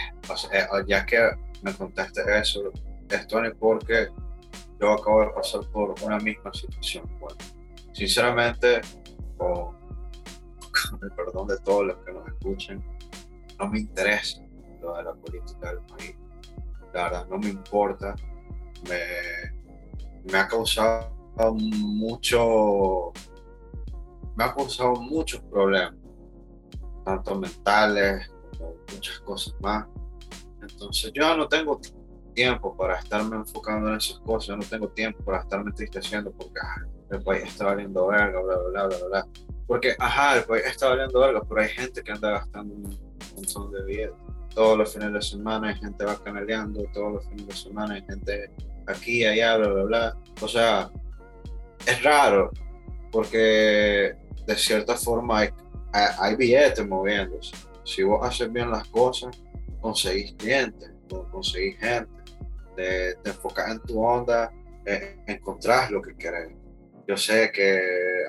ya 0.87 1.05
que 1.05 1.31
me 1.63 1.73
contaste 1.73 2.21
eso, 2.39 2.71
es 3.09 3.27
porque 3.59 4.07
yo 4.81 4.93
acabo 4.93 5.21
de 5.21 5.29
pasar 5.29 5.61
por 5.71 5.93
una 6.03 6.17
misma 6.17 6.51
situación. 6.53 7.07
Bueno, 7.19 7.37
sinceramente, 7.93 8.81
con, 9.37 9.77
el 11.03 11.11
perdón 11.11 11.47
de 11.47 11.59
todos 11.59 11.85
los 11.85 11.97
que 11.97 12.11
nos 12.11 12.27
escuchen, 12.27 12.83
no 13.59 13.67
me 13.67 13.79
interesa 13.79 14.41
lo 14.81 14.95
de 14.95 15.03
la 15.03 15.13
política 15.13 15.69
del 15.69 15.81
país. 15.85 16.15
La 16.93 17.03
verdad, 17.03 17.27
no 17.27 17.37
me 17.37 17.49
importa. 17.49 18.15
Me, 18.89 20.31
me 20.31 20.37
ha 20.39 20.47
causado 20.47 21.11
mucho, 21.53 23.11
me 24.35 24.43
ha 24.43 24.55
causado 24.55 24.95
muchos 24.95 25.39
problemas, 25.41 25.93
tanto 27.05 27.35
mentales 27.35 28.27
como 28.57 28.73
muchas 28.91 29.19
cosas 29.19 29.55
más. 29.61 29.85
Entonces 30.61 31.11
yo 31.13 31.37
no 31.37 31.47
tengo 31.47 31.79
para 32.77 32.99
estarme 32.99 33.35
enfocando 33.37 33.89
en 33.89 33.97
esas 33.97 34.19
cosas, 34.19 34.47
yo 34.47 34.57
no 34.57 34.63
tengo 34.63 34.87
tiempo 34.89 35.23
para 35.23 35.39
estarme 35.41 35.69
entristeciendo 35.69 36.31
porque 36.31 36.59
ah, 36.61 36.85
el 37.11 37.21
país 37.23 37.43
está 37.43 37.65
valiendo 37.65 38.07
verga, 38.07 38.41
bla, 38.41 38.57
bla, 38.57 38.69
bla, 38.69 38.97
bla, 38.97 39.07
bla. 39.07 39.27
Porque, 39.67 39.95
ajá, 39.99 40.37
el 40.37 40.43
país 40.45 40.63
está 40.65 40.89
valiendo 40.89 41.19
verga, 41.19 41.41
pero 41.47 41.61
hay 41.61 41.69
gente 41.69 42.03
que 42.03 42.11
anda 42.11 42.31
gastando 42.31 42.73
un 42.73 42.99
montón 43.35 43.71
de 43.71 43.83
vida. 43.85 44.09
Todos 44.53 44.77
los 44.77 44.93
fines 44.93 45.13
de 45.13 45.21
semana 45.21 45.69
hay 45.69 45.75
gente 45.75 46.03
va 46.03 46.21
canaleando, 46.21 46.83
todos 46.93 47.13
los 47.13 47.27
fines 47.27 47.47
de 47.47 47.53
semana 47.53 47.95
hay 47.95 48.03
gente 48.03 48.51
aquí, 48.87 49.25
allá, 49.25 49.57
bla, 49.57 49.67
bla, 49.69 49.83
bla. 49.83 50.17
O 50.41 50.47
sea, 50.47 50.89
es 51.85 52.03
raro, 52.03 52.51
porque 53.11 54.15
de 54.45 54.55
cierta 54.55 54.95
forma 54.95 55.39
hay, 55.39 55.49
hay 55.93 56.35
billetes 56.35 56.85
moviéndose. 56.87 57.55
Si 57.83 58.03
vos 58.03 58.25
haces 58.25 58.51
bien 58.51 58.71
las 58.71 58.87
cosas, 58.87 59.41
conseguís 59.81 60.33
clientes, 60.33 60.91
conseguís 61.31 61.77
gente, 61.79 62.20
te, 62.75 63.11
enfocas 63.23 63.71
en 63.71 63.79
tu 63.81 64.03
onda, 64.03 64.51
eh, 64.85 65.17
encontrás 65.27 65.91
lo 65.91 66.01
que 66.01 66.15
querés. 66.15 66.53
Yo 67.07 67.17
sé 67.17 67.51
que 67.51 67.79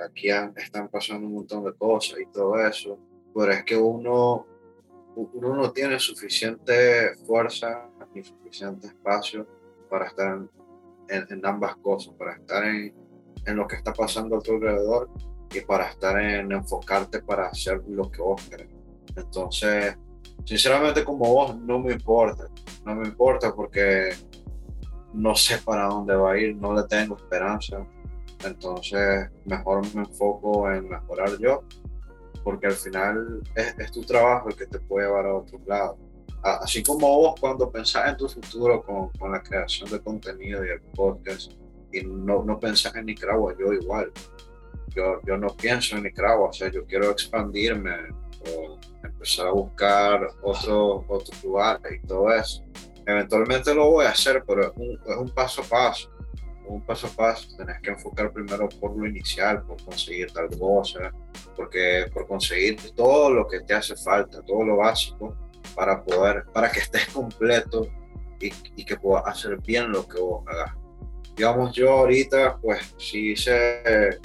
aquí 0.04 0.28
están 0.56 0.88
pasando 0.88 1.26
un 1.26 1.34
montón 1.34 1.64
de 1.64 1.74
cosas 1.74 2.18
y 2.20 2.26
todo 2.32 2.58
eso, 2.66 2.98
pero 3.34 3.52
es 3.52 3.64
que 3.64 3.76
uno, 3.76 4.46
uno 5.14 5.54
no 5.54 5.72
tiene 5.72 5.98
suficiente 5.98 7.14
fuerza 7.26 7.88
ni 8.14 8.22
suficiente 8.24 8.88
espacio 8.88 9.46
para 9.88 10.06
estar 10.06 10.40
en, 11.08 11.46
ambas 11.46 11.76
cosas, 11.76 12.14
para 12.14 12.34
estar 12.34 12.64
en, 12.64 12.94
en 13.46 13.56
lo 13.56 13.66
que 13.66 13.76
está 13.76 13.92
pasando 13.92 14.36
a 14.36 14.40
tu 14.40 14.52
alrededor 14.52 15.10
y 15.54 15.60
para 15.60 15.90
estar 15.90 16.20
en 16.20 16.50
enfocarte 16.52 17.22
para 17.22 17.48
hacer 17.48 17.82
lo 17.88 18.10
que 18.10 18.22
vos 18.22 18.42
querés. 18.48 18.68
Entonces, 19.16 19.96
sinceramente 20.44 21.04
como 21.04 21.32
vos 21.32 21.56
no 21.56 21.78
me 21.78 21.92
importa, 21.92 22.48
no 22.84 22.94
me 22.94 23.06
importa 23.06 23.54
porque 23.54 24.10
no 25.12 25.34
sé 25.34 25.58
para 25.58 25.86
dónde 25.86 26.14
va 26.14 26.32
a 26.32 26.38
ir, 26.38 26.56
no 26.56 26.74
le 26.74 26.82
tengo 26.84 27.16
esperanza. 27.16 27.86
Entonces, 28.44 29.30
mejor 29.44 29.82
me 29.94 30.02
enfoco 30.02 30.70
en 30.70 30.88
mejorar 30.88 31.38
yo, 31.38 31.62
porque 32.42 32.66
al 32.66 32.72
final 32.72 33.40
es, 33.54 33.92
tu 33.92 34.02
trabajo 34.02 34.48
el 34.48 34.56
que 34.56 34.66
te 34.66 34.80
puede 34.80 35.06
llevar 35.06 35.26
a 35.26 35.34
otro 35.34 35.60
lado. 35.66 35.98
Así 36.42 36.82
como 36.82 37.06
vos 37.06 37.34
cuando 37.40 37.70
pensás 37.70 38.08
en 38.08 38.16
tu 38.16 38.28
futuro 38.28 38.82
con, 38.82 39.10
con 39.10 39.30
la 39.30 39.40
creación 39.40 39.88
de 39.90 40.00
contenido 40.00 40.64
y 40.66 40.70
el 40.70 40.80
podcast, 40.80 41.52
y 41.92 42.02
no, 42.02 42.42
no 42.42 42.58
pensás 42.58 42.94
en 42.96 43.06
Nicaragua, 43.06 43.54
yo 43.58 43.72
igual. 43.72 44.10
Yo, 44.88 45.20
yo 45.24 45.36
no 45.36 45.48
pienso 45.48 45.96
en 45.96 46.02
Nicaragua, 46.02 46.48
o 46.48 46.52
sea, 46.52 46.70
yo 46.70 46.84
quiero 46.84 47.10
expandirme 47.10 47.92
o 48.50 48.78
empezar 49.04 49.48
a 49.48 49.52
buscar 49.52 50.28
otros 50.42 51.04
otros 51.08 51.44
lugares 51.44 52.00
y 52.02 52.06
todo 52.06 52.32
eso. 52.32 52.64
Eventualmente 53.06 53.74
lo 53.74 53.90
voy 53.90 54.06
a 54.06 54.10
hacer, 54.10 54.44
pero 54.46 54.62
es 54.62 54.72
un, 54.76 55.00
es 55.06 55.16
un 55.16 55.28
paso 55.30 55.62
a 55.62 55.64
paso. 55.64 56.10
Un 56.66 56.80
paso 56.86 57.08
a 57.08 57.10
paso, 57.10 57.56
tenés 57.56 57.80
que 57.82 57.90
enfocar 57.90 58.32
primero 58.32 58.68
por 58.68 58.96
lo 58.96 59.06
inicial, 59.06 59.62
por 59.64 59.82
conseguir 59.84 60.32
tal 60.32 60.48
cosa, 60.56 61.12
porque 61.56 62.06
por 62.12 62.26
conseguir 62.26 62.76
todo 62.94 63.30
lo 63.30 63.48
que 63.48 63.60
te 63.60 63.74
hace 63.74 63.96
falta, 63.96 64.42
todo 64.42 64.64
lo 64.64 64.76
básico 64.76 65.36
para 65.74 66.02
poder, 66.02 66.44
para 66.52 66.70
que 66.70 66.80
estés 66.80 67.08
completo 67.08 67.88
y, 68.40 68.52
y 68.76 68.84
que 68.84 68.96
puedas 68.96 69.26
hacer 69.26 69.58
bien 69.60 69.90
lo 69.90 70.06
que 70.06 70.20
vos 70.20 70.44
hagas 70.46 70.82
digamos, 71.36 71.72
yo 71.74 71.90
ahorita, 71.90 72.58
pues 72.60 72.94
sí 72.98 73.32
hice, 73.32 74.18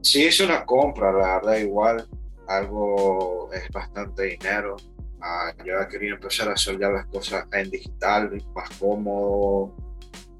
sí 0.00 0.26
hice 0.26 0.44
una 0.44 0.64
compra, 0.64 1.12
la 1.12 1.36
verdad, 1.36 1.56
igual, 1.58 2.08
algo 2.48 3.50
es 3.52 3.68
bastante 3.70 4.24
dinero. 4.24 4.76
Ah, 5.20 5.52
yo 5.64 5.74
quería 5.88 6.14
empezar 6.14 6.48
a 6.48 6.52
hacer 6.52 6.78
ya 6.78 6.88
las 6.88 7.06
cosas 7.06 7.46
en 7.52 7.70
digital, 7.70 8.30
más 8.54 8.68
cómodo, 8.78 9.74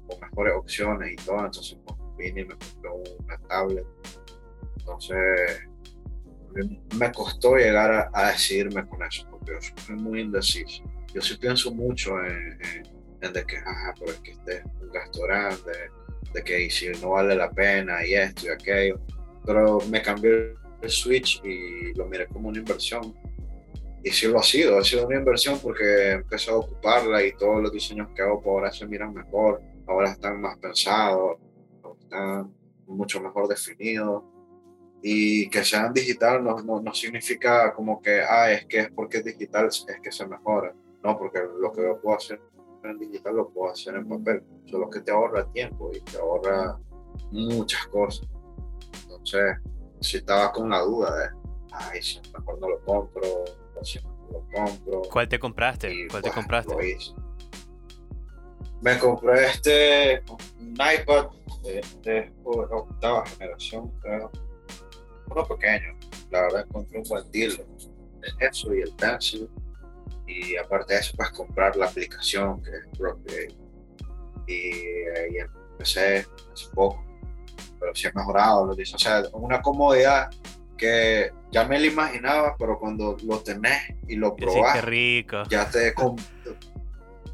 con 0.07 0.19
mejores 0.19 0.53
opciones 0.55 1.13
y 1.13 1.15
todo. 1.25 1.45
Entonces, 1.45 1.77
pues, 1.85 1.99
vine 2.17 2.41
y 2.41 2.45
me 2.45 2.55
compré 2.55 2.89
una 3.19 3.37
tablet. 3.47 3.85
Entonces, 4.79 5.67
me 6.97 7.11
costó 7.11 7.55
llegar 7.55 8.09
a, 8.13 8.27
decidirme 8.31 8.87
con 8.87 9.03
eso, 9.03 9.27
porque 9.29 9.53
yo 9.53 9.59
soy 9.85 9.95
muy 9.95 10.21
indeciso. 10.21 10.83
Yo 11.13 11.21
sí 11.21 11.37
pienso 11.37 11.73
mucho 11.73 12.23
en 12.23 12.59
en 13.21 13.33
de 13.33 13.45
que, 13.45 13.57
ajá, 13.57 13.93
pero 13.99 14.11
es 14.11 14.19
que 14.19 14.31
este 14.31 14.57
es 14.57 14.65
un 14.81 14.91
gasto 14.91 15.21
grande, 15.23 15.91
de 16.33 16.43
que 16.43 16.69
si 16.69 16.89
no 17.01 17.11
vale 17.11 17.35
la 17.35 17.49
pena 17.49 18.05
y 18.05 18.13
esto 18.13 18.45
y 18.45 18.49
aquello. 18.49 18.99
Pero 19.45 19.79
me 19.89 20.01
cambié 20.01 20.53
el 20.81 20.89
Switch 20.89 21.41
y 21.43 21.93
lo 21.93 22.05
miré 22.05 22.27
como 22.27 22.49
una 22.49 22.59
inversión. 22.59 23.15
Y 24.03 24.11
sí 24.11 24.27
lo 24.27 24.39
ha 24.39 24.43
sido, 24.43 24.77
ha 24.77 24.83
sido 24.83 25.07
una 25.07 25.17
inversión 25.17 25.59
porque 25.59 26.11
empecé 26.11 26.51
a 26.51 26.55
ocuparla 26.55 27.23
y 27.23 27.33
todos 27.35 27.61
los 27.61 27.71
diseños 27.71 28.09
que 28.15 28.21
hago 28.21 28.41
por 28.41 28.53
ahora 28.53 28.71
se 28.71 28.87
miran 28.87 29.13
mejor, 29.13 29.61
ahora 29.87 30.11
están 30.11 30.39
más 30.39 30.57
pensados, 30.59 31.37
están 31.99 32.53
mucho 32.85 33.21
mejor 33.21 33.47
definidos. 33.47 34.23
Y 35.01 35.49
que 35.49 35.63
sean 35.63 35.93
digital 35.93 36.43
no, 36.43 36.57
no, 36.61 36.81
no 36.81 36.93
significa 36.93 37.73
como 37.73 38.01
que, 38.01 38.21
ah, 38.21 38.51
es 38.51 38.65
que 38.65 38.79
es 38.79 38.91
porque 38.91 39.17
es 39.17 39.25
digital, 39.25 39.67
es 39.67 39.85
que 40.01 40.11
se 40.11 40.25
mejora. 40.25 40.73
No, 41.03 41.17
porque 41.17 41.39
lo 41.59 41.71
que 41.71 41.83
yo 41.83 42.01
puedo 42.01 42.17
hacer 42.17 42.41
en 42.83 42.99
digital 42.99 43.35
lo 43.35 43.49
puedo 43.49 43.71
hacer 43.71 43.95
en 43.95 44.07
papel, 44.07 44.43
solo 44.65 44.89
que 44.89 45.01
te 45.01 45.11
ahorra 45.11 45.51
tiempo 45.51 45.91
y 45.93 45.99
te 46.01 46.17
ahorra 46.17 46.79
muchas 47.31 47.85
cosas. 47.87 48.27
Entonces, 49.03 49.57
si 50.01 50.17
estaba 50.17 50.51
con 50.51 50.69
la 50.69 50.79
duda 50.81 51.15
de, 51.15 51.29
ay, 51.71 52.01
si 52.01 52.19
mejor 52.33 52.59
no 52.59 52.69
lo 52.69 52.79
compro, 52.83 53.45
o 53.75 53.85
si 53.85 53.99
no 53.99 54.11
lo 54.31 54.47
compro. 54.53 55.01
¿Cuál 55.11 55.27
te 55.27 55.39
compraste? 55.39 56.07
¿Cuál 56.09 56.23
te 56.23 56.31
compraste? 56.31 56.97
Me 58.81 58.99
compré 58.99 59.47
este, 59.47 60.23
un 60.59 60.73
iPad 60.73 61.27
de, 61.63 61.83
de 62.03 62.31
octava 62.45 63.25
generación, 63.25 63.91
creo. 64.01 64.31
Uno 65.29 65.45
pequeño, 65.45 65.97
la 66.31 66.41
verdad 66.43 66.65
encontré 66.67 66.99
un 66.99 67.03
buen 67.09 67.31
deal. 67.31 67.65
Eso 68.39 68.73
y 68.73 68.81
el 68.81 68.93
Pencil 68.93 69.49
y 70.27 70.57
aparte 70.57 70.93
de 70.93 70.99
eso, 70.99 71.13
pues 71.15 71.29
comprar 71.31 71.75
la 71.77 71.87
aplicación 71.87 72.61
que 72.61 72.69
es 72.71 72.97
Procreate. 72.97 73.55
Y, 74.45 74.69
y 75.33 75.37
empecé 75.71 76.25
hace 76.53 76.69
poco, 76.73 77.03
pero 77.79 77.93
sí 77.95 78.07
he 78.07 78.13
mejorado, 78.13 78.65
lo 78.65 78.75
dice. 78.75 78.95
O 78.95 78.99
sea, 78.99 79.23
una 79.33 79.61
comodidad 79.61 80.29
que 80.77 81.31
ya 81.51 81.65
me 81.65 81.79
lo 81.79 81.85
imaginaba, 81.85 82.55
pero 82.57 82.77
cuando 82.79 83.17
lo 83.23 83.39
tenés 83.39 83.95
y 84.07 84.15
lo 84.15 84.35
probás, 84.35 84.83
rico. 84.83 85.43
ya 85.49 85.69
te 85.69 85.93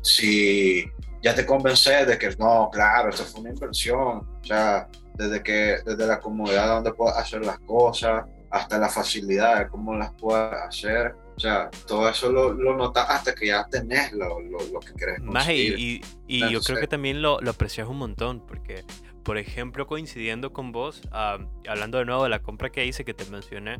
si 0.02 0.86
ya 1.22 1.34
te 1.34 1.46
convences 1.46 2.08
de 2.08 2.18
que 2.18 2.30
no, 2.38 2.70
claro, 2.72 3.10
esto 3.10 3.24
fue 3.24 3.42
una 3.42 3.50
inversión. 3.52 4.28
O 4.42 4.44
sea, 4.44 4.88
desde 5.16 5.42
que 5.42 5.78
desde 5.86 6.08
la 6.08 6.20
comodidad 6.20 6.68
donde 6.68 6.94
puedes 6.94 7.18
hacer 7.18 7.46
las 7.46 7.60
cosas 7.60 8.26
hasta 8.50 8.78
la 8.78 8.90
facilidad 8.90 9.60
de 9.60 9.68
cómo 9.68 9.96
las 9.96 10.12
puedes 10.14 10.54
hacer 10.54 11.16
o 11.36 11.40
sea, 11.40 11.70
todo 11.88 12.08
eso 12.10 12.32
lo, 12.32 12.54
lo 12.54 12.78
notas 12.78 13.10
hasta 13.10 13.34
que 13.34 13.48
ya 13.48 13.66
tenés 13.70 14.12
lo, 14.14 14.40
lo, 14.40 14.60
lo 14.72 14.80
que 14.80 14.94
querés 14.94 15.20
conseguir. 15.20 15.80
y, 15.80 16.02
y, 16.28 16.52
yo 16.52 16.62
creo 16.62 16.80
que 16.80 16.88
también 16.88 17.22
lo, 17.22 17.42
lo, 17.42 17.52
aprecias 17.52 17.88
un 17.88 17.98
montón, 17.98 18.46
porque, 18.46 18.84
por 19.24 19.38
ejemplo, 19.38 19.88
coincidiendo 19.88 20.54
con 20.54 20.72
vos, 20.72 21.02
hablando 21.12 21.98
de 21.98 22.06
nuevo 22.06 22.24
de 22.24 22.30
la 22.30 22.40
compra 22.40 22.72
que 22.72 22.86
hice 22.86 23.06
que 23.06 23.14
te 23.14 23.26
mencioné, 23.26 23.80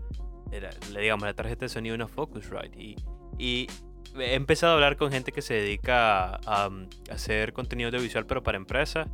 era, 0.52 0.70
digamos, 1.00 1.26
la 1.26 1.34
tarjeta 1.34 1.66
de 1.66 1.70
sonido 1.70 1.96
una 1.96 2.08
Focusrite. 2.08 2.82
Y, 2.82 2.96
y 3.38 3.68
he 4.18 4.36
empezado 4.36 4.74
a 4.74 4.76
hablar 4.76 4.98
con 4.98 5.12
gente 5.12 5.32
que 5.32 5.42
se 5.42 5.56
dedica 5.56 6.36
a, 6.36 6.66
a 6.66 6.70
hacer 7.12 7.54
contenido 7.54 7.90
audiovisual, 7.90 8.26
pero 8.26 8.44
para 8.44 8.58
empresas 8.58 9.08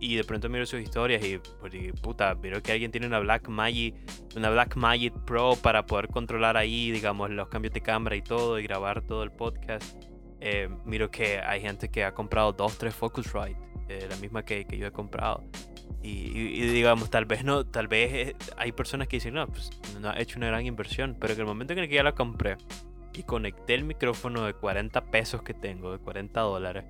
y 0.00 0.16
de 0.16 0.24
pronto 0.24 0.48
miro 0.48 0.64
sus 0.66 0.80
historias 0.80 1.22
y, 1.24 1.38
pues, 1.60 1.74
puta, 2.00 2.34
miro 2.34 2.62
que 2.62 2.72
alguien 2.72 2.90
tiene 2.90 3.06
una 3.06 3.18
Black 3.18 3.48
Magic, 3.48 3.94
una 4.34 4.50
Black 4.50 4.76
Magic 4.76 5.12
Pro 5.26 5.56
para 5.62 5.84
poder 5.84 6.08
controlar 6.08 6.56
ahí, 6.56 6.90
digamos, 6.90 7.30
los 7.30 7.48
cambios 7.48 7.74
de 7.74 7.82
cámara 7.82 8.16
y 8.16 8.22
todo 8.22 8.58
y 8.58 8.62
grabar 8.62 9.02
todo 9.02 9.22
el 9.22 9.30
podcast. 9.30 10.02
Eh, 10.40 10.70
miro 10.86 11.10
que 11.10 11.38
hay 11.38 11.60
gente 11.60 11.90
que 11.90 12.02
ha 12.02 12.14
comprado 12.14 12.52
dos, 12.52 12.78
tres 12.78 12.94
Focusrite, 12.94 13.58
eh, 13.88 14.06
la 14.08 14.16
misma 14.16 14.42
que, 14.42 14.64
que, 14.64 14.78
yo 14.78 14.86
he 14.86 14.92
comprado. 14.92 15.44
Y, 16.02 16.08
y, 16.08 16.66
digamos, 16.68 17.10
tal 17.10 17.26
vez 17.26 17.44
no, 17.44 17.66
tal 17.66 17.88
vez 17.88 18.12
eh, 18.12 18.36
hay 18.56 18.72
personas 18.72 19.08
que 19.08 19.16
dicen, 19.16 19.34
no, 19.34 19.46
pues 19.46 19.70
no 20.00 20.08
ha 20.08 20.18
hecho 20.18 20.38
una 20.38 20.46
gran 20.46 20.64
inversión, 20.64 21.16
pero 21.20 21.34
que 21.34 21.40
el 21.40 21.46
momento 21.46 21.72
en 21.72 21.80
el 21.80 21.88
que 21.88 21.96
ya 21.96 22.02
la 22.02 22.14
compré 22.14 22.56
y 23.12 23.22
conecté 23.24 23.74
el 23.74 23.84
micrófono 23.84 24.46
de 24.46 24.54
40 24.54 25.10
pesos 25.10 25.42
que 25.42 25.52
tengo, 25.52 25.92
de 25.92 25.98
40 25.98 26.40
dólares, 26.40 26.84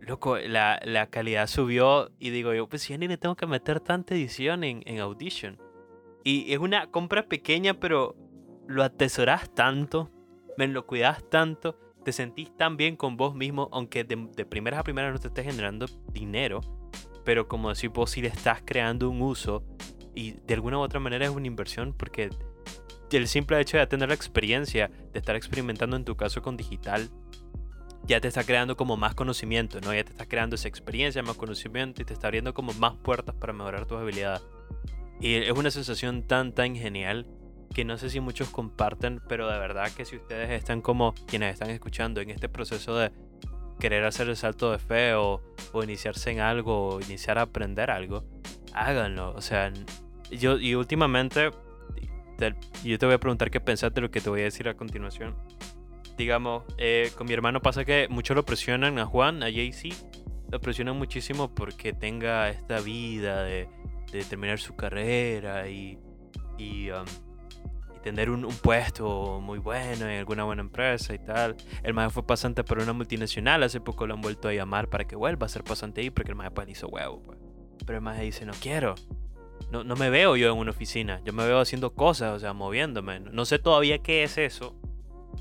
loco, 0.00 0.38
la, 0.38 0.80
la, 0.84 1.08
calidad 1.08 1.46
subió 1.46 2.10
y 2.18 2.30
digo 2.30 2.54
yo, 2.54 2.68
pues 2.68 2.86
ya 2.88 2.96
ni 2.96 3.08
le 3.08 3.16
tengo 3.16 3.36
que 3.36 3.46
meter 3.46 3.80
tanta 3.80 4.14
edición 4.14 4.64
en, 4.64 4.82
en 4.86 5.00
Audition. 5.00 5.58
Y 6.24 6.52
es 6.52 6.58
una 6.58 6.90
compra 6.90 7.26
pequeña, 7.26 7.74
pero 7.74 8.16
lo 8.66 8.82
atesoras 8.82 9.52
tanto, 9.54 10.10
me 10.56 10.66
lo 10.68 10.86
cuidas 10.86 11.28
tanto, 11.28 11.78
te 12.04 12.12
sentís 12.12 12.56
tan 12.56 12.76
bien 12.76 12.96
con 12.96 13.16
vos 13.16 13.34
mismo, 13.34 13.68
aunque 13.72 14.04
de, 14.04 14.28
de 14.34 14.46
primeras 14.46 14.80
a 14.80 14.84
primeras 14.84 15.12
no 15.12 15.18
te 15.18 15.28
estés 15.28 15.44
generando 15.44 15.86
dinero, 16.12 16.60
pero 17.26 17.48
como 17.48 17.68
decir 17.68 17.90
vos 17.90 18.12
si 18.12 18.22
le 18.22 18.28
estás 18.28 18.62
creando 18.64 19.10
un 19.10 19.20
uso 19.20 19.64
y 20.14 20.30
de 20.46 20.54
alguna 20.54 20.78
u 20.78 20.80
otra 20.80 21.00
manera 21.00 21.26
es 21.26 21.32
una 21.32 21.48
inversión 21.48 21.92
porque 21.92 22.30
el 23.10 23.28
simple 23.28 23.60
hecho 23.60 23.76
de 23.76 23.86
tener 23.88 24.08
la 24.08 24.14
experiencia 24.14 24.90
de 25.12 25.18
estar 25.18 25.34
experimentando 25.34 25.96
en 25.96 26.04
tu 26.04 26.16
caso 26.16 26.40
con 26.40 26.56
digital 26.56 27.10
ya 28.04 28.20
te 28.20 28.28
está 28.28 28.44
creando 28.44 28.76
como 28.76 28.96
más 28.96 29.16
conocimiento, 29.16 29.80
¿no? 29.80 29.92
Ya 29.92 30.04
te 30.04 30.12
está 30.12 30.26
creando 30.26 30.54
esa 30.54 30.68
experiencia, 30.68 31.24
más 31.24 31.36
conocimiento 31.36 32.00
y 32.00 32.04
te 32.04 32.12
está 32.12 32.28
abriendo 32.28 32.54
como 32.54 32.72
más 32.74 32.94
puertas 32.94 33.34
para 33.34 33.52
mejorar 33.52 33.86
tus 33.86 33.98
habilidades. 33.98 34.42
Y 35.20 35.34
es 35.34 35.50
una 35.50 35.72
sensación 35.72 36.22
tan, 36.22 36.52
tan 36.52 36.76
genial 36.76 37.26
que 37.74 37.84
no 37.84 37.98
sé 37.98 38.10
si 38.10 38.20
muchos 38.20 38.50
comparten, 38.50 39.20
pero 39.28 39.50
de 39.50 39.58
verdad 39.58 39.90
que 39.90 40.04
si 40.04 40.14
ustedes 40.14 40.50
están 40.50 40.82
como 40.82 41.14
quienes 41.26 41.54
están 41.54 41.70
escuchando 41.70 42.20
en 42.20 42.30
este 42.30 42.48
proceso 42.48 42.96
de 42.96 43.10
querer 43.78 44.04
hacer 44.04 44.28
el 44.28 44.36
salto 44.36 44.72
de 44.72 44.78
fe 44.78 45.14
o, 45.14 45.42
o 45.72 45.82
iniciarse 45.82 46.30
en 46.30 46.40
algo 46.40 46.88
o 46.88 47.00
iniciar 47.00 47.38
a 47.38 47.42
aprender 47.42 47.90
algo, 47.90 48.24
háganlo. 48.72 49.34
O 49.34 49.40
sea, 49.40 49.72
yo 50.30 50.58
y 50.58 50.74
últimamente, 50.74 51.50
yo 52.84 52.98
te 52.98 53.06
voy 53.06 53.14
a 53.14 53.18
preguntar 53.18 53.50
qué 53.50 53.60
pensaste 53.60 53.96
de 53.96 54.00
lo 54.02 54.10
que 54.10 54.20
te 54.20 54.30
voy 54.30 54.40
a 54.40 54.44
decir 54.44 54.68
a 54.68 54.74
continuación. 54.74 55.36
Digamos, 56.16 56.64
eh, 56.78 57.10
con 57.16 57.26
mi 57.26 57.34
hermano 57.34 57.60
pasa 57.60 57.84
que 57.84 58.08
muchos 58.08 58.34
lo 58.34 58.44
presionan 58.44 58.98
a 58.98 59.04
Juan, 59.04 59.42
a 59.42 59.50
JC, 59.50 59.92
lo 60.50 60.60
presionan 60.60 60.96
muchísimo 60.96 61.54
porque 61.54 61.92
tenga 61.92 62.48
esta 62.48 62.80
vida 62.80 63.42
de, 63.42 63.68
de 64.12 64.24
terminar 64.24 64.58
su 64.58 64.74
carrera 64.76 65.68
y, 65.68 65.98
y 66.56 66.90
um, 66.90 67.04
tener 68.06 68.30
un, 68.30 68.46
puesto 68.62 69.40
muy 69.40 69.58
bueno 69.58 70.08
en 70.08 70.18
alguna 70.18 70.44
buena 70.44 70.62
empresa 70.62 71.12
y 71.12 71.18
tal. 71.18 71.56
El 71.82 71.92
maestro 71.92 72.22
fue 72.22 72.26
pasante 72.28 72.62
por 72.62 72.78
una 72.78 72.92
multinacional, 72.92 73.64
hace 73.64 73.80
poco 73.80 74.06
lo 74.06 74.14
han 74.14 74.20
vuelto 74.20 74.46
a 74.46 74.52
llamar 74.52 74.88
para 74.88 75.08
que 75.08 75.16
vuelva 75.16 75.46
a 75.46 75.48
ser 75.48 75.64
pasante 75.64 76.02
ahí 76.02 76.10
porque 76.10 76.30
el 76.30 76.36
maestro 76.36 76.54
pues 76.54 76.68
hizo 76.68 76.86
huevo. 76.86 77.20
Pues. 77.24 77.36
Pero 77.84 77.98
el 77.98 78.04
maestro 78.04 78.24
dice, 78.24 78.46
no 78.46 78.52
quiero. 78.60 78.94
No, 79.72 79.82
no 79.82 79.96
me 79.96 80.08
veo 80.08 80.36
yo 80.36 80.52
en 80.52 80.56
una 80.56 80.70
oficina, 80.70 81.20
yo 81.24 81.32
me 81.32 81.44
veo 81.44 81.58
haciendo 81.58 81.94
cosas, 81.94 82.32
o 82.36 82.38
sea, 82.38 82.52
moviéndome. 82.52 83.18
No 83.18 83.44
sé 83.44 83.58
todavía 83.58 83.98
qué 83.98 84.22
es 84.22 84.38
eso, 84.38 84.76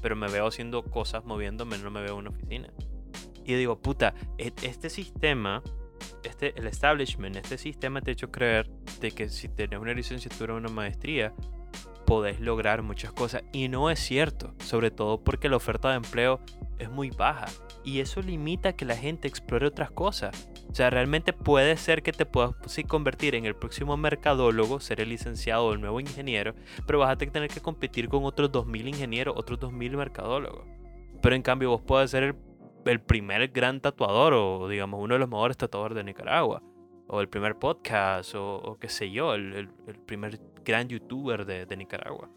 pero 0.01 0.15
me 0.15 0.27
veo 0.27 0.47
haciendo 0.47 0.81
cosas, 0.81 1.23
moviéndome, 1.23 1.77
no 1.77 1.91
me 1.91 2.01
veo 2.01 2.13
en 2.13 2.19
una 2.19 2.29
oficina. 2.31 2.73
Y 3.43 3.53
digo, 3.53 3.79
puta, 3.79 4.15
e, 4.39 4.51
este 4.63 4.89
sistema, 4.89 5.61
este, 6.23 6.57
el 6.57 6.65
establishment, 6.65 7.35
este 7.35 7.59
sistema 7.59 8.01
te 8.01 8.09
ha 8.09 8.13
hecho 8.13 8.31
creer 8.31 8.67
de 8.99 9.11
que 9.11 9.29
si 9.29 9.49
tienes 9.49 9.77
una 9.77 9.93
licenciatura 9.93 10.55
o 10.55 10.57
una 10.57 10.69
maestría, 10.69 11.31
podés 12.05 12.39
lograr 12.39 12.81
muchas 12.81 13.11
cosas. 13.11 13.43
Y 13.51 13.67
no 13.67 13.89
es 13.89 13.99
cierto, 13.99 14.53
sobre 14.59 14.91
todo 14.91 15.23
porque 15.23 15.49
la 15.49 15.57
oferta 15.57 15.89
de 15.89 15.95
empleo 15.97 16.39
es 16.79 16.89
muy 16.89 17.09
baja. 17.09 17.47
Y 17.83 17.99
eso 17.99 18.21
limita 18.21 18.73
que 18.73 18.85
la 18.85 18.95
gente 18.95 19.27
explore 19.27 19.67
otras 19.67 19.91
cosas. 19.91 20.49
O 20.69 20.75
sea, 20.75 20.89
realmente 20.89 21.33
puede 21.33 21.77
ser 21.77 22.03
que 22.03 22.11
te 22.11 22.25
puedas 22.25 22.55
convertir 22.87 23.35
en 23.35 23.45
el 23.45 23.55
próximo 23.55 23.95
mercadólogo, 23.95 24.79
ser 24.79 25.01
el 25.01 25.09
licenciado 25.09 25.67
o 25.67 25.73
el 25.73 25.81
nuevo 25.81 25.99
ingeniero, 25.99 26.55
pero 26.85 26.99
vas 26.99 27.11
a 27.11 27.17
tener 27.17 27.49
que 27.49 27.61
competir 27.61 28.09
con 28.09 28.25
otros 28.25 28.51
2.000 28.51 28.89
ingenieros, 28.89 29.35
otros 29.37 29.59
2.000 29.59 29.95
mercadólogos. 29.95 30.65
Pero 31.21 31.35
en 31.35 31.41
cambio 31.41 31.69
vos 31.69 31.81
puedes 31.81 32.11
ser 32.11 32.35
el, 32.85 32.99
primer 33.01 33.47
gran 33.49 33.81
tatuador 33.81 34.33
o 34.33 34.67
digamos 34.67 35.01
uno 35.01 35.15
de 35.15 35.19
los 35.19 35.29
mejores 35.29 35.57
tatuadores 35.57 35.95
de 35.95 36.03
Nicaragua 36.03 36.61
o 37.07 37.21
el 37.21 37.29
primer 37.29 37.55
podcast, 37.55 38.33
o, 38.35 38.77
qué 38.79 38.89
sé 38.89 39.11
yo, 39.11 39.33
el, 39.35 39.69
primer 40.05 40.39
gran 40.65 40.89
youtuber 40.89 41.45
de, 41.45 41.65
de, 41.65 41.77
Nicaragua. 41.77 42.29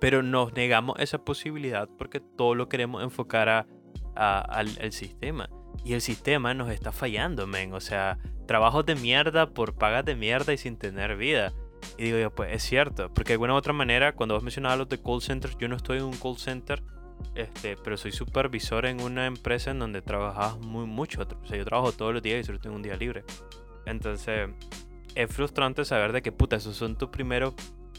Pero 0.00 0.22
nos 0.22 0.52
negamos 0.54 0.98
esa 0.98 1.18
posibilidad 1.18 1.88
porque 1.98 2.20
todo 2.20 2.54
lo 2.54 2.68
queremos 2.68 3.02
enfocar 3.02 3.48
a, 3.48 3.66
al, 4.14 4.68
al, 4.80 4.92
sistema. 4.92 5.48
Y 5.84 5.92
el 5.92 6.00
sistema 6.00 6.54
nos 6.54 6.70
está 6.70 6.90
fallando, 6.90 7.46
men. 7.46 7.72
O 7.72 7.80
sea, 7.80 8.18
trabajos 8.46 8.84
de 8.86 8.96
mierda 8.96 9.50
por 9.50 9.74
pagas 9.74 10.04
de 10.04 10.16
mierda 10.16 10.52
y 10.52 10.58
sin 10.58 10.76
tener 10.76 11.16
vida. 11.16 11.52
Y 11.96 12.04
digo 12.04 12.18
yo, 12.18 12.34
pues 12.34 12.52
es 12.52 12.62
cierto. 12.62 13.12
Porque 13.12 13.28
de 13.28 13.34
alguna 13.34 13.54
u 13.54 13.56
otra 13.56 13.72
manera, 13.72 14.14
cuando 14.14 14.34
vos 14.34 14.42
mencionabas 14.42 14.78
los 14.78 14.88
de 14.88 15.00
call 15.00 15.22
centers, 15.22 15.56
yo 15.58 15.68
no 15.68 15.76
estoy 15.76 15.98
en 15.98 16.04
un 16.04 16.16
call 16.16 16.36
center 16.36 16.82
este, 17.34 17.76
pero 17.76 17.96
soy 17.96 18.12
supervisor 18.12 18.86
en 18.86 19.00
una 19.00 19.26
empresa 19.26 19.70
en 19.70 19.78
donde 19.78 20.02
trabajas 20.02 20.58
muy 20.58 20.86
mucho. 20.86 21.22
O 21.22 21.46
sea, 21.46 21.56
yo 21.56 21.64
trabajo 21.64 21.92
todos 21.92 22.12
los 22.12 22.22
días 22.22 22.40
y 22.40 22.44
solo 22.44 22.58
tengo 22.58 22.76
un 22.76 22.82
día 22.82 22.96
libre. 22.96 23.24
Entonces, 23.86 24.48
es 25.18 25.34
frustrante 25.34 25.84
saber 25.84 26.12
de 26.12 26.22
que, 26.22 26.30
puta, 26.30 26.54
esos 26.54 26.76
son 26.76 26.96
tus 26.96 27.08
primeros, 27.08 27.52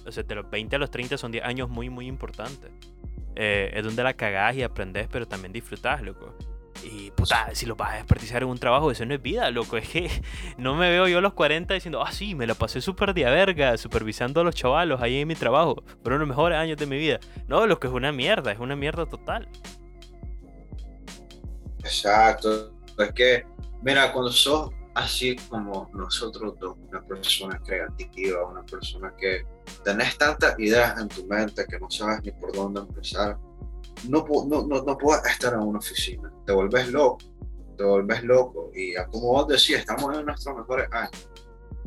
o 0.07 0.11
sea, 0.11 0.23
de 0.23 0.35
los 0.35 0.49
20 0.49 0.77
a 0.77 0.79
los 0.79 0.89
30 0.89 1.17
son 1.17 1.33
10 1.33 1.43
años 1.43 1.69
muy, 1.69 1.89
muy 1.89 2.07
importantes. 2.07 2.71
Eh, 3.35 3.71
es 3.73 3.83
donde 3.83 4.03
la 4.03 4.13
cagás 4.13 4.55
y 4.55 4.63
aprendes, 4.63 5.09
pero 5.11 5.27
también 5.27 5.51
disfrutás, 5.51 6.01
loco. 6.01 6.33
Y 6.81 7.11
puta, 7.11 7.53
si 7.53 7.65
lo 7.65 7.75
vas 7.75 7.91
a 7.91 7.95
desperdiciar 7.97 8.43
en 8.43 8.47
un 8.47 8.57
trabajo, 8.57 8.89
eso 8.89 9.05
no 9.05 9.13
es 9.13 9.21
vida, 9.21 9.51
loco. 9.51 9.75
Es 9.77 9.89
que 9.89 10.09
no 10.57 10.75
me 10.75 10.89
veo 10.89 11.09
yo 11.09 11.17
a 11.17 11.21
los 11.21 11.33
40 11.33 11.73
diciendo, 11.73 12.01
ah, 12.01 12.13
sí, 12.13 12.35
me 12.35 12.47
la 12.47 12.53
pasé 12.53 12.79
súper 12.79 13.13
de 13.13 13.25
verga, 13.25 13.77
supervisando 13.77 14.39
a 14.39 14.45
los 14.45 14.55
chavalos 14.55 15.01
ahí 15.01 15.19
en 15.19 15.27
mi 15.27 15.35
trabajo. 15.35 15.83
Fueron 16.01 16.21
los 16.21 16.29
mejores 16.29 16.57
años 16.57 16.77
de 16.77 16.85
mi 16.85 16.97
vida. 16.97 17.19
No, 17.49 17.67
lo 17.67 17.81
que 17.81 17.87
es 17.87 17.93
una 17.93 18.13
mierda, 18.13 18.53
es 18.53 18.59
una 18.59 18.77
mierda 18.77 19.05
total. 19.05 19.49
Exacto. 21.83 22.71
Es 22.97 23.11
que, 23.11 23.45
mira, 23.81 24.13
cuando 24.13 24.31
sos 24.31 24.71
así 25.05 25.35
como 25.49 25.89
nosotros 25.93 26.55
dos, 26.59 26.77
una 26.89 27.01
persona 27.01 27.59
creativa, 27.59 28.45
una 28.45 28.63
persona 28.63 29.13
que 29.17 29.45
tenés 29.83 30.17
tantas 30.17 30.59
ideas 30.59 30.99
en 30.99 31.07
tu 31.07 31.25
mente 31.25 31.65
que 31.65 31.79
no 31.79 31.89
sabes 31.89 32.21
ni 32.23 32.31
por 32.31 32.53
dónde 32.53 32.81
empezar 32.81 33.37
no, 34.07 34.25
no, 34.47 34.65
no, 34.65 34.81
no 34.83 34.97
puedes 34.97 35.25
estar 35.25 35.53
en 35.53 35.59
una 35.59 35.79
oficina. 35.79 36.31
Te 36.45 36.53
vuelves 36.53 36.89
loco, 36.91 37.19
te 37.77 37.83
vuelves 37.83 38.23
loco. 38.23 38.71
Y 38.73 38.93
como 39.11 39.33
vos 39.33 39.47
decís, 39.47 39.71
estamos 39.71 40.17
en 40.17 40.25
nuestros 40.25 40.55
mejores 40.55 40.87
años. 40.91 41.29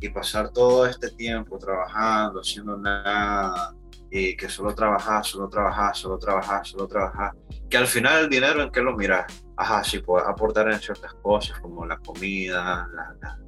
Y 0.00 0.08
pasar 0.08 0.50
todo 0.50 0.86
este 0.86 1.10
tiempo 1.10 1.58
trabajando, 1.58 2.40
haciendo 2.40 2.76
nada, 2.76 3.74
y 4.12 4.36
que 4.36 4.48
solo 4.48 4.74
trabajas, 4.74 5.26
solo 5.26 5.48
trabajas, 5.48 5.98
solo 5.98 6.18
trabajas, 6.18 6.68
solo 6.68 6.86
trabajas. 6.86 7.34
Que 7.68 7.78
al 7.78 7.86
final 7.86 8.24
el 8.24 8.28
dinero 8.28 8.62
en 8.62 8.70
qué 8.70 8.82
lo 8.82 8.94
miras. 8.94 9.42
Ajá, 9.56 9.82
sí, 9.82 10.00
puedes 10.00 10.28
aportar 10.28 10.70
en 10.70 10.78
ciertas 10.78 11.14
cosas 11.14 11.58
como 11.60 11.86
la 11.86 11.96
comida, 11.96 12.86
la, 12.94 13.16
la, 13.20 13.38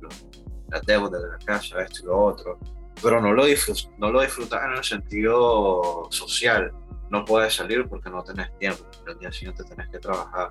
las 0.71 0.83
deudas 0.87 1.23
de 1.23 1.29
la 1.29 1.39
casa, 1.39 1.83
esto 1.83 2.01
y 2.03 2.07
lo 2.07 2.19
otro. 2.19 2.59
Pero 3.03 3.21
no 3.21 3.33
lo, 3.33 3.45
disfrutas, 3.45 3.91
no 3.99 4.11
lo 4.11 4.23
disfrutas 4.23 4.63
en 4.65 4.73
el 4.79 4.85
sentido 4.85 6.09
social 6.11 6.73
no 7.15 7.25
puedes 7.25 7.55
salir 7.55 7.87
porque 7.89 8.11
no 8.11 8.25
tenés 8.25 8.57
tiempo, 8.59 8.85
el 9.07 9.19
día 9.19 9.31
siguiente 9.31 9.63
tenés 9.63 9.89
que 9.89 9.99
trabajar. 9.99 10.49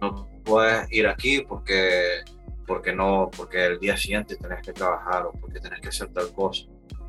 No 0.00 0.28
puedes 0.44 0.90
ir 0.92 1.06
aquí 1.06 1.40
porque, 1.40 2.22
porque, 2.66 2.94
no, 2.94 3.30
porque 3.34 3.64
el 3.64 3.80
día 3.80 3.96
siguiente 3.96 4.36
tenés 4.36 4.60
que 4.62 4.74
trabajar 4.74 5.24
o 5.24 5.32
porque 5.32 5.60
tenés 5.60 5.80
que 5.80 5.88
hacer 5.88 6.08
tal 6.12 6.30
cosa. 6.34 6.64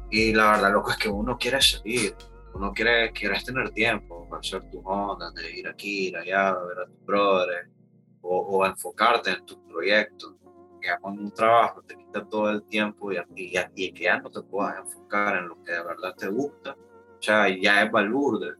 Y 0.09 0.33
la 0.33 0.51
verdad, 0.51 0.71
loco, 0.71 0.91
es 0.91 0.97
que 0.97 1.09
uno 1.09 1.37
quiere 1.37 1.61
salir, 1.61 2.15
uno 2.55 2.71
quiere 2.73 3.11
quieres 3.11 3.43
tener 3.43 3.69
tiempo 3.71 4.27
para 4.29 4.39
hacer 4.39 4.69
tu 4.71 4.79
onda, 4.79 5.31
de 5.31 5.59
ir 5.59 5.67
aquí, 5.67 6.07
ir 6.07 6.17
allá, 6.17 6.53
ver 6.53 6.79
a 6.79 6.85
tus 6.87 7.05
brothers, 7.05 7.69
o, 8.21 8.37
o 8.37 8.65
enfocarte 8.65 9.31
en 9.31 9.45
tu 9.45 9.61
proyecto. 9.67 10.37
Que 10.81 10.89
cuando 11.01 11.23
un 11.23 11.31
trabajo 11.31 11.81
te 11.83 11.95
quita 11.95 12.25
todo 12.25 12.49
el 12.51 12.63
tiempo 12.63 13.11
y, 13.11 13.17
y, 13.35 13.53
y, 13.75 13.91
que 13.91 14.03
ya 14.03 14.19
no 14.19 14.29
te 14.29 14.41
puedas 14.41 14.77
enfocar 14.79 15.37
en 15.37 15.49
lo 15.49 15.61
que 15.63 15.71
de 15.71 15.83
verdad 15.83 16.15
te 16.15 16.27
gusta, 16.29 16.73
o 16.73 17.21
sea, 17.21 17.49
ya 17.49 17.83
es 17.83 17.91
balurde 17.91 18.53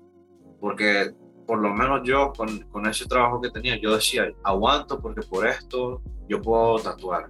porque 0.60 1.14
por 1.46 1.60
lo 1.60 1.72
menos 1.74 2.02
yo 2.04 2.34
con, 2.34 2.62
con, 2.72 2.88
ese 2.88 3.06
trabajo 3.06 3.40
que 3.40 3.52
tenía, 3.52 3.80
yo 3.80 3.96
decía, 3.96 4.28
aguanto 4.44 5.00
porque 5.00 5.22
por 5.22 5.46
esto 5.46 6.02
yo 6.28 6.42
puedo 6.42 6.80
tatuar, 6.80 7.30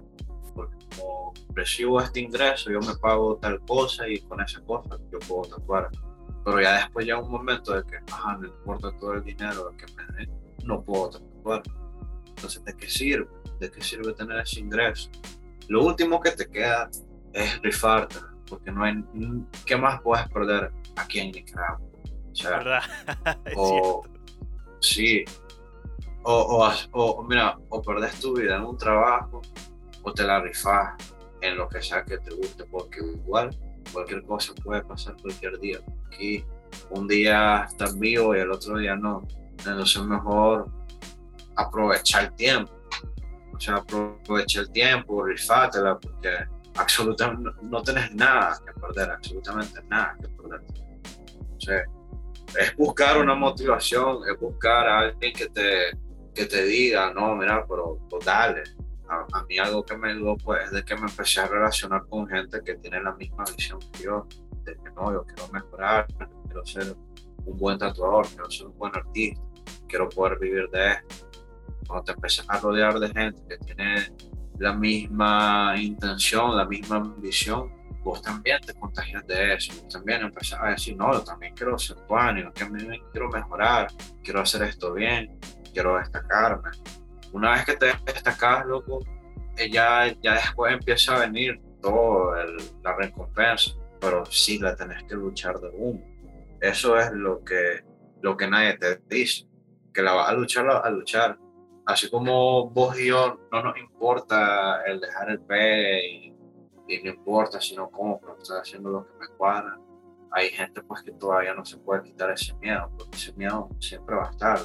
porque 0.54 0.76
como 0.96 1.34
recibo 1.50 2.00
este 2.00 2.20
ingreso, 2.20 2.70
yo 2.70 2.80
me 2.80 2.94
pago 2.96 3.36
tal 3.36 3.60
cosa 3.66 4.08
y 4.08 4.20
con 4.20 4.40
esa 4.40 4.62
cosa 4.62 4.98
yo 5.12 5.18
puedo 5.28 5.56
tatuar. 5.56 5.90
Pero 6.46 6.60
ya 6.60 6.74
después 6.74 7.04
llega 7.04 7.18
un 7.18 7.28
momento 7.28 7.74
de 7.74 7.82
que, 7.82 7.96
ajá, 8.12 8.36
no 8.36 8.46
importa 8.46 8.92
todo 9.00 9.14
el 9.14 9.24
dinero 9.24 9.74
que 9.76 9.84
me 9.94 10.16
den, 10.16 10.30
no 10.64 10.80
puedo 10.80 11.10
tatuar. 11.10 11.60
Entonces, 12.28 12.64
¿de 12.64 12.76
qué 12.76 12.88
sirve? 12.88 13.28
¿De 13.58 13.68
qué 13.68 13.82
sirve 13.82 14.12
tener 14.12 14.38
ese 14.38 14.60
ingreso? 14.60 15.10
Lo 15.66 15.84
último 15.84 16.20
que 16.20 16.30
te 16.30 16.48
queda 16.48 16.88
es 17.32 17.60
rifarte, 17.62 18.18
porque 18.48 18.70
no 18.70 18.84
hay, 18.84 18.94
¿qué 19.64 19.76
más 19.76 20.00
puedes 20.02 20.28
perder 20.28 20.70
aquí 20.94 21.18
en 21.18 21.32
Nicaragua? 21.32 21.84
¿Verdad? 22.44 22.82
o, 23.56 24.04
sí. 24.78 25.24
O, 26.22 26.64
o, 26.92 27.22
mira, 27.24 27.58
o 27.70 27.82
perdés 27.82 28.20
tu 28.20 28.36
vida 28.36 28.54
en 28.54 28.62
un 28.62 28.78
trabajo 28.78 29.42
o 30.04 30.12
te 30.12 30.22
la 30.22 30.40
rifas 30.40 30.94
en 31.40 31.56
lo 31.56 31.68
que 31.68 31.82
sea 31.82 32.04
que 32.04 32.18
te 32.18 32.32
guste, 32.36 32.64
porque 32.66 33.00
igual 33.00 33.50
cualquier 33.92 34.22
cosa 34.22 34.54
puede 34.62 34.84
pasar 34.84 35.16
cualquier 35.20 35.58
día. 35.58 35.80
Aquí 36.06 36.44
un 36.90 37.08
día 37.08 37.66
estás 37.68 37.98
vivo 37.98 38.34
y 38.34 38.40
el 38.40 38.50
otro 38.50 38.78
día 38.78 38.96
no. 38.96 39.26
Entonces 39.58 39.96
es 39.96 40.06
mejor 40.06 40.68
aprovechar 41.56 42.24
el 42.24 42.34
tiempo. 42.34 42.72
O 43.54 43.60
sea, 43.60 43.76
aprovechar 43.76 44.64
el 44.64 44.70
tiempo, 44.70 45.24
rifátela, 45.24 45.98
porque 45.98 46.30
absolutamente 46.76 47.50
no, 47.62 47.82
tenés 47.82 48.14
nada 48.14 48.58
que 48.64 48.78
perder, 48.78 49.10
absolutamente 49.10 49.82
nada 49.88 50.16
que 50.20 50.28
perder. 50.28 50.60
O 51.56 51.60
sea, 51.60 51.84
es 52.60 52.76
buscar 52.76 53.18
una 53.18 53.34
motivación, 53.34 54.18
es 54.30 54.38
buscar 54.38 54.88
a 54.88 54.98
alguien 55.00 55.32
que 55.32 55.48
te, 55.48 55.98
que 56.34 56.44
te 56.44 56.64
diga, 56.64 57.12
no, 57.12 57.34
mira, 57.34 57.64
pero 57.66 57.98
pues 58.08 58.24
dale. 58.24 58.62
A, 59.08 59.44
mí 59.44 59.56
algo 59.56 59.84
que 59.84 59.96
me 59.96 60.10
ayudó 60.10 60.36
pues 60.36 60.64
es 60.64 60.72
de 60.72 60.84
que 60.84 60.96
me 60.96 61.02
empecé 61.02 61.40
a 61.40 61.46
relacionar 61.46 62.06
con 62.08 62.26
gente 62.26 62.60
que 62.64 62.74
tiene 62.74 63.00
la 63.00 63.14
misma 63.14 63.44
visión 63.56 63.78
que 63.92 64.02
yo, 64.02 64.26
no, 64.94 65.12
yo 65.12 65.24
quiero 65.24 65.52
mejorar, 65.52 66.06
quiero 66.44 66.66
ser 66.66 66.96
un 67.44 67.56
buen 67.56 67.78
tatuador, 67.78 68.26
quiero 68.28 68.50
ser 68.50 68.66
un 68.66 68.78
buen 68.78 68.94
artista, 68.94 69.42
quiero 69.88 70.08
poder 70.08 70.38
vivir 70.38 70.68
de 70.70 70.92
esto. 70.92 71.26
cuando 71.86 72.04
te 72.04 72.12
empiezas 72.12 72.46
a 72.48 72.58
rodear 72.58 72.98
de 72.98 73.08
gente 73.08 73.42
que 73.48 73.58
tiene 73.58 74.12
la 74.58 74.72
misma 74.72 75.74
intención, 75.76 76.56
la 76.56 76.64
misma 76.64 76.96
ambición, 76.96 77.72
vos 78.02 78.22
también 78.22 78.60
te 78.60 78.74
contagias 78.74 79.26
de 79.26 79.54
eso, 79.54 79.72
vos 79.82 79.92
también 79.92 80.22
empezás 80.22 80.60
a 80.62 80.68
decir, 80.68 80.96
no, 80.96 81.12
yo 81.12 81.22
también 81.22 81.54
quiero 81.54 81.78
ser 81.78 81.96
que 82.54 82.64
me 82.66 83.00
quiero 83.12 83.28
mejorar, 83.30 83.88
quiero 84.22 84.40
hacer 84.40 84.62
esto 84.62 84.92
bien, 84.92 85.38
quiero 85.72 85.98
destacarme. 85.98 86.70
Una 87.32 87.52
vez 87.52 87.64
que 87.64 87.76
te 87.76 87.86
destacas, 88.06 88.64
loco, 88.66 89.00
eh, 89.56 89.70
ya, 89.70 90.14
ya 90.22 90.34
después 90.34 90.72
empieza 90.72 91.16
a 91.16 91.20
venir 91.20 91.60
toda 91.80 92.44
la 92.82 92.96
recompensa, 92.96 93.72
pero 94.00 94.24
sí 94.26 94.58
la 94.58 94.76
tenés 94.76 95.04
que 95.04 95.14
luchar 95.14 95.58
de 95.60 95.70
uno. 95.70 96.00
Eso 96.60 96.98
es 96.98 97.12
lo 97.12 97.44
que, 97.44 97.84
lo 98.22 98.36
que 98.36 98.48
nadie 98.48 98.78
te 98.78 99.00
dice, 99.08 99.46
que 99.92 100.02
la 100.02 100.12
vas 100.12 100.28
a 100.28 100.32
luchar, 100.32 100.68
a 100.68 100.90
luchar. 100.90 101.38
Así 101.84 102.10
como 102.10 102.70
vos 102.70 102.98
y 102.98 103.08
yo 103.08 103.38
no 103.52 103.62
nos 103.62 103.78
importa 103.78 104.82
el 104.86 105.00
dejar 105.00 105.30
el 105.30 105.40
pe 105.40 106.06
y, 106.06 106.32
no 107.02 107.10
importa 107.10 107.60
si 107.60 107.76
no 107.76 107.90
compro, 107.90 108.36
estoy 108.36 108.58
haciendo 108.58 108.90
lo 108.90 109.06
que 109.06 109.12
me 109.18 109.28
cuadra. 109.36 109.78
Hay 110.32 110.50
gente 110.50 110.82
pues 110.82 111.02
que 111.02 111.12
todavía 111.12 111.54
no 111.54 111.64
se 111.64 111.78
puede 111.78 112.02
quitar 112.02 112.30
ese 112.30 112.54
miedo, 112.54 112.90
porque 112.96 113.16
ese 113.16 113.32
miedo 113.34 113.68
siempre 113.78 114.16
va 114.16 114.28
a 114.28 114.30
estar. 114.30 114.58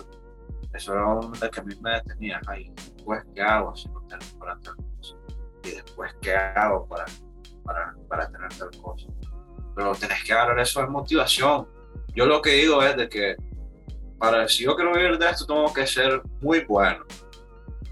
Eso 0.74 0.94
era 0.94 1.04
lo 1.04 1.32
que 1.32 1.60
a 1.60 1.64
mí 1.64 1.76
me 1.82 1.92
detenía. 1.92 2.42
Ay, 2.48 2.72
después, 2.76 3.24
¿qué 3.36 3.42
hago 3.42 3.76
si 3.76 3.90
no 3.90 4.02
tengo 4.08 4.40
para 4.40 4.56
cosa? 4.56 5.16
Y 5.64 5.72
después, 5.72 6.14
¿qué 6.22 6.36
hago 6.36 6.88
para, 6.88 7.06
para, 7.64 7.96
para 8.08 8.30
tener 8.30 8.50
tal 8.58 8.70
cosa? 8.82 9.08
Pero 9.76 9.94
tenés 9.96 10.24
que 10.24 10.34
agarrar 10.34 10.60
eso 10.60 10.82
de 10.82 10.88
motivación. 10.88 11.68
Yo 12.14 12.26
lo 12.26 12.42
que 12.42 12.52
digo 12.52 12.82
es 12.84 12.96
de 12.98 13.08
que 13.08 13.36
para 14.18 14.48
si 14.48 14.64
yo 14.64 14.76
quiero 14.76 14.94
vivir 14.94 15.18
de 15.18 15.30
esto, 15.30 15.46
tengo 15.46 15.74
que 15.74 15.88
ser 15.88 16.22
muy 16.42 16.62
bueno. 16.66 17.06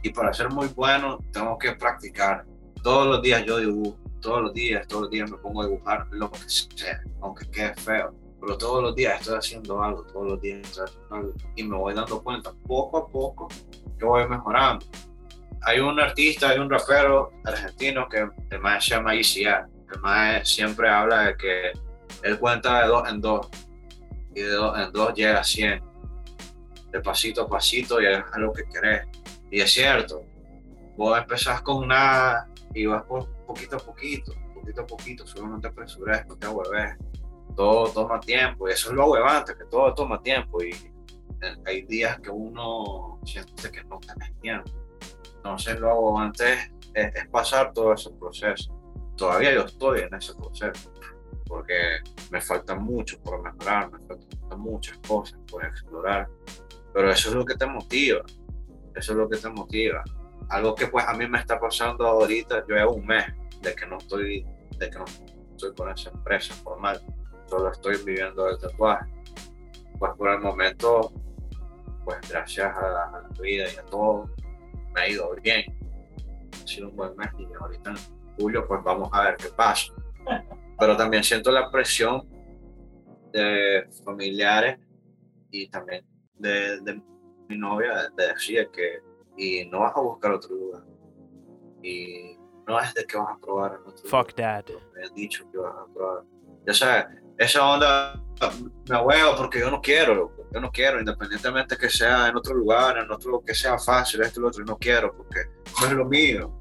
Y 0.04 0.10
para 0.12 0.34
ser 0.34 0.50
muy 0.50 0.68
bueno, 0.68 1.20
tengo 1.32 1.58
que 1.58 1.74
practicar. 1.74 2.46
Todos 2.84 3.08
los 3.08 3.22
días 3.22 3.44
yo 3.46 3.58
dibujo, 3.58 3.98
todos 4.22 4.42
los 4.44 4.54
días, 4.54 4.88
todos 4.88 5.04
los 5.04 5.12
días 5.12 5.30
me 5.30 5.38
pongo 5.38 5.62
a 5.62 5.66
dibujar 5.66 6.08
lo 6.12 6.30
que 6.32 6.40
sea, 6.48 7.02
aunque 7.22 7.50
quede 7.50 7.74
feo 7.76 8.14
pero 8.40 8.58
todos 8.58 8.82
los 8.82 8.96
días 8.96 9.20
estoy 9.20 9.38
haciendo 9.38 9.84
algo, 9.84 10.04
todos 10.04 10.28
los 10.28 10.42
días 10.42 10.60
estoy 10.62 10.86
haciendo 10.86 11.16
algo 11.16 11.34
y 11.56 11.64
me 11.64 11.76
voy 11.76 11.94
dando 11.94 12.22
cuenta 12.24 12.54
poco 12.68 12.98
a 12.98 13.08
poco 13.08 13.48
que 13.98 14.06
voy 14.06 14.28
mejorando. 14.28 14.86
Hay 15.64 15.80
un 15.80 16.00
artista, 16.00 16.50
hay 16.50 16.60
un 16.60 16.70
rapero 16.70 17.32
argentino 17.44 18.08
que 18.08 18.28
el 18.50 18.60
más 18.60 18.84
se 18.84 18.96
llama 18.96 19.16
ICA. 19.16 19.68
El 19.94 20.00
más 20.02 20.48
siempre 20.48 20.90
habla 20.90 21.26
de 21.26 21.38
que 21.38 21.72
él 22.24 22.40
cuenta 22.40 22.82
de 22.82 22.88
dos 22.88 23.10
en 23.10 23.22
dos 23.22 23.50
y 24.36 24.42
de 24.42 24.52
dos 24.52 24.80
en 24.80 24.92
dos 24.92 25.14
llega 25.14 25.40
a 25.40 25.44
100. 25.44 25.84
De 26.92 27.02
pasito 27.02 27.44
a 27.44 27.48
pasito 27.48 28.02
y 28.02 28.06
es 28.06 28.24
lo 28.38 28.54
que 28.54 28.64
querés. 28.66 29.06
Y 29.52 29.62
es 29.62 29.72
cierto, 29.72 30.24
vos 30.98 31.18
empezás 31.18 31.62
con 31.62 31.88
nada 31.88 32.48
y 32.74 32.86
vas 32.86 33.04
por 33.04 33.28
poquito 33.46 33.78
a 33.78 33.80
poquito, 33.80 34.34
poquito 34.54 34.82
a 34.82 34.88
poquito, 34.88 35.28
solo 35.28 35.48
no 35.48 35.60
te 35.60 35.68
apresures, 35.68 36.26
no 36.28 36.38
te 36.38 36.48
vuelves 36.48 36.96
todo 37.60 37.92
toma 37.92 38.22
tiempo 38.22 38.70
y 38.70 38.72
eso 38.72 38.90
es 38.90 38.96
lo 38.96 39.12
huevante, 39.12 39.54
que 39.54 39.66
todo 39.66 39.94
toma 39.94 40.22
tiempo 40.22 40.64
y 40.64 40.72
hay 41.66 41.82
días 41.82 42.18
que 42.22 42.30
uno 42.30 43.20
siente 43.26 43.70
que 43.70 43.84
no 43.84 44.00
tiene 44.00 44.34
tiempo. 44.42 44.72
Entonces 45.40 45.80
lo 45.80 45.94
huevante 46.00 46.54
es, 46.94 47.16
es 47.16 47.28
pasar 47.30 47.74
todo 47.74 47.94
ese 47.94 48.12
proceso. 48.12 48.76
Todavía 49.16 49.54
yo 49.54 49.62
estoy 49.62 50.02
en 50.02 50.14
ese 50.14 50.34
proceso 50.36 50.92
porque 51.46 51.74
me 52.30 52.40
falta 52.42 52.76
mucho 52.76 53.20
por 53.22 53.42
mejorar, 53.42 53.92
me 53.92 54.00
faltan 54.06 54.60
muchas 54.60 54.98
cosas 55.00 55.40
por 55.50 55.66
explorar, 55.66 56.30
pero 56.94 57.10
eso 57.10 57.30
es 57.30 57.36
lo 57.36 57.44
que 57.44 57.56
te 57.56 57.66
motiva, 57.66 58.22
eso 58.96 59.12
es 59.12 59.18
lo 59.18 59.28
que 59.28 59.38
te 59.38 59.50
motiva. 59.50 60.04
Algo 60.50 60.76
que 60.76 60.88
pues 60.88 61.06
a 61.08 61.14
mí 61.14 61.28
me 61.28 61.40
está 61.40 61.60
pasando 61.60 62.06
ahorita, 62.06 62.66
yo 62.68 62.76
llevo 62.76 62.94
un 62.94 63.06
mes 63.06 63.26
de 63.62 63.74
que 63.74 63.88
no 63.88 63.98
estoy, 63.98 64.46
de 64.78 64.90
que 64.90 65.00
no 65.00 65.06
estoy 65.52 65.74
con 65.74 65.90
esa 65.90 66.12
empresa 66.12 66.54
formal 66.56 67.02
solo 67.50 67.72
estoy 67.72 67.98
viviendo 68.06 68.48
el 68.48 68.58
tatuaje. 68.60 69.10
Pues 69.98 70.12
por 70.18 70.30
el 70.30 70.40
momento, 70.40 71.12
pues 72.06 72.18
gracias 72.30 72.76
a 72.78 72.90
la, 72.90 73.30
vida 73.42 73.66
y 73.74 73.78
a 73.78 73.84
todo, 73.86 74.30
me 74.94 75.02
ha 75.02 75.10
ido 75.10 75.36
bien. 75.42 75.66
Ha 76.54 76.68
sido 76.68 76.90
un 76.90 76.96
buen 76.96 77.16
mes 77.16 77.30
y 77.38 77.48
ahorita 77.60 77.92
en 77.92 77.98
julio 78.38 78.68
pues 78.68 78.84
vamos 78.84 79.10
a 79.12 79.24
ver 79.24 79.38
qué 79.38 79.50
pasa. 79.50 79.94
Pero 80.80 80.96
también 80.96 81.24
siento 81.24 81.52
la 81.52 81.70
presión 81.70 82.28
de 83.32 83.88
familiares 84.04 84.80
y 85.52 85.70
también 85.70 86.06
de, 86.36 86.80
de 86.82 87.02
mi 87.48 87.58
novia 87.58 88.10
de 88.16 88.28
decir 88.28 88.70
que 88.72 89.02
y 89.40 89.66
no 89.70 89.80
vas 89.80 89.96
a 89.96 90.02
buscar 90.02 90.34
otro 90.34 90.54
lugar. 90.54 90.84
Y 91.82 92.38
no 92.68 92.80
es 92.80 92.94
de 92.94 93.06
que 93.06 93.18
vas 93.18 93.36
a 93.36 93.40
probar 93.40 93.80
en 93.80 93.88
otro 93.88 94.10
Fuck 94.10 94.34
that. 94.36 94.66
Me 94.94 95.04
han 95.04 95.14
dicho 95.16 95.50
que 95.50 95.58
vas 95.58 95.76
a 95.76 95.94
probar. 95.94 96.24
Ya 96.68 96.74
sabes, 96.74 97.24
esa 97.40 97.66
onda 97.66 98.22
me 98.90 98.98
huevo 98.98 99.36
porque 99.38 99.60
yo 99.60 99.72
no 99.72 99.82
quiero, 99.82 100.34
yo 100.54 100.60
no 100.60 100.70
quiero, 100.72 101.00
independientemente 101.00 101.78
que 101.78 101.90
sea 101.90 102.28
en 102.28 102.36
otro 102.36 102.54
lugar, 102.54 102.98
en 102.98 103.10
otro 103.10 103.42
que 103.46 103.56
sea 103.56 103.80
fácil, 103.80 104.22
esto 104.22 104.42
y 104.42 104.44
lo 104.44 104.50
otro, 104.50 104.66
no 104.66 104.78
quiero 104.78 105.16
porque 105.16 105.40
no 105.80 105.88
es 105.88 105.94
lo 105.94 106.06
mío. 106.06 106.54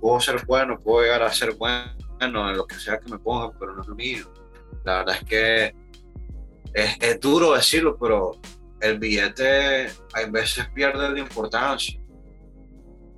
Puedo 0.00 0.20
ser 0.20 0.44
bueno, 0.46 0.80
puedo 0.80 1.02
llegar 1.02 1.22
a 1.22 1.32
ser 1.32 1.54
bueno 1.54 1.96
en 2.20 2.32
lo 2.32 2.64
que 2.64 2.76
sea 2.76 2.98
que 2.98 3.10
me 3.10 3.18
pongan, 3.18 3.58
pero 3.58 3.74
no 3.74 3.82
es 3.82 3.88
lo 3.88 3.94
mío. 3.96 4.32
La 4.84 4.98
verdad 4.98 5.16
es 5.20 5.24
que 5.24 5.74
es, 6.74 6.96
es 7.00 7.20
duro 7.20 7.52
decirlo, 7.54 7.96
pero 7.98 8.38
el 8.80 8.98
billete 9.00 9.90
hay 10.12 10.30
veces 10.30 10.68
pierde 10.74 11.10
la 11.10 11.18
importancia. 11.18 12.00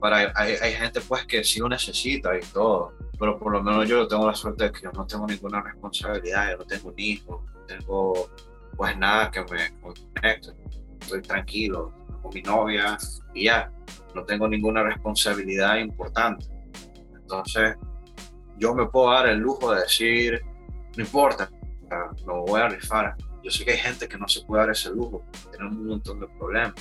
Para, 0.07 0.33
hay, 0.37 0.55
hay 0.55 0.73
gente 0.75 1.01
pues 1.01 1.27
que 1.27 1.43
sí 1.43 1.59
lo 1.59 1.69
necesita 1.69 2.37
y 2.37 2.41
todo 2.53 2.93
pero 3.19 3.39
por 3.39 3.53
lo 3.53 3.63
menos 3.63 3.89
yo 3.89 4.07
tengo 4.07 4.27
la 4.27 4.35
suerte 4.35 4.65
de 4.65 4.73
que 4.73 4.83
yo 4.83 4.93
no 4.93 5.07
tengo 5.07 5.27
ninguna 5.27 5.63
responsabilidad, 5.63 6.51
yo 6.51 6.59
no 6.59 6.65
tengo 6.65 6.89
un 6.89 6.99
hijo, 6.99 7.45
no 7.55 7.61
tengo 7.63 8.31
pues 8.77 8.97
nada 8.99 9.31
que 9.31 9.41
me, 9.41 9.81
conecte, 9.81 10.51
estoy 11.01 11.23
tranquilo 11.23 11.93
con 12.23 12.35
mi 12.35 12.43
novia 12.43 12.99
y 13.35 13.45
ya, 13.45 13.73
no 14.15 14.25
tengo 14.25 14.49
ninguna 14.49 14.83
responsabilidad 14.83 15.77
importante. 15.79 16.47
Entonces, 17.15 17.77
yo 18.59 18.75
me 18.75 18.87
puedo 18.87 19.11
dar 19.11 19.29
el 19.29 19.39
lujo 19.39 19.73
de 19.75 19.81
decir, 19.81 20.43
no 20.97 21.03
importa, 21.03 21.51
lo 22.27 22.43
voy 22.43 22.61
a 22.61 22.69
rifar. 22.69 23.15
Yo 23.43 23.51
sé 23.51 23.65
que 23.65 23.73
hay 23.73 23.79
gente 23.79 24.09
que 24.09 24.19
no 24.19 24.29
se 24.29 24.45
puede 24.45 24.63
dar 24.63 24.71
ese 24.73 24.91
lujo, 24.91 25.25
tiene 25.51 25.69
un 25.69 25.87
montón 25.87 26.21
de 26.21 26.29
problemas, 26.39 26.75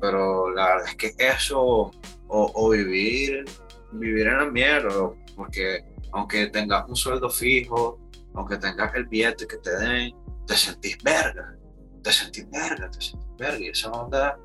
pero 0.00 0.50
la 0.50 0.66
verdad 0.66 0.88
es 0.88 0.96
que 0.96 1.14
eso, 1.18 1.90
o, 2.28 2.70
vivir, 2.70 3.44
vivir 3.92 4.26
en 4.26 4.38
la 4.38 4.46
mierda, 4.46 5.10
porque 5.34 5.84
aunque 6.12 6.46
tengas 6.48 6.88
un 6.88 6.96
sueldo 6.96 7.30
fijo, 7.30 7.98
aunque 8.34 8.56
tengas 8.56 8.94
el 8.94 9.06
billete 9.06 9.46
que 9.46 9.56
te 9.58 9.76
den, 9.78 10.14
te 10.46 10.54
sentís 10.54 10.98
verga, 11.02 11.56
te 12.02 12.12
sentís 12.12 12.48
verga, 12.50 12.90
te 12.90 13.00
sentís 13.00 13.36
verga, 13.38 13.58
y 13.58 13.68
esa 13.68 13.90
onda, 13.90 14.38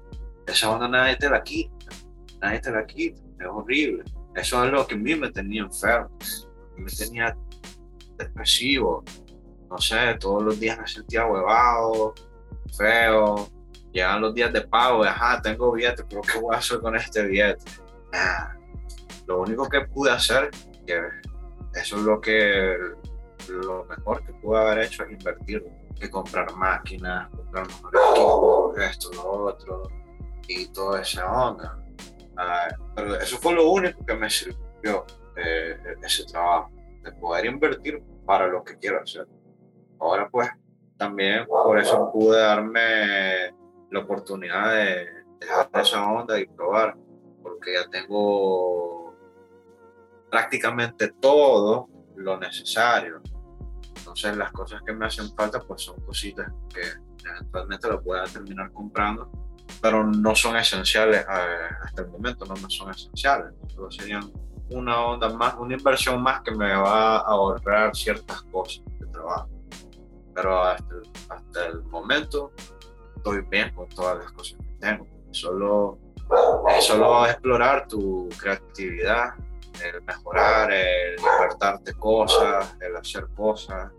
esa 0.47 0.71
onda 0.71 0.87
nadie 0.87 1.15
te 1.17 1.29
la 1.29 1.43
quita, 1.43 1.87
nadie 2.41 2.59
te 2.59 2.71
la 2.71 2.85
quita, 2.85 3.21
es 3.39 3.47
horrible. 3.47 4.03
Eso 4.35 4.63
es 4.63 4.71
lo 4.71 4.87
que 4.87 4.95
a 4.95 4.97
mí 4.97 5.13
me 5.15 5.29
tenía 5.29 5.63
enfermo, 5.63 6.17
me 6.77 6.89
tenía 6.89 7.37
depresivo, 8.17 9.03
no 9.69 9.77
sé, 9.77 10.15
todos 10.19 10.43
los 10.43 10.59
días 10.59 10.79
me 10.79 10.87
sentía 10.87 11.25
huevado, 11.25 12.13
feo, 12.77 13.49
llegan 13.91 14.21
los 14.21 14.33
días 14.33 14.51
de 14.53 14.61
pago, 14.61 15.03
ajá, 15.03 15.41
tengo 15.41 15.71
billete, 15.71 16.03
pero 16.09 16.21
¿qué 16.21 16.39
voy 16.39 16.55
a 16.55 16.59
hacer 16.59 16.79
con 16.79 16.95
este 16.95 17.23
billete? 17.23 17.65
Lo 19.27 19.41
único 19.41 19.67
que 19.69 19.81
pude 19.81 20.11
hacer 20.11 20.49
que 20.85 20.99
eso 21.73 21.95
es 21.97 22.01
lo 22.01 22.19
que 22.19 22.77
lo 23.49 23.85
mejor 23.85 24.23
que 24.25 24.33
pude 24.33 24.59
haber 24.59 24.79
hecho 24.79 25.03
es 25.03 25.11
invertir, 25.11 25.65
que 25.99 26.09
comprar 26.09 26.53
máquinas, 26.55 27.29
comprar 27.29 27.67
mejores 27.67 28.89
esto, 28.91 29.11
lo 29.13 29.45
otro, 29.45 29.83
y 30.47 30.67
toda 30.67 31.01
esa 31.01 31.29
onda. 31.31 31.77
Ah, 32.37 32.67
pero 32.95 33.15
eso 33.15 33.37
fue 33.37 33.53
lo 33.53 33.69
único 33.69 34.05
que 34.05 34.15
me 34.15 34.29
sirvió 34.29 35.05
eh, 35.35 35.77
ese 36.01 36.25
trabajo, 36.25 36.71
de 37.03 37.11
poder 37.13 37.45
invertir 37.45 38.01
para 38.25 38.47
lo 38.47 38.63
que 38.63 38.77
quiero 38.77 39.01
hacer. 39.01 39.27
Ahora 39.99 40.29
pues 40.29 40.49
también 40.97 41.45
por 41.47 41.79
eso 41.79 42.11
pude 42.11 42.39
darme 42.39 43.53
la 43.91 43.99
oportunidad 43.99 44.73
de 44.73 45.07
dejar 45.39 45.69
esa 45.73 46.05
onda 46.07 46.39
y 46.39 46.45
probar, 46.47 46.95
porque 47.43 47.73
ya 47.73 47.89
tengo 47.89 49.15
prácticamente 50.29 51.13
todo 51.19 51.89
lo 52.15 52.39
necesario. 52.39 53.21
Entonces 53.97 54.35
las 54.37 54.51
cosas 54.51 54.81
que 54.85 54.93
me 54.93 55.05
hacen 55.05 55.33
falta 55.35 55.59
pues 55.59 55.83
son 55.83 55.99
cositas 56.01 56.51
que 56.73 56.81
eventualmente 57.29 57.87
lo 57.87 58.01
pueda 58.01 58.23
terminar 58.25 58.71
comprando, 58.71 59.29
pero 59.81 60.05
no 60.05 60.35
son 60.35 60.55
esenciales 60.55 61.21
eh, 61.21 61.75
hasta 61.83 62.01
el 62.03 62.09
momento, 62.09 62.45
no 62.45 62.55
me 62.55 62.69
son 62.69 62.91
esenciales. 62.91 63.53
Solo 63.67 63.91
serían 63.91 64.31
una 64.69 65.05
onda 65.05 65.29
más, 65.29 65.55
una 65.55 65.73
inversión 65.73 66.21
más 66.21 66.41
que 66.41 66.51
me 66.51 66.73
va 66.73 67.17
a 67.17 67.19
ahorrar 67.19 67.93
ciertas 67.93 68.41
cosas 68.43 68.83
de 68.99 69.07
trabajo. 69.07 69.49
Pero 70.33 70.63
hasta 70.63 70.95
hasta 71.29 71.65
el 71.67 71.83
momento 71.83 72.53
estoy 73.21 73.41
bien 73.41 73.71
con 73.75 73.87
todas 73.89 74.17
las 74.17 74.31
cosas 74.31 74.57
que 74.57 74.73
tengo. 74.79 75.07
Solo 75.29 75.99
solo 76.79 77.25
explorar 77.27 77.87
tu 77.87 78.29
creatividad, 78.39 79.33
el 79.83 80.01
mejorar, 80.03 80.71
el 80.71 81.15
despertarte 81.17 81.93
cosas, 81.93 82.75
el 82.79 82.95
hacer 82.95 83.27
cosas. 83.35 83.91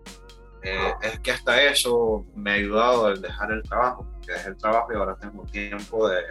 Eh, 0.63 0.93
es 1.01 1.19
que 1.19 1.31
hasta 1.31 1.61
eso 1.61 2.25
me 2.35 2.51
ha 2.51 2.53
ayudado 2.55 3.09
el 3.09 3.21
dejar 3.21 3.51
el 3.51 3.61
trabajo, 3.63 4.07
porque 4.13 4.31
dejé 4.31 4.49
el 4.49 4.57
trabajo 4.57 4.93
y 4.93 4.95
ahora 4.95 5.15
tengo 5.15 5.43
tiempo 5.45 6.07
de, 6.07 6.21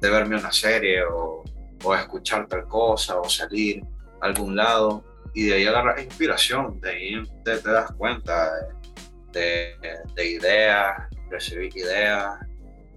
de 0.00 0.10
verme 0.10 0.36
una 0.36 0.50
serie 0.52 1.04
o, 1.04 1.44
o, 1.84 1.94
escuchar 1.94 2.48
tal 2.48 2.66
cosa 2.66 3.20
o 3.20 3.28
salir 3.28 3.84
a 4.20 4.26
algún 4.26 4.56
lado 4.56 5.04
y 5.32 5.46
de 5.46 5.54
ahí 5.54 5.66
agarrar 5.66 6.00
inspiración, 6.00 6.80
de 6.80 6.90
ahí 6.90 7.22
te, 7.44 7.58
te 7.58 7.70
das 7.70 7.92
cuenta 7.92 8.50
de, 9.32 9.76
de, 10.14 10.26
ideas, 10.26 11.07
recibir 11.30 11.76
ideas, 11.76 12.38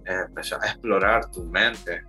empezar 0.04 0.60
a 0.62 0.68
explorar 0.68 1.30
tu 1.30 1.44
mente. 1.44 2.02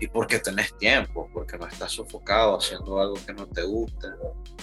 Y 0.00 0.08
porque 0.08 0.40
tenés 0.40 0.76
tiempo, 0.76 1.30
porque 1.32 1.56
no 1.56 1.66
estás 1.66 1.92
sofocado 1.92 2.58
haciendo 2.58 3.00
algo 3.00 3.14
que 3.24 3.32
no 3.32 3.46
te 3.46 3.62
guste, 3.62 4.08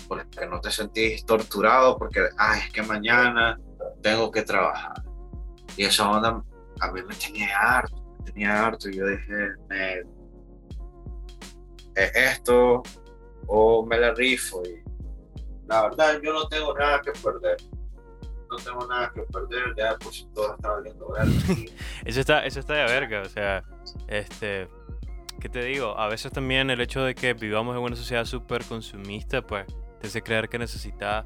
porque 0.08 0.46
no 0.46 0.60
te 0.60 0.72
sentís 0.72 1.26
torturado, 1.26 1.98
porque, 1.98 2.28
ay, 2.38 2.60
es 2.66 2.74
que 2.74 2.84
mañana 2.84 3.58
tengo 4.02 4.30
que 4.30 4.42
trabajar. 4.42 5.02
Y 5.78 5.86
esa 5.86 6.10
onda 6.10 6.44
a 6.82 6.92
mí 6.92 7.02
me 7.04 7.16
tenía 7.16 7.58
harto, 7.58 7.96
tenía 8.26 8.68
harto. 8.68 8.90
Y 8.90 8.98
yo 8.98 9.08
dije, 9.08 9.34
me, 9.70 10.02
es 11.96 12.16
esto 12.16 12.84
o 13.48 13.86
me 13.86 13.98
la 13.98 14.14
rifo 14.14 14.64
y 14.64 14.82
la 15.68 15.84
verdad 15.84 16.20
yo 16.22 16.34
no 16.34 16.48
tengo 16.48 16.74
nada 16.74 17.02
que 17.02 17.12
perder 17.12 17.58
no 18.52 18.58
tengo 18.58 18.86
nada 18.86 19.12
que 19.14 19.22
perder 19.22 19.74
ya 19.76 19.96
pues 19.98 20.28
todo 20.36 20.54
está 20.54 20.70
valiendo 20.70 21.10
verga 21.12 21.32
eso 22.06 22.20
está 22.20 22.46
eso 22.46 22.60
está 22.60 22.74
de 22.74 22.84
verga 22.86 23.22
o 23.22 23.30
sea 23.30 23.64
este 24.08 24.68
¿qué 25.42 25.50
te 25.50 25.64
digo? 25.66 25.98
A 25.98 26.08
veces 26.08 26.32
también 26.32 26.70
el 26.70 26.80
hecho 26.80 27.04
de 27.04 27.16
que 27.16 27.34
vivamos 27.34 27.76
en 27.76 27.82
una 27.82 27.96
sociedad 27.96 28.26
súper 28.26 28.64
consumista, 28.64 29.42
pues 29.42 29.66
te 30.00 30.08
hace 30.08 30.22
creer 30.22 30.48
que 30.48 30.60
necesitas 30.60 31.26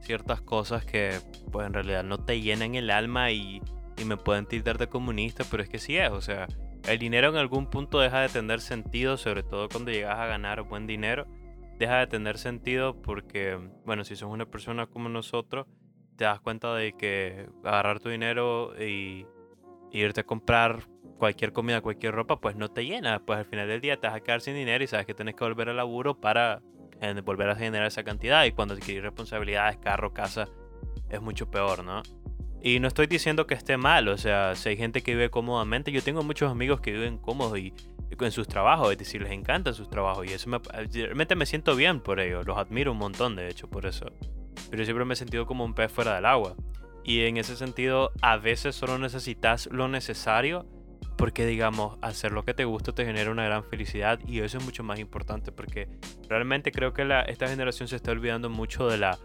ciertas 0.00 0.42
cosas 0.42 0.84
que 0.84 1.20
pues 1.50 1.66
en 1.66 1.72
realidad 1.72 2.02
no 2.02 2.18
te 2.18 2.40
llenan 2.40 2.74
el 2.74 2.90
alma 2.90 3.30
y, 3.30 3.62
y, 3.96 4.04
me 4.04 4.16
pueden 4.16 4.46
tildar 4.46 4.78
de 4.78 4.88
comunista, 4.88 5.44
pero 5.48 5.62
es 5.62 5.68
que 5.68 5.78
sí 5.78 5.96
es, 5.96 6.10
o 6.10 6.20
sea, 6.20 6.48
el 6.88 6.98
dinero 6.98 7.28
en 7.28 7.36
algún 7.36 7.70
punto 7.70 8.00
deja 8.00 8.20
de 8.20 8.28
tener 8.28 8.60
sentido, 8.60 9.16
sobre 9.16 9.44
todo 9.44 9.68
cuando 9.68 9.92
llegas 9.92 10.18
a 10.18 10.26
ganar 10.26 10.62
buen 10.62 10.88
dinero, 10.88 11.26
deja 11.78 11.98
de 11.98 12.08
tener 12.08 12.38
sentido 12.38 13.00
porque, 13.00 13.56
bueno, 13.86 14.02
si 14.02 14.16
sos 14.16 14.28
una 14.28 14.46
persona 14.46 14.86
como 14.86 15.08
nosotros, 15.08 15.68
te 16.16 16.24
das 16.24 16.40
cuenta 16.40 16.74
de 16.74 16.92
que 16.92 17.48
agarrar 17.64 18.00
tu 18.00 18.08
dinero 18.08 18.72
y, 18.80 19.26
y 19.90 20.00
irte 20.00 20.20
a 20.20 20.24
comprar 20.24 20.86
cualquier 21.18 21.52
comida, 21.52 21.80
cualquier 21.80 22.14
ropa, 22.14 22.40
pues 22.40 22.56
no 22.56 22.68
te 22.70 22.84
llena. 22.84 23.20
Pues 23.24 23.38
al 23.38 23.44
final 23.44 23.68
del 23.68 23.80
día 23.80 24.00
te 24.00 24.08
vas 24.08 24.16
a 24.16 24.20
quedar 24.20 24.40
sin 24.40 24.54
dinero 24.54 24.82
y 24.82 24.86
sabes 24.86 25.06
que 25.06 25.14
tienes 25.14 25.34
que 25.34 25.44
volver 25.44 25.68
al 25.68 25.76
laburo 25.76 26.20
para 26.20 26.62
volver 27.24 27.50
a 27.50 27.56
generar 27.56 27.86
esa 27.86 28.02
cantidad. 28.02 28.44
Y 28.44 28.52
cuando 28.52 28.74
adquirís 28.74 29.02
responsabilidades, 29.02 29.78
carro, 29.78 30.12
casa, 30.12 30.48
es 31.08 31.20
mucho 31.20 31.50
peor, 31.50 31.84
¿no? 31.84 32.02
Y 32.64 32.78
no 32.78 32.86
estoy 32.86 33.08
diciendo 33.08 33.46
que 33.46 33.54
esté 33.54 33.76
mal, 33.76 34.06
o 34.06 34.16
sea, 34.16 34.54
si 34.54 34.68
hay 34.68 34.76
gente 34.76 35.02
que 35.02 35.14
vive 35.14 35.30
cómodamente, 35.30 35.90
yo 35.90 36.00
tengo 36.00 36.22
muchos 36.22 36.50
amigos 36.50 36.80
que 36.80 36.92
viven 36.92 37.18
cómodos 37.18 37.58
y, 37.58 37.74
en 38.08 38.30
sus 38.30 38.46
trabajos, 38.46 38.92
es 38.92 38.98
decir, 38.98 39.20
les 39.20 39.32
encantan 39.32 39.74
sus 39.74 39.90
trabajos 39.90 40.26
y 40.30 40.32
eso 40.32 40.48
me, 40.48 40.60
realmente 40.92 41.34
me 41.34 41.44
siento 41.44 41.74
bien 41.74 42.00
por 42.00 42.20
ello, 42.20 42.44
los 42.44 42.56
admiro 42.56 42.92
un 42.92 42.98
montón 42.98 43.34
de 43.34 43.48
hecho 43.48 43.68
por 43.68 43.84
eso. 43.84 44.06
Pero 44.72 44.84
siempre 44.86 45.04
me 45.04 45.12
he 45.12 45.16
sentido 45.16 45.44
como 45.44 45.66
un 45.66 45.74
pez 45.74 45.92
fuera 45.92 46.14
del 46.14 46.24
agua. 46.24 46.56
Y 47.04 47.20
en 47.24 47.36
ese 47.36 47.56
sentido, 47.56 48.10
a 48.22 48.38
veces 48.38 48.74
solo 48.74 48.98
necesitas 48.98 49.68
lo 49.70 49.86
necesario 49.86 50.66
porque 51.18 51.44
digamos, 51.44 51.98
hacer 52.00 52.32
lo 52.32 52.44
que 52.44 52.54
te 52.54 52.64
gusta 52.64 52.92
te 52.92 53.04
genera 53.04 53.30
una 53.30 53.44
gran 53.44 53.64
felicidad 53.64 54.18
y 54.26 54.40
eso 54.40 54.56
es 54.56 54.64
mucho 54.64 54.82
más 54.82 54.98
importante 54.98 55.52
porque 55.52 55.88
realmente 56.28 56.72
creo 56.72 56.94
que 56.94 57.06
esta 57.28 57.48
generación 57.48 57.86
se 57.86 57.96
está 57.96 58.12
olvidando 58.12 58.48
mucho 58.48 58.88
de 58.88 58.96
la, 58.96 59.18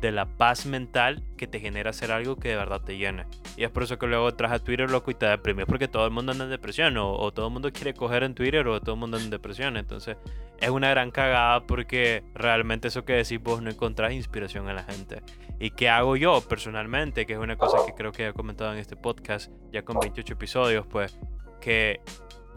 de 0.00 0.12
la 0.12 0.26
paz 0.26 0.66
mental 0.66 1.24
que 1.36 1.46
te 1.46 1.60
genera 1.60 1.90
hacer 1.90 2.12
algo 2.12 2.36
que 2.36 2.50
de 2.50 2.56
verdad 2.56 2.80
te 2.80 2.96
llene. 2.96 3.26
Y 3.56 3.64
es 3.64 3.70
por 3.70 3.82
eso 3.82 3.98
que 3.98 4.06
luego 4.06 4.32
traes 4.34 4.54
a 4.54 4.58
Twitter 4.60 4.90
loco 4.90 5.10
y 5.10 5.14
te 5.14 5.26
deprime, 5.26 5.66
porque 5.66 5.88
todo 5.88 6.04
el 6.04 6.12
mundo 6.12 6.32
anda 6.32 6.44
en 6.44 6.50
depresión 6.50 6.96
o, 6.96 7.12
o, 7.12 7.32
todo 7.32 7.48
el 7.48 7.52
mundo 7.52 7.72
quiere 7.72 7.94
coger 7.94 8.22
en 8.22 8.34
Twitter 8.34 8.66
o 8.68 8.80
todo 8.80 8.94
el 8.94 9.00
mundo 9.00 9.16
anda 9.16 9.24
en 9.24 9.30
depresión. 9.30 9.76
Entonces 9.76 10.16
es 10.60 10.70
una 10.70 10.90
gran 10.90 11.10
cagada 11.10 11.66
porque 11.66 12.22
realmente 12.34 12.88
eso 12.88 13.04
que 13.04 13.14
decís 13.14 13.40
vos 13.42 13.62
no 13.62 13.70
encontrás 13.70 14.12
inspiración 14.12 14.68
en 14.68 14.76
la 14.76 14.84
gente. 14.84 15.22
¿Y 15.58 15.70
qué 15.70 15.88
hago 15.88 16.16
yo 16.16 16.40
personalmente? 16.40 17.26
Que 17.26 17.32
es 17.32 17.38
una 17.38 17.56
cosa 17.56 17.78
que 17.84 17.94
creo 17.94 18.12
que 18.12 18.28
he 18.28 18.32
comentado 18.32 18.72
en 18.72 18.78
este 18.78 18.96
podcast 18.96 19.50
ya 19.72 19.82
con 19.82 19.98
28 19.98 20.34
episodios, 20.34 20.86
pues 20.86 21.18
que 21.60 22.00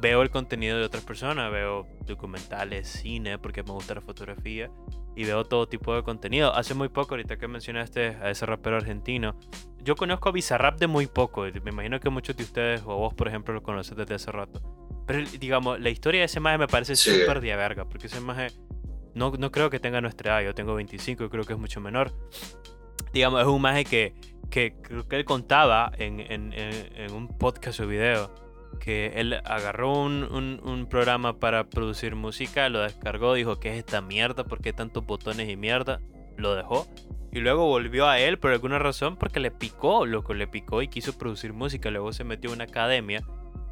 veo 0.02 0.24
el 0.24 0.32
contenido 0.32 0.78
de 0.78 0.84
otras 0.84 1.04
personas, 1.04 1.52
veo 1.52 1.88
documentales, 2.06 2.88
cine, 2.88 3.38
porque 3.38 3.64
me 3.64 3.72
gusta 3.72 3.94
la 3.94 4.02
fotografía 4.02 4.72
y 5.16 5.26
veo 5.26 5.46
todo 5.46 5.68
tipo 5.68 5.96
de 5.96 6.04
contenido. 6.04 6.54
Hace 6.54 6.74
muy 6.74 6.90
poco, 6.90 7.12
ahorita 7.12 7.38
que 7.38 7.48
mencionaste 7.48 8.18
a 8.22 8.32
ese 8.32 8.46
rapero 8.46 8.78
argentino, 8.78 9.38
yo 9.84 9.96
conozco 9.96 10.30
a 10.30 10.32
Bizarrap 10.32 10.80
de 10.80 10.88
muy 10.88 11.08
poco, 11.08 11.44
me 11.44 11.72
imagino 11.72 12.00
que 12.00 12.10
muchos 12.10 12.36
de 12.36 12.44
ustedes 12.44 12.82
o 12.82 12.98
vos, 12.98 13.14
por 13.14 13.28
ejemplo, 13.28 13.54
lo 13.54 13.62
conoces 13.62 13.96
desde 13.96 14.16
hace 14.16 14.32
rato. 14.32 14.62
Pero 15.06 15.30
digamos, 15.40 15.80
la 15.80 15.90
historia 15.90 16.22
de 16.22 16.26
ese 16.26 16.40
maje 16.40 16.58
me 16.58 16.68
parece 16.68 16.96
súper 16.96 17.40
de 17.40 17.56
verga, 17.56 17.86
porque 17.86 18.08
ese 18.08 18.22
maje 18.22 18.48
no, 19.14 19.32
no 19.32 19.52
creo 19.52 19.70
que 19.70 19.80
tenga 19.80 20.02
nuestra 20.02 20.40
edad, 20.40 20.48
yo 20.48 20.56
tengo 20.56 20.74
25 20.74 21.26
y 21.26 21.30
creo 21.30 21.44
que 21.44 21.54
es 21.54 21.60
mucho 21.60 21.80
menor. 21.80 22.12
Digamos, 23.14 23.42
es 23.42 23.48
un 23.48 23.62
maje 23.62 23.86
que, 23.86 24.16
que 24.50 24.76
creo 24.82 25.08
que 25.08 25.18
él 25.18 25.26
contaba 25.26 25.92
en, 25.98 26.20
en, 26.20 26.54
en 26.54 27.12
un 27.12 27.28
podcast 27.28 27.82
o 27.82 27.88
video 27.88 28.51
que 28.80 29.14
él 29.16 29.34
agarró 29.46 29.94
un, 30.02 30.24
un, 30.64 30.86
programa 30.88 31.40
para 31.40 31.70
producir 31.70 32.16
música, 32.16 32.70
lo 32.70 32.82
descargó, 32.82 33.34
dijo 33.34 33.60
que 33.60 33.72
es 33.72 33.78
esta 33.78 34.02
mierda, 34.02 34.44
¿por 34.44 34.62
qué 34.62 34.74
tantos 34.74 35.06
botones 35.06 35.50
y 35.50 35.56
mierda? 35.56 36.02
Lo 36.38 36.56
dejó. 36.56 36.88
Y 37.32 37.40
luego 37.40 37.66
volvió 37.68 38.08
a 38.08 38.20
él 38.20 38.40
por 38.40 38.52
alguna 38.52 38.80
razón 38.80 39.16
porque 39.16 39.40
le 39.40 39.52
picó, 39.52 40.06
loco, 40.06 40.34
le 40.34 40.48
picó 40.48 40.82
y 40.82 40.88
quiso 40.88 41.18
producir 41.18 41.54
música. 41.54 41.90
Luego 41.90 42.12
se 42.12 42.24
metió 42.26 42.50
en 42.50 42.56
una 42.56 42.64
academia 42.66 43.24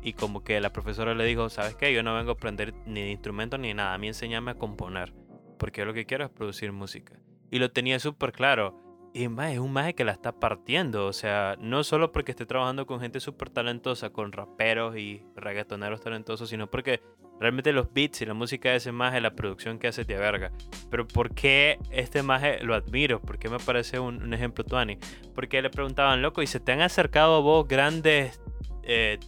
y 0.02 0.14
como 0.14 0.43
que 0.43 0.60
la 0.62 0.72
profesora 0.72 1.14
le 1.14 1.26
dijo, 1.26 1.50
¿sabes 1.50 1.76
qué? 1.76 1.93
Yo 1.93 2.04
no 2.04 2.16
vengo 2.16 2.32
a 2.32 2.34
aprender 2.34 2.74
ni 2.86 3.02
de 3.02 3.12
instrumento 3.12 3.58
ni 3.58 3.74
nada, 3.74 3.93
a 3.93 3.97
mí 3.97 4.08
enséñame 4.08 4.52
a 4.52 4.56
componer, 4.56 5.14
porque 5.58 5.82
yo 5.82 5.86
lo 5.86 5.93
que 5.93 6.06
quiero 6.06 6.26
es 6.26 6.30
producir 6.30 6.72
música. 6.72 7.20
Y 7.52 7.60
lo 7.60 7.72
tenía 7.72 8.00
súper 8.00 8.32
claro. 8.32 8.89
Y 9.14 9.28
más, 9.28 9.53
es 9.53 9.60
un 9.60 9.74
maje 9.74 9.95
que 9.95 10.03
la 10.03 10.12
está 10.12 10.32
partiendo. 10.32 11.07
O 11.07 11.14
sea, 11.14 11.55
no 11.60 11.84
solo 11.84 12.12
porque 12.12 12.32
esté 12.32 12.45
trabajando 12.45 12.86
con 12.86 12.99
gente 12.99 13.20
súper 13.20 13.49
talentosa, 13.49 14.12
con 14.12 14.32
raperos 14.32 14.97
y 14.97 15.24
reggaetoneros 15.36 16.01
talentosos, 16.01 16.49
sino 16.49 16.70
porque 16.70 17.01
realmente 17.39 17.74
los 17.74 17.91
beats 17.91 18.22
y 18.22 18.26
la 18.26 18.34
música 18.34 18.70
de 18.70 18.76
ese 18.76 18.91
maje, 18.91 19.22
la 19.22 19.34
producción 19.34 19.80
que 19.80 19.88
hace 19.88 20.05
te 20.05 20.16
verga. 20.16 20.51
Pero 20.91 21.07
¿por 21.07 21.34
qué 21.34 21.80
este 21.91 22.22
maje 22.22 22.64
lo 22.64 22.76
admiro? 22.76 23.22
¿Por 23.22 23.39
qué 23.39 23.49
me 23.49 23.60
parece 23.60 23.99
un, 23.99 24.22
un 24.22 24.34
ejemplo, 24.34 24.64
Tuani? 24.64 24.97
Porque 25.34 25.62
le 25.62 25.70
preguntaban, 25.70 26.22
loco, 26.22 26.41
¿y 26.41 26.47
se 26.47 26.60
te 26.60 26.72
han 26.72 26.82
acercado 26.82 27.38
a 27.38 27.39
vos 27.39 27.68
grandes 27.68 28.39
eh, 28.84 29.20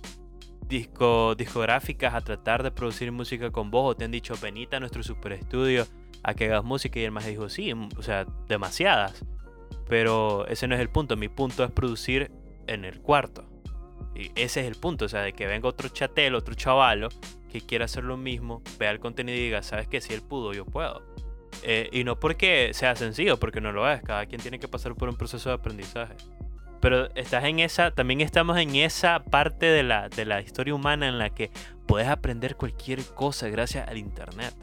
disco, 0.68 1.36
discográficas 1.36 2.14
a 2.14 2.22
tratar 2.22 2.62
de 2.62 2.72
producir 2.72 3.12
música 3.12 3.50
con 3.50 3.72
vos? 3.72 3.92
¿O 3.92 3.96
te 3.96 4.06
han 4.06 4.12
dicho, 4.12 4.36
venite 4.42 4.76
a 4.76 4.80
nuestro 4.80 5.02
super 5.02 5.32
estudio 5.32 5.88
a 6.22 6.34
que 6.36 6.46
hagas 6.46 6.64
música? 6.64 7.00
Y 7.00 7.04
el 7.04 7.12
maje 7.12 7.32
dijo, 7.32 7.50
sí, 7.50 7.74
o 7.74 8.04
sea, 8.04 8.26
demasiadas. 8.48 9.26
Pero 9.92 10.48
ese 10.48 10.70
no 10.70 10.76
es 10.76 10.80
el 10.80 10.90
punto. 10.90 11.18
Mi 11.18 11.28
punto 11.28 11.66
es 11.66 11.72
producir 11.72 12.32
en 12.66 12.86
el 12.86 13.02
cuarto. 13.02 13.44
Y 14.16 14.32
ese 14.36 14.62
es 14.62 14.68
el 14.68 14.76
punto. 14.76 15.04
O 15.04 15.10
sea, 15.10 15.20
de 15.20 15.34
que 15.34 15.48
venga 15.48 15.68
otro 15.68 15.90
chatel, 15.90 16.36
otro 16.36 16.54
chavalo 16.54 17.10
que 17.52 17.60
quiera 17.60 17.84
hacer 17.84 18.06
lo 18.06 18.16
mismo, 18.16 18.62
vea 18.80 18.92
el 18.92 19.02
contenido 19.02 19.38
y 19.38 19.42
diga, 19.42 19.62
¿sabes 19.64 19.90
que 19.90 20.00
Si 20.00 20.14
él 20.14 20.22
pudo, 20.22 20.54
yo 20.54 20.66
puedo. 20.66 21.04
Eh, 21.64 21.90
y 21.92 22.06
no 22.06 22.18
porque 22.18 22.72
sea 22.74 22.96
sencillo, 22.96 23.38
porque 23.38 23.60
no 23.60 23.74
lo 23.74 23.92
es. 23.92 24.02
Cada 24.02 24.26
quien 24.28 24.40
tiene 24.40 24.60
que 24.60 24.70
pasar 24.70 24.96
por 24.96 25.10
un 25.10 25.18
proceso 25.18 25.50
de 25.50 25.56
aprendizaje. 25.56 26.16
Pero 26.80 27.14
estás 27.16 27.44
en 27.44 27.60
esa, 27.60 27.92
también 27.92 28.22
estamos 28.22 28.58
en 28.60 28.78
esa 28.78 29.26
parte 29.26 29.66
de 29.66 29.84
la, 29.84 30.08
de 30.08 30.24
la 30.24 30.40
historia 30.40 30.74
humana 30.74 31.10
en 31.10 31.18
la 31.18 31.32
que 31.32 31.52
puedes 31.86 32.08
aprender 32.08 32.56
cualquier 32.56 33.04
cosa 33.04 33.50
gracias 33.50 33.90
al 33.90 33.98
internet 33.98 34.56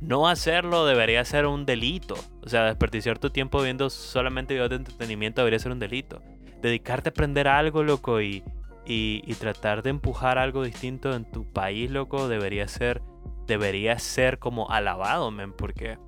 no 0.00 0.28
hacerlo 0.28 0.86
debería 0.86 1.24
ser 1.24 1.46
un 1.46 1.66
delito. 1.66 2.14
O 2.42 2.48
sea, 2.48 2.64
desperdiciar 2.64 3.18
tu 3.18 3.30
tiempo 3.30 3.62
viendo 3.62 3.90
solamente 3.90 4.54
videos 4.54 4.70
de 4.70 4.76
entretenimiento 4.76 5.40
debería 5.40 5.58
ser 5.58 5.72
un 5.72 5.78
delito. 5.78 6.22
Dedicarte 6.62 7.08
a 7.08 7.12
aprender 7.12 7.48
algo, 7.48 7.82
loco, 7.82 8.20
y, 8.20 8.42
y, 8.84 9.34
tratar 9.34 9.82
de 9.82 9.90
empujar 9.90 10.38
algo 10.38 10.64
distinto 10.64 11.14
en 11.14 11.30
tu 11.30 11.44
país, 11.44 11.90
loco, 11.90 12.28
debería 12.28 12.66
ser, 12.68 13.02
debería 13.46 13.98
ser 13.98 14.38
como 14.38 14.70
alabado, 14.70 15.30
men, 15.30 15.52
porque 15.52 15.98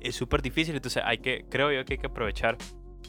es 0.00 0.14
súper 0.14 0.40
difícil. 0.40 0.76
Entonces, 0.76 1.02
hay 1.04 1.18
que, 1.18 1.44
creo 1.50 1.72
yo 1.72 1.84
que 1.84 1.94
hay 1.94 1.98
que 1.98 2.06
aprovechar 2.06 2.56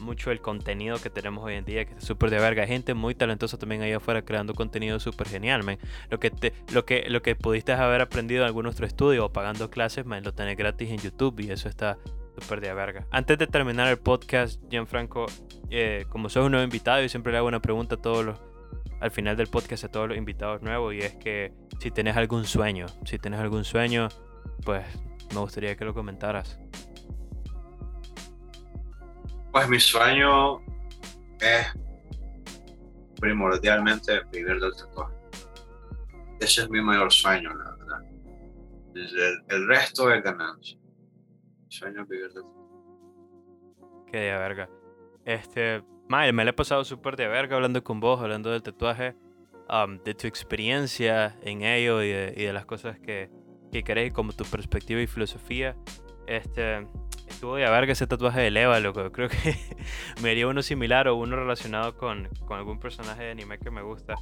mucho 0.00 0.30
el 0.30 0.40
contenido 0.40 0.98
que 0.98 1.10
tenemos 1.10 1.44
hoy 1.44 1.54
en 1.54 1.64
día, 1.64 1.84
que 1.84 1.94
es 1.94 2.04
súper 2.04 2.30
de 2.30 2.38
verga. 2.38 2.62
Hay 2.62 2.68
gente 2.68 2.94
muy 2.94 3.14
talentosa 3.14 3.58
también 3.58 3.82
ahí 3.82 3.92
afuera 3.92 4.22
creando 4.22 4.54
contenido 4.54 5.00
súper 5.00 5.28
genial, 5.28 5.62
man. 5.62 5.78
Lo 6.10 6.18
que, 6.18 6.30
te, 6.30 6.52
lo, 6.72 6.84
que, 6.84 7.06
lo 7.08 7.22
que 7.22 7.36
pudiste 7.36 7.72
haber 7.72 8.00
aprendido 8.00 8.42
en 8.42 8.46
algún 8.46 8.66
otro 8.66 8.86
estudio 8.86 9.26
o 9.26 9.32
pagando 9.32 9.70
clases, 9.70 10.06
man, 10.06 10.24
lo 10.24 10.34
tenés 10.34 10.56
gratis 10.56 10.90
en 10.90 10.98
YouTube 10.98 11.40
y 11.40 11.50
eso 11.50 11.68
está 11.68 11.98
súper 12.38 12.60
de 12.60 12.74
verga. 12.74 13.06
Antes 13.10 13.38
de 13.38 13.46
terminar 13.46 13.88
el 13.88 13.98
podcast, 13.98 14.60
Gianfranco, 14.70 15.26
eh, 15.70 16.06
como 16.08 16.28
soy 16.28 16.44
un 16.44 16.52
nuevo 16.52 16.64
invitado, 16.64 17.02
yo 17.02 17.08
siempre 17.08 17.32
le 17.32 17.38
hago 17.38 17.48
una 17.48 17.60
pregunta 17.60 17.96
a 17.96 17.98
todos 17.98 18.24
los, 18.24 18.38
al 19.00 19.10
final 19.10 19.36
del 19.36 19.46
podcast 19.48 19.84
a 19.84 19.88
todos 19.88 20.08
los 20.08 20.16
invitados 20.16 20.62
nuevos 20.62 20.94
y 20.94 20.98
es 20.98 21.14
que 21.14 21.52
si 21.78 21.90
tenés 21.90 22.16
algún 22.16 22.44
sueño. 22.44 22.86
Si 23.04 23.18
tenés 23.18 23.40
algún 23.40 23.64
sueño, 23.64 24.08
pues 24.64 24.84
me 25.34 25.40
gustaría 25.40 25.76
que 25.76 25.84
lo 25.84 25.94
comentaras. 25.94 26.58
Pues 29.56 29.70
mi 29.70 29.80
sueño 29.80 30.58
es 31.40 31.66
primordialmente 33.18 34.20
vivir 34.30 34.60
del 34.60 34.76
tatuaje. 34.76 35.14
Ese 36.40 36.60
es 36.60 36.68
mi 36.68 36.82
mayor 36.82 37.10
sueño, 37.10 37.54
la 37.54 37.70
verdad. 37.70 38.02
El, 39.48 39.66
resto 39.66 40.12
es 40.12 40.22
ganancia. 40.22 40.78
Mi 40.78 41.70
sueño 41.70 42.02
es 42.02 42.08
vivir 42.08 42.30
del 42.34 42.42
tatuaje. 42.42 44.12
Qué 44.12 44.18
de 44.18 44.32
verga. 44.32 44.68
Este, 45.24 45.82
Mae, 46.06 46.34
me 46.34 46.44
lo 46.44 46.50
he 46.50 46.52
pasado 46.52 46.84
súper 46.84 47.16
de 47.16 47.26
verga 47.26 47.56
hablando 47.56 47.82
con 47.82 47.98
vos, 47.98 48.20
hablando 48.20 48.50
del 48.50 48.62
tatuaje, 48.62 49.16
um, 49.70 49.96
de 50.04 50.12
tu 50.12 50.26
experiencia 50.26 51.34
en 51.40 51.62
ello 51.62 52.02
y 52.02 52.10
de, 52.10 52.52
las 52.52 52.66
cosas 52.66 53.00
que, 53.00 53.30
que 53.72 53.82
querés, 53.82 54.12
como 54.12 54.34
tu 54.34 54.44
perspectiva 54.44 55.00
y 55.00 55.06
filosofía. 55.06 55.74
Este, 56.26 56.86
estuvo 57.26 57.56
de 57.56 57.68
verga 57.68 57.92
ese 57.92 58.06
tatuaje 58.06 58.40
de 58.40 58.50
Leva, 58.50 58.80
loco. 58.80 59.10
Creo 59.12 59.28
que 59.28 59.56
me 60.22 60.30
haría 60.30 60.46
uno 60.46 60.62
similar 60.62 61.08
o 61.08 61.16
uno 61.16 61.36
relacionado 61.36 61.96
con, 61.96 62.28
con 62.46 62.58
algún 62.58 62.78
personaje 62.78 63.24
de 63.24 63.30
anime 63.30 63.58
que 63.58 63.70
me 63.70 63.82
gusta. 63.82 64.14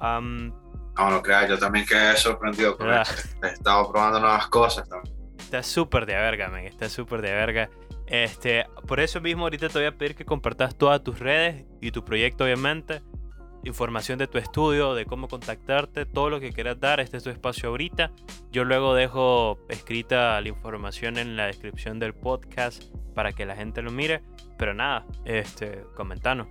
Um, 0.00 0.52
no, 0.96 1.10
no 1.10 1.22
creas, 1.22 1.48
yo 1.48 1.58
también 1.58 1.84
quedé 1.84 2.16
sorprendido 2.16 2.76
con 2.76 2.92
eso. 2.92 3.14
He 3.42 3.48
estado 3.48 3.90
probando 3.92 4.20
nuevas 4.20 4.46
cosas 4.48 4.88
también. 4.88 5.14
Está 5.38 5.62
súper 5.62 6.06
de 6.06 6.14
verga, 6.14 6.48
man. 6.48 6.60
Está 6.60 6.88
súper 6.88 7.22
de 7.22 7.32
verga. 7.32 7.70
Este, 8.06 8.66
por 8.86 9.00
eso 9.00 9.20
mismo 9.20 9.44
ahorita 9.44 9.68
te 9.68 9.78
voy 9.78 9.86
a 9.86 9.96
pedir 9.96 10.14
que 10.14 10.24
compartas 10.24 10.76
todas 10.76 11.02
tus 11.02 11.18
redes 11.18 11.64
y 11.80 11.90
tu 11.90 12.04
proyecto 12.04 12.44
obviamente, 12.44 13.02
información 13.66 14.18
de 14.18 14.26
tu 14.26 14.38
estudio, 14.38 14.94
de 14.94 15.04
cómo 15.06 15.28
contactarte, 15.28 16.06
todo 16.06 16.30
lo 16.30 16.40
que 16.40 16.52
quieras 16.52 16.80
dar, 16.80 17.00
este 17.00 17.16
es 17.16 17.24
tu 17.24 17.30
espacio 17.30 17.68
ahorita. 17.68 18.12
Yo 18.50 18.64
luego 18.64 18.94
dejo 18.94 19.58
escrita 19.68 20.40
la 20.40 20.48
información 20.48 21.18
en 21.18 21.36
la 21.36 21.46
descripción 21.46 21.98
del 21.98 22.14
podcast 22.14 22.84
para 23.14 23.32
que 23.32 23.44
la 23.44 23.56
gente 23.56 23.82
lo 23.82 23.90
mire, 23.90 24.22
pero 24.58 24.74
nada, 24.74 25.04
este, 25.24 25.84
comentanos. 25.94 26.48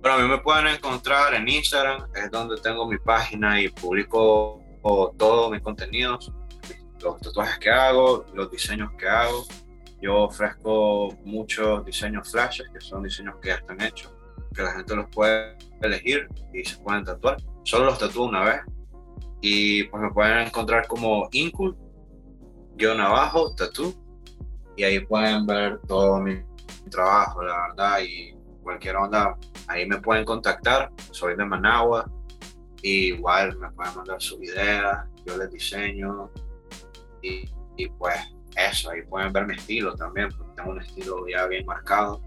Bueno, 0.00 0.16
a 0.16 0.18
mí 0.18 0.28
me 0.28 0.38
pueden 0.38 0.66
encontrar 0.66 1.34
en 1.34 1.48
Instagram, 1.48 2.08
es 2.14 2.30
donde 2.30 2.60
tengo 2.60 2.86
mi 2.88 2.98
página 2.98 3.60
y 3.60 3.68
publico 3.68 4.60
todos 5.16 5.50
mis 5.52 5.60
contenidos 5.60 6.32
los 7.02 7.20
tatuajes 7.20 7.58
que 7.58 7.70
hago, 7.70 8.24
los 8.34 8.50
diseños 8.50 8.90
que 8.98 9.08
hago. 9.08 9.44
Yo 10.00 10.22
ofrezco 10.22 11.16
muchos 11.24 11.84
diseños 11.84 12.30
flashes, 12.30 12.68
que 12.72 12.80
son 12.80 13.04
diseños 13.04 13.36
que 13.40 13.48
ya 13.48 13.54
están 13.56 13.80
hechos, 13.80 14.12
que 14.52 14.62
la 14.62 14.72
gente 14.72 14.94
los 14.96 15.08
puede 15.10 15.56
elegir 15.80 16.28
y 16.52 16.64
se 16.64 16.78
pueden 16.78 17.04
tatuar. 17.04 17.36
Solo 17.64 17.86
los 17.86 17.98
tatúo 17.98 18.28
una 18.28 18.44
vez. 18.44 18.60
Y 19.40 19.84
pues 19.84 20.02
me 20.02 20.10
pueden 20.10 20.46
encontrar 20.46 20.86
como 20.86 21.28
Incul, 21.32 21.76
guion 22.76 23.00
abajo, 23.00 23.54
tatú. 23.54 23.94
Y 24.76 24.84
ahí 24.84 25.00
pueden 25.00 25.46
ver 25.46 25.80
todo 25.86 26.20
mi 26.20 26.42
trabajo, 26.90 27.42
la 27.42 27.68
verdad. 27.68 28.00
Y 28.06 28.34
cualquier 28.62 28.96
onda, 28.96 29.36
ahí 29.66 29.86
me 29.86 30.00
pueden 30.00 30.24
contactar. 30.24 30.90
Soy 31.10 31.36
de 31.36 31.44
Managua. 31.44 32.10
Y 32.82 33.14
igual 33.14 33.56
me 33.58 33.70
pueden 33.70 33.94
mandar 33.94 34.20
sus 34.20 34.42
ideas, 34.42 35.06
yo 35.24 35.36
les 35.36 35.52
diseño, 35.52 36.30
y, 37.22 37.48
pues 37.98 38.16
eso, 38.56 38.90
ahí 38.90 39.02
pueden 39.02 39.32
ver 39.32 39.46
mi 39.46 39.54
estilo 39.54 39.94
también, 39.94 40.28
porque 40.36 40.52
tengo 40.56 40.70
un 40.72 40.80
estilo 40.80 41.26
ya 41.28 41.46
bien 41.46 41.64
marcado. 41.64 42.20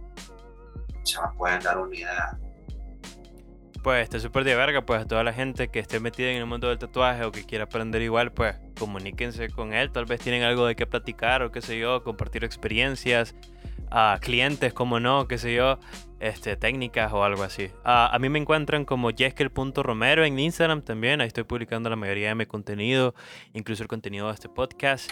Se 1.06 1.22
me 1.22 1.28
pueden 1.38 1.62
dar 1.62 1.78
una 1.78 1.96
idea. 1.96 2.38
Pues 3.84 4.04
está 4.04 4.20
súper 4.20 4.44
de 4.44 4.56
verga, 4.56 4.84
pues 4.84 5.04
a 5.04 5.06
toda 5.06 5.24
la 5.24 5.32
gente 5.32 5.68
que 5.68 5.78
esté 5.78 6.00
metida 6.00 6.32
en 6.32 6.38
el 6.38 6.48
mundo 6.48 6.70
del 6.70 6.80
tatuaje 6.80 7.24
o 7.24 7.32
que 7.32 7.44
quiera 7.44 7.66
aprender 7.66 8.02
igual, 8.02 8.32
pues 8.32 8.56
comuníquense 8.80 9.50
con 9.50 9.74
él. 9.74 9.92
Tal 9.92 10.06
vez 10.06 10.20
tienen 10.20 10.42
algo 10.42 10.66
de 10.66 10.76
qué 10.76 10.88
platicar 10.88 11.44
o 11.44 11.52
qué 11.52 11.62
sé 11.62 11.78
yo, 11.78 12.04
compartir 12.04 12.44
experiencias 12.44 13.36
a 13.92 14.18
clientes, 14.20 14.74
como 14.74 15.00
no, 15.00 15.28
qué 15.28 15.38
sé 15.38 15.54
yo, 15.54 15.80
este, 16.20 16.58
técnicas 16.58 17.14
o 17.14 17.24
algo 17.24 17.44
así. 17.44 17.70
a 17.84 18.18
mí 18.20 18.30
me 18.30 18.40
encuentran 18.40 18.86
como 18.86 19.12
jeskel.romero 19.12 20.26
en 20.26 20.40
Instagram 20.40 20.82
también, 20.82 21.22
ahí 21.22 21.28
estoy 21.28 21.44
publicando 21.44 21.90
la 21.90 21.96
mayoría 21.96 22.30
de 22.30 22.36
mi 22.36 22.46
contenido, 22.46 23.14
incluso 23.54 23.84
el 23.84 23.88
contenido 23.88 24.28
de 24.28 24.34
este 24.34 24.50
podcast. 24.50 25.12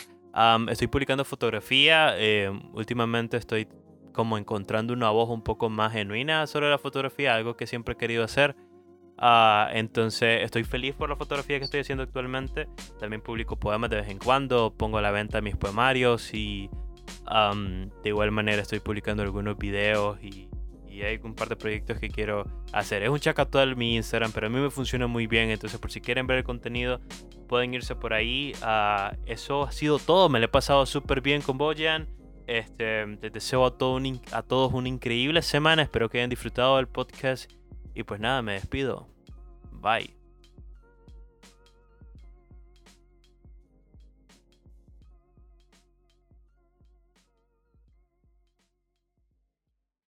estoy 0.70 0.88
publicando 0.88 1.24
fotografía, 1.26 2.16
eh, 2.18 2.52
últimamente 2.74 3.38
estoy 3.38 3.68
como 4.14 4.38
encontrando 4.38 4.94
una 4.94 5.10
voz 5.10 5.30
un 5.30 5.42
poco 5.42 5.70
más 5.70 5.92
genuina 5.94 6.48
sobre 6.48 6.70
la 6.70 6.78
fotografía, 6.78 7.36
algo 7.36 7.58
que 7.58 7.68
siempre 7.68 7.96
he 7.96 7.98
querido 7.98 8.24
hacer. 8.24 8.56
Uh, 9.18 9.70
entonces 9.74 10.42
estoy 10.42 10.64
feliz 10.64 10.96
por 10.96 11.10
la 11.10 11.16
fotografía 11.16 11.58
que 11.60 11.66
estoy 11.66 11.82
haciendo 11.82 12.04
actualmente. 12.04 12.68
También 13.00 13.22
publico 13.22 13.58
poemas 13.58 13.90
de 13.90 13.98
vez 13.98 14.10
en 14.10 14.20
cuando, 14.20 14.74
pongo 14.76 14.98
a 14.98 15.02
la 15.02 15.12
venta 15.12 15.42
mis 15.42 15.56
poemarios 15.56 16.34
y 16.34 16.70
de 18.04 18.10
igual 18.10 18.32
manera 18.32 18.62
estoy 18.62 18.80
publicando 18.80 19.24
algunos 19.24 19.58
videos 19.58 20.22
y, 20.24 20.50
hay 21.04 21.20
un 21.24 21.34
par 21.34 21.50
de 21.50 21.56
proyectos 21.56 21.98
que 21.98 22.08
quiero 22.10 22.46
hacer. 22.72 23.02
Es 23.02 23.10
un 23.10 23.20
chacatual 23.20 23.76
mi 23.76 23.96
Instagram, 23.96 24.32
pero 24.32 24.46
a 24.46 24.50
mí 24.52 24.60
me 24.60 24.70
funciona 24.70 25.08
muy 25.08 25.26
bien. 25.26 25.50
Entonces 25.50 25.80
por 25.80 25.92
si 25.92 26.02
quieren 26.02 26.28
ver 26.28 26.38
el 26.38 26.44
contenido, 26.44 27.02
pueden 27.48 27.74
irse 27.74 27.96
por 27.96 28.14
ahí. 28.14 28.54
Uh, 28.62 29.16
eso 29.26 29.64
ha 29.64 29.72
sido 29.72 29.98
todo. 29.98 30.30
Me 30.30 30.38
lo 30.38 30.46
he 30.46 30.50
pasado 30.50 30.86
súper 30.86 31.22
bien 31.22 31.42
con 31.42 31.58
Bojan. 31.58 32.08
Este, 32.48 33.06
deseo 33.32 33.66
a, 33.66 33.74
a 34.32 34.42
todos 34.44 34.74
una 34.74 34.90
increíble 34.90 35.42
semana. 35.42 35.82
Espero 35.82 36.10
que 36.10 36.18
hayan 36.20 36.30
disfrutado 36.30 36.78
del 36.78 36.88
podcast. 36.88 37.52
Y 37.96 38.04
pues 38.04 38.20
nada, 38.20 38.42
me 38.42 38.54
despido. 38.54 39.08
Bye. 39.72 40.23